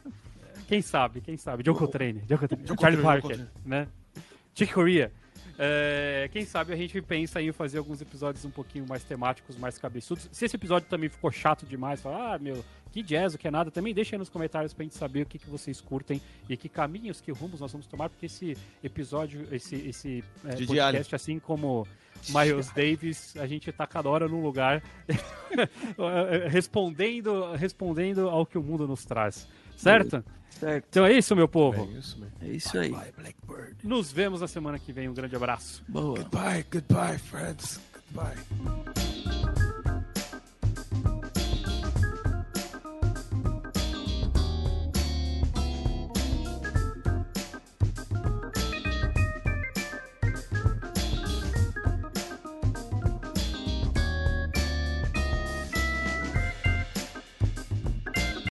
Quem 0.68 0.82
sabe? 0.82 1.22
Quem 1.22 1.38
sabe? 1.38 1.64
John 1.64 1.74
Coltrane, 1.74 2.20
John 2.28 2.38
Coltrane, 2.38 2.68
Charlie 2.78 3.02
Parker, 3.02 3.48
né? 3.66 3.88
Chick 4.54 4.74
Corea. 4.74 5.10
É, 5.62 6.30
quem 6.32 6.46
sabe 6.46 6.72
a 6.72 6.76
gente 6.78 7.02
pensa 7.02 7.42
em 7.42 7.52
fazer 7.52 7.80
alguns 7.80 8.02
episódios 8.02 8.46
um 8.46 8.50
pouquinho 8.50 8.86
mais 8.88 9.04
temáticos, 9.04 9.58
mais 9.58 9.78
cabeçudos. 9.78 10.30
Se 10.32 10.46
esse 10.46 10.56
episódio 10.56 10.88
também 10.88 11.10
ficou 11.10 11.30
chato 11.34 11.66
demais, 11.66 12.02
falar, 12.02 12.36
ah, 12.36 12.40
meu, 12.40 12.64
que 12.94 13.04
jazz, 13.04 13.34
o 13.34 13.38
que 13.38 13.46
é 13.46 13.52
nada, 13.52 13.70
também 13.70 13.94
deixa 13.94 14.16
aí 14.16 14.18
nos 14.18 14.30
comentários 14.30 14.74
pra 14.74 14.84
gente 14.84 14.96
saber 14.96 15.24
o 15.24 15.26
que, 15.26 15.38
que 15.38 15.50
vocês 15.50 15.82
curtem 15.82 16.22
e 16.48 16.56
que 16.56 16.70
caminhos, 16.70 17.20
que 17.20 17.30
rumos 17.34 17.60
nós 17.60 17.74
vamos 17.74 17.88
tomar, 17.88 18.10
porque 18.10 18.28
esse 18.28 18.56
episódio, 18.82 19.46
esse, 19.52 19.76
esse 19.76 20.24
é, 20.46 20.66
podcast, 20.66 21.14
assim 21.14 21.40
como 21.40 21.86
Miles 22.30 22.72
Davis, 22.72 23.36
a 23.36 23.46
gente 23.46 23.70
tá 23.74 23.86
cada 23.86 24.10
hora 24.10 24.30
num 24.30 24.42
lugar 24.42 24.82
respondendo, 26.50 27.52
respondendo 27.54 28.30
ao 28.30 28.46
que 28.46 28.58
o 28.58 28.64
mundo 28.64 28.88
nos 28.88 29.04
traz. 29.04 29.46
Certo? 29.80 30.24
Certo. 30.60 30.86
Então 30.90 31.06
é 31.06 31.14
isso, 31.14 31.36
meu 31.36 31.48
povo. 31.48 31.90
É 31.92 31.98
isso, 31.98 32.18
é 32.42 32.48
isso 32.48 32.78
aí. 32.78 32.94
Nos 33.84 34.12
vemos 34.12 34.42
na 34.42 34.48
semana 34.48 34.78
que 34.78 34.92
vem. 34.92 35.08
Um 35.08 35.14
grande 35.14 35.36
abraço. 35.36 35.84
Boa. 35.88 36.18
Goodbye, 36.20 36.66
goodbye, 36.70 37.18
friends. 37.18 37.80
Goodbye. 38.14 39.09